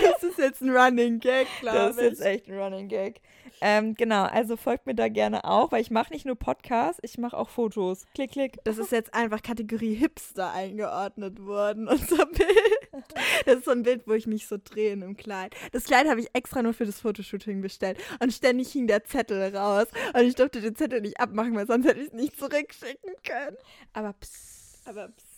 Das 0.00 0.22
ist 0.22 0.38
jetzt 0.38 0.60
ein 0.62 0.70
Running 0.70 1.18
Gag, 1.18 1.48
glaube 1.58 1.76
ich. 1.76 1.84
Das 1.86 1.96
ist 1.96 2.02
jetzt 2.02 2.20
echt 2.20 2.48
ein 2.48 2.56
Running 2.56 2.86
Gag. 2.86 3.20
Ähm, 3.60 3.94
genau, 3.94 4.24
also 4.24 4.56
folgt 4.56 4.86
mir 4.86 4.94
da 4.94 5.08
gerne 5.08 5.44
auch, 5.44 5.72
weil 5.72 5.80
ich 5.80 5.90
mache 5.90 6.12
nicht 6.12 6.26
nur 6.26 6.36
Podcasts, 6.36 7.00
ich 7.02 7.18
mache 7.18 7.36
auch 7.36 7.48
Fotos. 7.48 8.04
Klick, 8.14 8.32
klick. 8.32 8.58
Das 8.64 8.78
ist 8.78 8.92
jetzt 8.92 9.14
einfach 9.14 9.42
Kategorie 9.42 9.94
Hipster 9.94 10.52
eingeordnet 10.52 11.44
worden, 11.44 11.88
unser 11.88 12.26
Bild. 12.26 13.06
Das 13.44 13.56
ist 13.56 13.64
so 13.64 13.70
ein 13.70 13.82
Bild, 13.82 14.06
wo 14.06 14.12
ich 14.12 14.26
mich 14.26 14.46
so 14.46 14.56
drehe 14.62 14.92
in 14.92 15.02
einem 15.02 15.16
Kleid. 15.16 15.54
Das 15.72 15.84
Kleid 15.84 16.08
habe 16.08 16.20
ich 16.20 16.28
extra 16.34 16.62
nur 16.62 16.74
für 16.74 16.86
das 16.86 17.00
Fotoshooting 17.00 17.60
bestellt. 17.60 17.98
Und 18.20 18.32
ständig 18.32 18.72
hing 18.72 18.86
der 18.86 19.04
Zettel 19.04 19.54
raus. 19.56 19.86
Und 20.14 20.22
ich 20.22 20.34
durfte 20.34 20.60
den 20.60 20.76
Zettel 20.76 21.00
nicht 21.00 21.20
abmachen, 21.20 21.54
weil 21.54 21.66
sonst 21.66 21.86
hätte 21.86 22.00
ich 22.00 22.08
es 22.08 22.12
nicht 22.12 22.38
zurückschicken 22.38 23.14
können. 23.24 23.56
Aber 23.92 24.12
psst. 24.14 24.86
Aber 24.86 25.08
psst. 25.08 25.36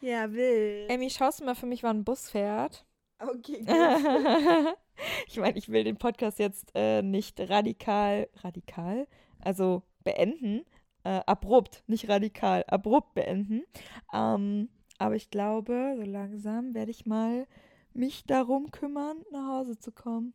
Ja, 0.00 0.32
will. 0.32 0.88
Amy, 0.90 1.10
schaust 1.10 1.40
du 1.40 1.44
mal 1.44 1.54
für 1.54 1.66
mich, 1.66 1.82
wann 1.82 1.98
ein 1.98 2.04
Bus 2.04 2.28
fährt? 2.28 2.84
Okay, 3.20 3.60
gut. 3.66 4.76
ich 5.26 5.38
meine, 5.38 5.58
ich 5.58 5.68
will 5.68 5.84
den 5.84 5.96
Podcast 5.96 6.38
jetzt 6.38 6.72
äh, 6.74 7.02
nicht 7.02 7.40
radikal, 7.40 8.28
radikal, 8.42 9.06
also 9.40 9.82
beenden. 10.04 10.64
Äh, 11.04 11.20
abrupt, 11.26 11.82
nicht 11.88 12.08
radikal, 12.08 12.64
abrupt 12.68 13.14
beenden. 13.14 13.64
Ähm, 14.12 14.68
aber 14.98 15.16
ich 15.16 15.30
glaube, 15.30 15.96
so 15.96 16.02
langsam 16.04 16.74
werde 16.74 16.92
ich 16.92 17.06
mal 17.06 17.48
mich 17.92 18.24
darum 18.24 18.70
kümmern, 18.70 19.16
nach 19.32 19.48
Hause 19.48 19.76
zu 19.78 19.90
kommen. 19.90 20.32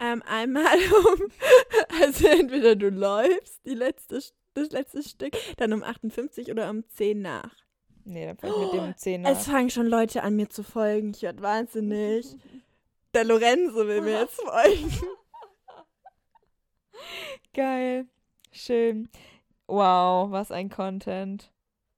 Ähm, 0.00 0.22
einmal 0.26 0.64
um, 1.14 1.28
also 2.02 2.26
entweder 2.26 2.76
du 2.76 2.88
läufst 2.88 3.64
die 3.66 3.74
letzte, 3.74 4.20
das 4.54 4.70
letzte 4.70 5.02
Stück, 5.02 5.36
dann 5.56 5.72
um 5.72 5.82
58 5.82 6.50
oder 6.50 6.70
um 6.70 6.88
10 6.88 7.20
nach. 7.20 7.54
Nee, 8.04 8.26
dann 8.26 8.38
fange 8.38 8.54
ich 8.54 8.60
mit 8.60 8.72
dem 8.72 8.84
um 8.84 8.96
10 8.96 9.22
nach. 9.22 9.30
Es 9.30 9.46
fangen 9.46 9.70
schon 9.70 9.86
Leute 9.86 10.22
an, 10.22 10.36
mir 10.36 10.48
zu 10.48 10.62
folgen. 10.62 11.12
Ich 11.14 11.22
werde 11.22 11.42
wahnsinnig. 11.42 12.26
Der 13.18 13.24
Lorenzo 13.24 13.84
will 13.84 14.00
mir 14.00 14.20
jetzt 14.20 14.40
folgen. 14.40 14.92
Geil. 17.52 18.06
Schön. 18.52 19.08
Wow, 19.66 20.30
was 20.30 20.52
ein 20.52 20.70
Content. 20.70 21.50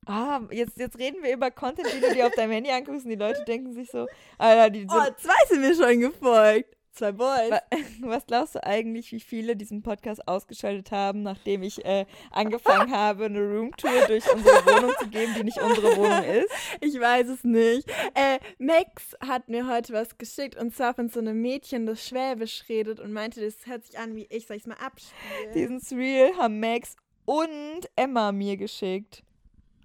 Ah, 0.07 0.41
jetzt, 0.51 0.79
jetzt 0.79 0.99
reden 0.99 1.23
wir 1.23 1.35
über 1.35 1.51
Content, 1.51 1.93
den 1.93 2.01
du 2.01 2.14
dir 2.14 2.27
auf 2.27 2.35
deinem 2.35 2.53
Handy 2.53 2.71
anguckst 2.71 3.05
und 3.05 3.11
die 3.11 3.16
Leute 3.16 3.45
denken 3.45 3.75
sich 3.75 3.91
so, 3.91 4.07
Alter, 4.39 4.71
die 4.71 4.79
sind, 4.79 4.93
Oh, 4.93 5.11
zwei 5.18 5.47
sind 5.47 5.61
mir 5.61 5.75
schon 5.75 6.01
gefolgt. 6.01 6.75
Zwei 6.93 7.12
Boys. 7.12 7.61
Was 8.01 8.26
glaubst 8.26 8.57
du 8.57 8.64
eigentlich, 8.64 9.12
wie 9.12 9.20
viele 9.20 9.57
diesen 9.57 9.82
Podcast 9.82 10.26
ausgeschaltet 10.26 10.91
haben, 10.91 11.22
nachdem 11.22 11.62
ich 11.62 11.84
äh, 11.84 12.05
angefangen 12.30 12.91
habe, 12.95 13.26
eine 13.26 13.41
Roomtour 13.41 14.07
durch 14.07 14.24
unsere 14.32 14.66
Wohnung 14.66 14.93
zu 14.99 15.09
geben, 15.09 15.34
die 15.36 15.45
nicht 15.45 15.62
unsere 15.62 15.97
Wohnung 15.97 16.24
ist? 16.24 16.51
Ich 16.80 16.99
weiß 16.99 17.28
es 17.28 17.45
nicht. 17.45 17.88
Äh, 18.14 18.38
Max 18.59 19.16
hat 19.26 19.49
mir 19.49 19.68
heute 19.68 19.93
was 19.93 20.18
geschickt 20.18 20.57
und 20.57 20.74
zwar 20.74 20.95
von 20.95 21.09
so 21.09 21.20
einem 21.20 21.41
Mädchen, 21.41 21.86
das 21.86 22.07
Schwäbisch 22.07 22.64
redet 22.68 23.01
und 23.01 23.12
meinte, 23.12 23.41
das 23.41 23.66
hört 23.66 23.84
sich 23.84 23.99
an 23.99 24.16
wie 24.16 24.26
ich. 24.30 24.47
Soll 24.47 24.57
ich 24.57 24.64
es 24.64 24.68
mal 24.68 24.74
abspielen? 24.74 25.53
Diesen 25.55 25.80
Surreal 25.80 26.36
haben 26.36 26.59
Max 26.59 26.97
und 27.24 27.88
Emma 27.95 28.32
mir 28.32 28.57
geschickt. 28.57 29.22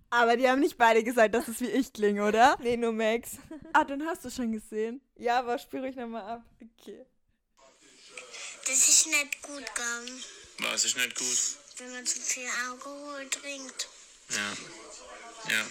Aber 0.09 0.37
die 0.37 0.47
haben 0.47 0.59
nicht 0.59 0.77
beide 0.77 1.03
gesagt, 1.03 1.35
dass 1.35 1.47
es 1.47 1.59
wie 1.61 1.69
ich 1.69 1.91
klinge, 1.91 2.25
oder? 2.25 2.57
Nee, 2.61 2.77
nur 2.77 2.93
Max. 2.93 3.31
Ah, 3.73 3.83
dann 3.83 4.05
hast 4.05 4.23
du 4.23 4.29
schon 4.29 4.51
gesehen. 4.51 5.01
Ja, 5.15 5.39
aber 5.39 5.57
spüre 5.59 5.89
ich 5.89 5.95
nochmal 5.95 6.23
ab. 6.23 6.43
Okay. 6.61 7.05
Das 8.65 8.87
ist 8.87 9.07
nicht 9.07 9.41
gut 9.41 9.65
gegangen. 9.65 10.23
Was 10.59 10.85
ist 10.85 10.95
nicht 10.97 11.15
gut? 11.15 11.57
Wenn 11.77 11.91
man 11.91 12.05
zu 12.05 12.19
viel 12.19 12.47
Alkohol 12.67 13.27
trinkt. 13.29 13.87
Ja. 14.29 15.51
Ja. 15.51 15.65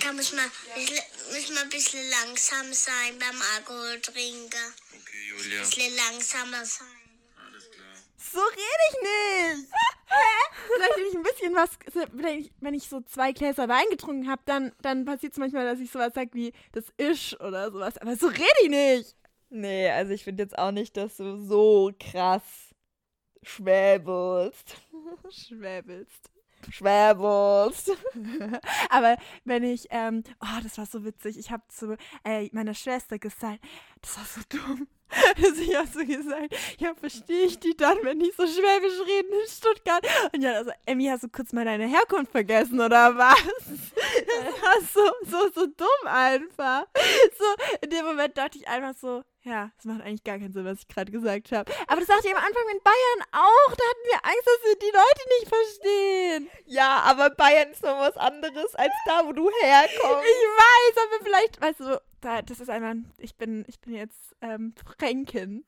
Da 0.00 0.12
muss 0.12 0.32
man, 0.32 0.50
muss 1.32 1.48
man 1.50 1.58
ein 1.58 1.70
bisschen 1.70 2.04
langsam 2.10 2.72
sein 2.74 3.18
beim 3.18 3.40
Alkohol 3.56 4.00
trinken. 4.00 4.74
Okay, 4.92 5.28
Julia. 5.28 5.62
Ein 5.62 5.70
bisschen 5.70 5.96
langsamer 5.96 6.64
sein. 6.64 6.93
So 8.34 8.40
rede 8.40 8.84
ich 8.90 9.00
nicht. 9.00 9.72
Hä? 9.72 10.54
Vielleicht, 10.74 10.96
wenn 10.96 11.06
ich 11.06 11.14
ein 11.14 11.22
bisschen 11.22 11.54
was, 11.54 11.70
wenn 12.12 12.38
ich, 12.40 12.52
wenn 12.60 12.74
ich 12.74 12.88
so 12.88 13.00
zwei 13.02 13.32
Gläser 13.32 13.68
Wein 13.68 13.84
getrunken 13.90 14.28
habe, 14.28 14.42
dann, 14.44 14.72
dann 14.82 15.04
passiert 15.04 15.34
es 15.34 15.38
manchmal, 15.38 15.64
dass 15.64 15.78
ich 15.78 15.90
sowas 15.90 16.14
sage 16.14 16.30
wie, 16.32 16.52
das 16.72 16.86
ist 16.96 17.40
oder 17.40 17.70
sowas. 17.70 17.96
Aber 17.98 18.16
so 18.16 18.26
rede 18.26 18.42
ich 18.64 18.70
nicht. 18.70 19.16
Nee, 19.50 19.88
also 19.88 20.12
ich 20.12 20.24
finde 20.24 20.42
jetzt 20.42 20.58
auch 20.58 20.72
nicht, 20.72 20.96
dass 20.96 21.16
du 21.18 21.36
so 21.36 21.92
krass 22.00 22.42
schwäbelst. 23.44 24.76
Schwäbelst. 25.30 26.30
Schwäbelst. 26.70 27.92
Aber 28.90 29.16
wenn 29.44 29.62
ich, 29.62 29.86
ähm, 29.90 30.24
oh, 30.40 30.60
das 30.62 30.76
war 30.78 30.86
so 30.86 31.04
witzig. 31.04 31.38
Ich 31.38 31.52
habe 31.52 31.62
zu 31.68 31.96
äh, 32.24 32.48
meiner 32.52 32.74
Schwester 32.74 33.18
gesagt, 33.18 33.60
das 34.00 34.16
war 34.18 34.24
so 34.24 34.40
dumm. 34.48 34.88
Sie 35.54 35.76
hat 35.76 35.92
so 35.92 36.04
gesagt, 36.04 36.54
ja, 36.78 36.94
verstehe 36.94 37.44
ich 37.44 37.58
die 37.60 37.76
dann, 37.76 37.98
wenn 38.02 38.18
die 38.18 38.32
so 38.36 38.46
schwäbisch 38.46 39.00
reden 39.06 39.32
in 39.32 39.48
Stuttgart? 39.48 40.06
Und 40.32 40.42
ja, 40.42 40.54
also, 40.54 40.72
Emmy, 40.86 41.06
hast 41.06 41.22
du 41.22 41.28
kurz 41.28 41.52
mal 41.52 41.64
deine 41.64 41.86
Herkunft 41.86 42.32
vergessen, 42.32 42.80
oder 42.80 43.16
was? 43.16 43.36
Das 43.64 44.62
war 44.62 44.80
so, 44.80 45.30
so, 45.30 45.50
so 45.54 45.66
dumm 45.66 46.06
einfach. 46.06 46.86
So, 47.38 47.44
in 47.82 47.90
dem 47.90 48.04
Moment 48.06 48.36
dachte 48.36 48.58
ich 48.58 48.68
einfach 48.68 48.94
so, 48.94 49.22
ja, 49.44 49.70
das 49.76 49.84
macht 49.84 50.00
eigentlich 50.00 50.24
gar 50.24 50.38
keinen 50.38 50.52
Sinn, 50.52 50.64
was 50.64 50.80
ich 50.80 50.88
gerade 50.88 51.12
gesagt 51.12 51.52
habe. 51.52 51.70
Aber 51.86 52.00
das 52.00 52.08
dachte 52.08 52.26
ich 52.26 52.34
am 52.34 52.42
Anfang 52.42 52.64
in 52.72 52.80
Bayern 52.82 53.28
auch. 53.32 53.74
Da 53.76 53.84
hatten 53.84 54.06
wir 54.06 54.24
Angst, 54.24 54.46
dass 54.46 54.64
wir 54.64 54.78
die 54.78 54.86
Leute 54.86 55.28
nicht 55.38 55.48
verstehen. 55.48 56.50
Ja, 56.64 57.02
aber 57.04 57.30
Bayern 57.30 57.70
ist 57.70 57.82
noch 57.82 57.98
was 58.00 58.16
anderes 58.16 58.74
als 58.74 58.92
da, 59.06 59.26
wo 59.26 59.32
du 59.32 59.50
herkommst. 59.60 60.24
Ich 60.24 60.44
weiß, 60.48 60.96
aber 60.96 61.24
vielleicht, 61.24 61.60
weißt 61.60 61.80
du, 61.80 62.00
da, 62.24 62.42
das 62.42 62.60
ist 62.60 62.70
einfach, 62.70 62.94
ich 63.18 63.36
bin, 63.36 63.64
ich 63.68 63.80
bin 63.80 63.94
jetzt 63.94 64.34
ähm, 64.40 64.74
Fränkin. 64.98 65.64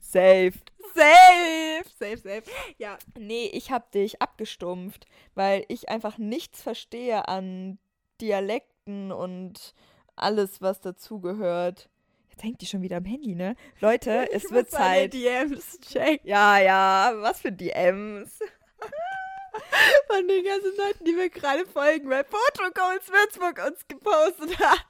Safe. 0.00 0.52
Safe, 0.94 1.84
safe, 1.98 2.16
safe. 2.16 2.42
Ja. 2.78 2.98
Nee, 3.18 3.46
ich 3.52 3.70
hab 3.70 3.90
dich 3.92 4.22
abgestumpft, 4.22 5.06
weil 5.34 5.64
ich 5.68 5.88
einfach 5.88 6.18
nichts 6.18 6.62
verstehe 6.62 7.28
an 7.28 7.78
Dialekten 8.20 9.12
und 9.12 9.74
alles, 10.16 10.60
was 10.60 10.80
dazugehört. 10.80 11.88
Jetzt 12.30 12.42
hängt 12.44 12.60
die 12.60 12.66
schon 12.66 12.82
wieder 12.82 12.98
am 12.98 13.04
Handy, 13.04 13.34
ne? 13.34 13.56
Leute, 13.80 14.28
es 14.32 14.44
Ich 14.44 14.50
wird 14.50 14.70
muss 14.70 14.78
meine 14.78 15.10
Zeit. 15.10 15.14
DMs 15.14 15.80
checken 15.80 16.28
Ja, 16.28 16.58
ja, 16.58 17.12
was 17.16 17.40
für 17.40 17.52
DMs. 17.52 18.38
von 20.06 20.28
den 20.28 20.44
ganzen 20.44 20.76
Leuten, 20.76 21.04
die 21.04 21.12
mir 21.12 21.30
gerade 21.30 21.66
folgen, 21.66 22.08
weil 22.08 22.24
Fotocodes 22.24 23.08
Würzburg 23.10 23.66
uns 23.66 23.86
gepostet 23.88 24.58
hat. 24.58 24.84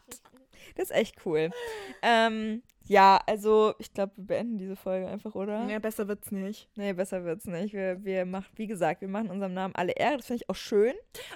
Das 0.79 0.91
ist 0.91 0.97
echt 0.97 1.27
cool. 1.27 1.51
Ähm, 2.03 2.63
ja, 2.85 3.21
also 3.27 3.75
ich 3.79 3.93
glaube, 3.93 4.13
wir 4.17 4.27
beenden 4.27 4.59
diese 4.59 4.77
Folge 4.77 5.09
einfach, 5.09 5.35
oder? 5.35 5.67
Ja, 5.69 5.81
besser 5.81 6.07
wird's 6.07 6.31
nicht. 6.31 6.69
Nee, 6.77 6.93
besser 6.93 7.25
wird's 7.25 7.47
nicht. 7.47 7.75
Wir, 7.75 8.03
wir 8.05 8.25
machen, 8.25 8.47
wie 8.55 8.69
gesagt, 8.69 9.01
wir 9.01 9.09
machen 9.09 9.29
unserem 9.29 9.55
Namen 9.55 9.75
alle 9.75 9.93
Ehre. 9.93 10.19
Das 10.19 10.27
finde 10.27 10.45
ich 10.45 10.49
auch 10.49 10.55
schön. 10.55 10.95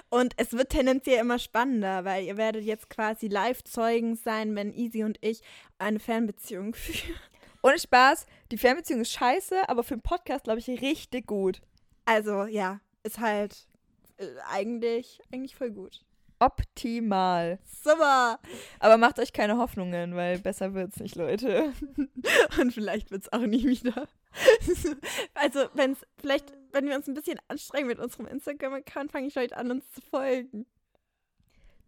Und 0.09 0.33
es 0.37 0.53
wird 0.53 0.69
tendenziell 0.69 1.19
immer 1.19 1.39
spannender, 1.39 2.05
weil 2.05 2.23
ihr 2.23 2.37
werdet 2.37 2.63
jetzt 2.63 2.89
quasi 2.89 3.27
Live-Zeugen 3.27 4.15
sein, 4.15 4.55
wenn 4.55 4.73
Easy 4.73 5.03
und 5.03 5.17
ich 5.19 5.41
eine 5.77 5.99
Fernbeziehung 5.99 6.73
führen. 6.73 7.19
Ohne 7.61 7.79
Spaß, 7.79 8.25
die 8.51 8.57
Fernbeziehung 8.57 9.01
ist 9.01 9.11
scheiße, 9.11 9.67
aber 9.67 9.83
für 9.83 9.95
einen 9.95 10.01
Podcast, 10.01 10.45
glaube 10.45 10.59
ich, 10.59 10.69
richtig 10.69 11.27
gut. 11.27 11.61
Also, 12.05 12.45
ja, 12.45 12.79
ist 13.03 13.19
halt 13.19 13.67
äh, 14.17 14.25
eigentlich, 14.49 15.19
eigentlich 15.33 15.55
voll 15.55 15.71
gut. 15.71 16.01
Optimal. 16.43 17.59
Super. 17.83 18.39
Aber 18.79 18.97
macht 18.97 19.17
euch 19.19 19.31
keine 19.31 19.57
Hoffnungen, 19.57 20.15
weil 20.15 20.39
besser 20.39 20.73
wird's 20.73 20.99
nicht, 20.99 21.15
Leute. 21.15 21.71
Und 22.59 22.73
vielleicht 22.73 23.11
wird 23.11 23.23
es 23.23 23.33
auch 23.33 23.45
nie 23.45 23.65
wieder. 23.65 24.07
also, 25.35 25.65
wenn 25.73 25.93
es 25.93 25.99
vielleicht, 26.17 26.51
wenn 26.73 26.87
wir 26.87 26.95
uns 26.95 27.07
ein 27.07 27.13
bisschen 27.13 27.39
anstrengen 27.47 27.87
mit 27.87 27.99
unserem 27.99 28.27
Instagram-Account, 28.27 29.11
fange 29.11 29.27
ich 29.27 29.37
heute 29.37 29.55
an, 29.55 29.71
uns 29.71 29.89
zu 29.91 30.01
folgen. 30.01 30.65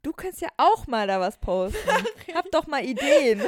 Du 0.04 0.14
kannst 0.14 0.40
ja 0.40 0.50
auch 0.56 0.88
mal 0.88 1.08
da 1.08 1.20
was 1.20 1.38
posten. 1.40 1.78
Hab 2.34 2.50
doch 2.52 2.68
mal 2.68 2.86
Ideen. 2.86 3.42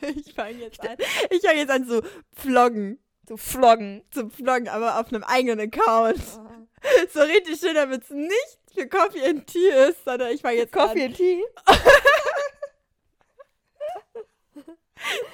ich 0.00 0.32
fange 0.32 0.60
jetzt 0.60 0.80
an. 0.80 0.96
Ich 1.28 1.42
fange 1.42 1.58
jetzt 1.58 1.70
an 1.70 1.86
zu 1.86 2.02
vloggen. 2.32 3.03
Zu 3.26 3.36
vloggen. 3.36 4.02
Zu 4.10 4.28
vloggen, 4.30 4.68
aber 4.68 5.00
auf 5.00 5.08
einem 5.08 5.24
eigenen 5.24 5.60
Account. 5.72 6.20
So 7.14 7.20
richtig 7.20 7.58
schön, 7.58 7.74
damit 7.74 8.02
es 8.02 8.10
nicht 8.10 8.58
für 8.74 8.86
Coffee 8.86 9.24
and 9.26 9.46
Tea 9.46 9.70
ist, 9.88 10.04
sondern 10.04 10.30
ich 10.32 10.42
fange 10.42 10.58
jetzt 10.58 10.70
Coffee 10.74 11.00
an. 11.04 11.06
and 11.06 11.16
Tea? 11.16 11.42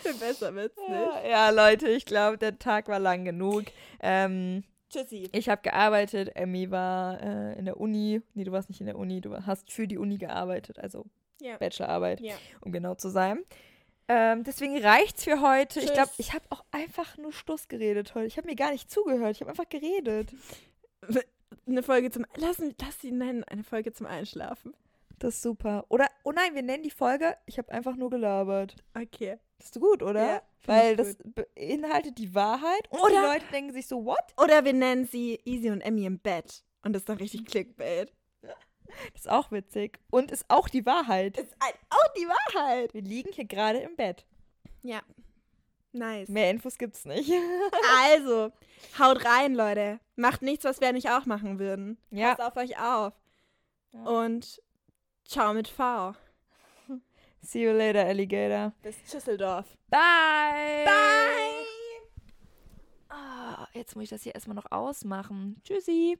Für 0.03 0.15
besser 0.15 0.55
wird's 0.55 0.77
nicht. 0.77 0.89
Ja, 0.91 1.29
ja, 1.29 1.51
Leute, 1.51 1.89
ich 1.89 2.05
glaube, 2.05 2.39
der 2.39 2.59
Tag 2.59 2.89
war 2.89 2.99
lang 2.99 3.25
genug. 3.25 3.65
Ähm, 4.01 4.65
Tschüssi. 4.91 5.29
ich 5.33 5.49
habe 5.49 5.63
gearbeitet. 5.63 6.31
Emmy 6.35 6.71
war 6.71 7.21
äh, 7.23 7.59
in 7.59 7.65
der 7.67 7.79
Uni. 7.79 8.23
Nee, 8.35 8.45
du 8.45 8.53
warst 8.53 8.69
nicht 8.69 8.81
in 8.81 8.87
der 8.87 8.97
Uni. 8.99 9.21
Du 9.21 9.35
hast 9.47 9.71
für 9.73 9.87
die 9.87 9.99
Uni 9.99 10.19
gearbeitet. 10.19 10.79
Also 10.79 11.05
Ja. 11.41 11.57
Bachelorarbeit, 11.59 12.21
Ja. 12.21 12.35
um 12.61 12.73
genau 12.73 12.95
zu 12.95 13.09
sein. 13.09 13.45
Ähm, 14.13 14.43
deswegen 14.43 14.77
reicht's 14.83 15.23
für 15.23 15.41
heute. 15.41 15.79
Ich 15.79 15.87
Tschüss. 15.87 15.95
glaube, 15.95 16.11
ich 16.19 16.33
habe 16.33 16.45
auch 16.51 16.65
einfach 16.73 17.17
nur 17.17 17.33
Stuss 17.33 17.69
geredet 17.69 18.17
heute. 18.17 18.27
Ich 18.27 18.37
habe 18.39 18.49
mir 18.49 18.57
gar 18.57 18.73
nicht 18.73 18.91
zugehört. 18.91 19.37
Ich 19.37 19.41
habe 19.41 19.51
einfach 19.51 19.69
geredet. 19.69 20.35
Eine 21.69 21.83
Folge 21.85 22.11
zum. 22.11 22.27
Lass, 22.37 22.59
lass 22.59 23.01
sie 23.01 23.13
nennen, 23.13 23.45
eine 23.45 23.63
Folge 23.63 23.93
zum 23.93 24.07
Einschlafen. 24.07 24.75
Das 25.21 25.35
ist 25.35 25.43
super. 25.43 25.85
Oder, 25.91 26.09
oh 26.25 26.33
nein, 26.33 26.55
wir 26.55 26.63
nennen 26.63 26.83
die 26.83 26.91
Folge, 26.91 27.37
ich 27.47 27.59
habe 27.59 27.71
einfach 27.71 27.95
nur 27.95 28.11
gelabert. 28.11 28.75
Okay. 28.97 29.39
Das 29.59 29.67
ist 29.67 29.81
gut, 29.81 30.03
oder? 30.03 30.27
Ja, 30.27 30.43
Weil 30.65 30.91
ich 30.93 30.97
das 30.97 31.17
beinhaltet 31.55 32.19
die 32.19 32.35
Wahrheit 32.35 32.89
und 32.91 32.99
die 32.99 33.05
Oder- 33.13 33.23
Leute 33.35 33.45
denken 33.53 33.73
sich 33.73 33.87
so, 33.87 34.05
what? 34.05 34.19
Oder 34.43 34.65
wir 34.65 34.73
nennen 34.73 35.05
sie 35.05 35.39
Easy 35.45 35.71
und 35.71 35.83
Emmy 35.83 36.07
im 36.07 36.19
Bett. 36.19 36.65
Und 36.83 36.95
das 36.95 37.03
ist 37.03 37.09
dann 37.09 37.19
richtig 37.19 37.45
Clickbait. 37.45 38.13
Das 39.13 39.23
ist 39.23 39.31
auch 39.31 39.51
witzig. 39.51 39.99
Und 40.11 40.31
ist 40.31 40.45
auch 40.49 40.69
die 40.69 40.87
Wahrheit. 40.87 41.39
Ist 41.39 41.57
auch 41.91 42.13
die 42.17 42.27
Wahrheit. 42.27 42.95
Wir 42.95 43.03
liegen 43.03 43.33
hier 43.33 43.47
gerade 43.47 43.79
im 43.79 43.97
Bett. 43.97 44.25
Ja. 44.83 45.01
Nice. 45.93 46.29
Mehr 46.29 46.51
Infos 46.51 46.79
gibt's 46.79 47.05
nicht. 47.05 47.31
Also, 48.03 48.53
haut 48.99 49.25
rein, 49.25 49.55
Leute. 49.55 50.01
Macht 50.17 50.43
nichts, 50.43 50.65
was 50.65 50.81
wir 50.81 50.93
nicht 50.93 51.11
auch 51.11 51.27
machen 51.27 51.59
würden. 51.59 51.99
Ja. 52.11 52.35
Passt 52.35 52.49
auf 52.49 52.57
euch 52.57 52.79
auf. 52.79 53.13
Ja. 53.93 54.03
Und 54.05 54.63
ciao 55.25 55.53
mit 55.53 55.69
V. 55.69 56.15
See 57.43 57.65
you 57.65 57.73
later, 57.73 58.05
Alligator. 58.05 58.73
Bis 58.83 59.03
Düsseldorf. 59.05 59.77
Bye. 59.89 60.85
Bye. 60.85 61.67
Ah, 63.09 63.67
jetzt 63.73 63.97
muss 63.97 64.05
ich 64.05 64.11
das 64.11 64.23
hier 64.23 64.35
erstmal 64.35 64.55
noch 64.55 64.71
ausmachen. 64.71 65.61
Tschüssi. 65.65 66.19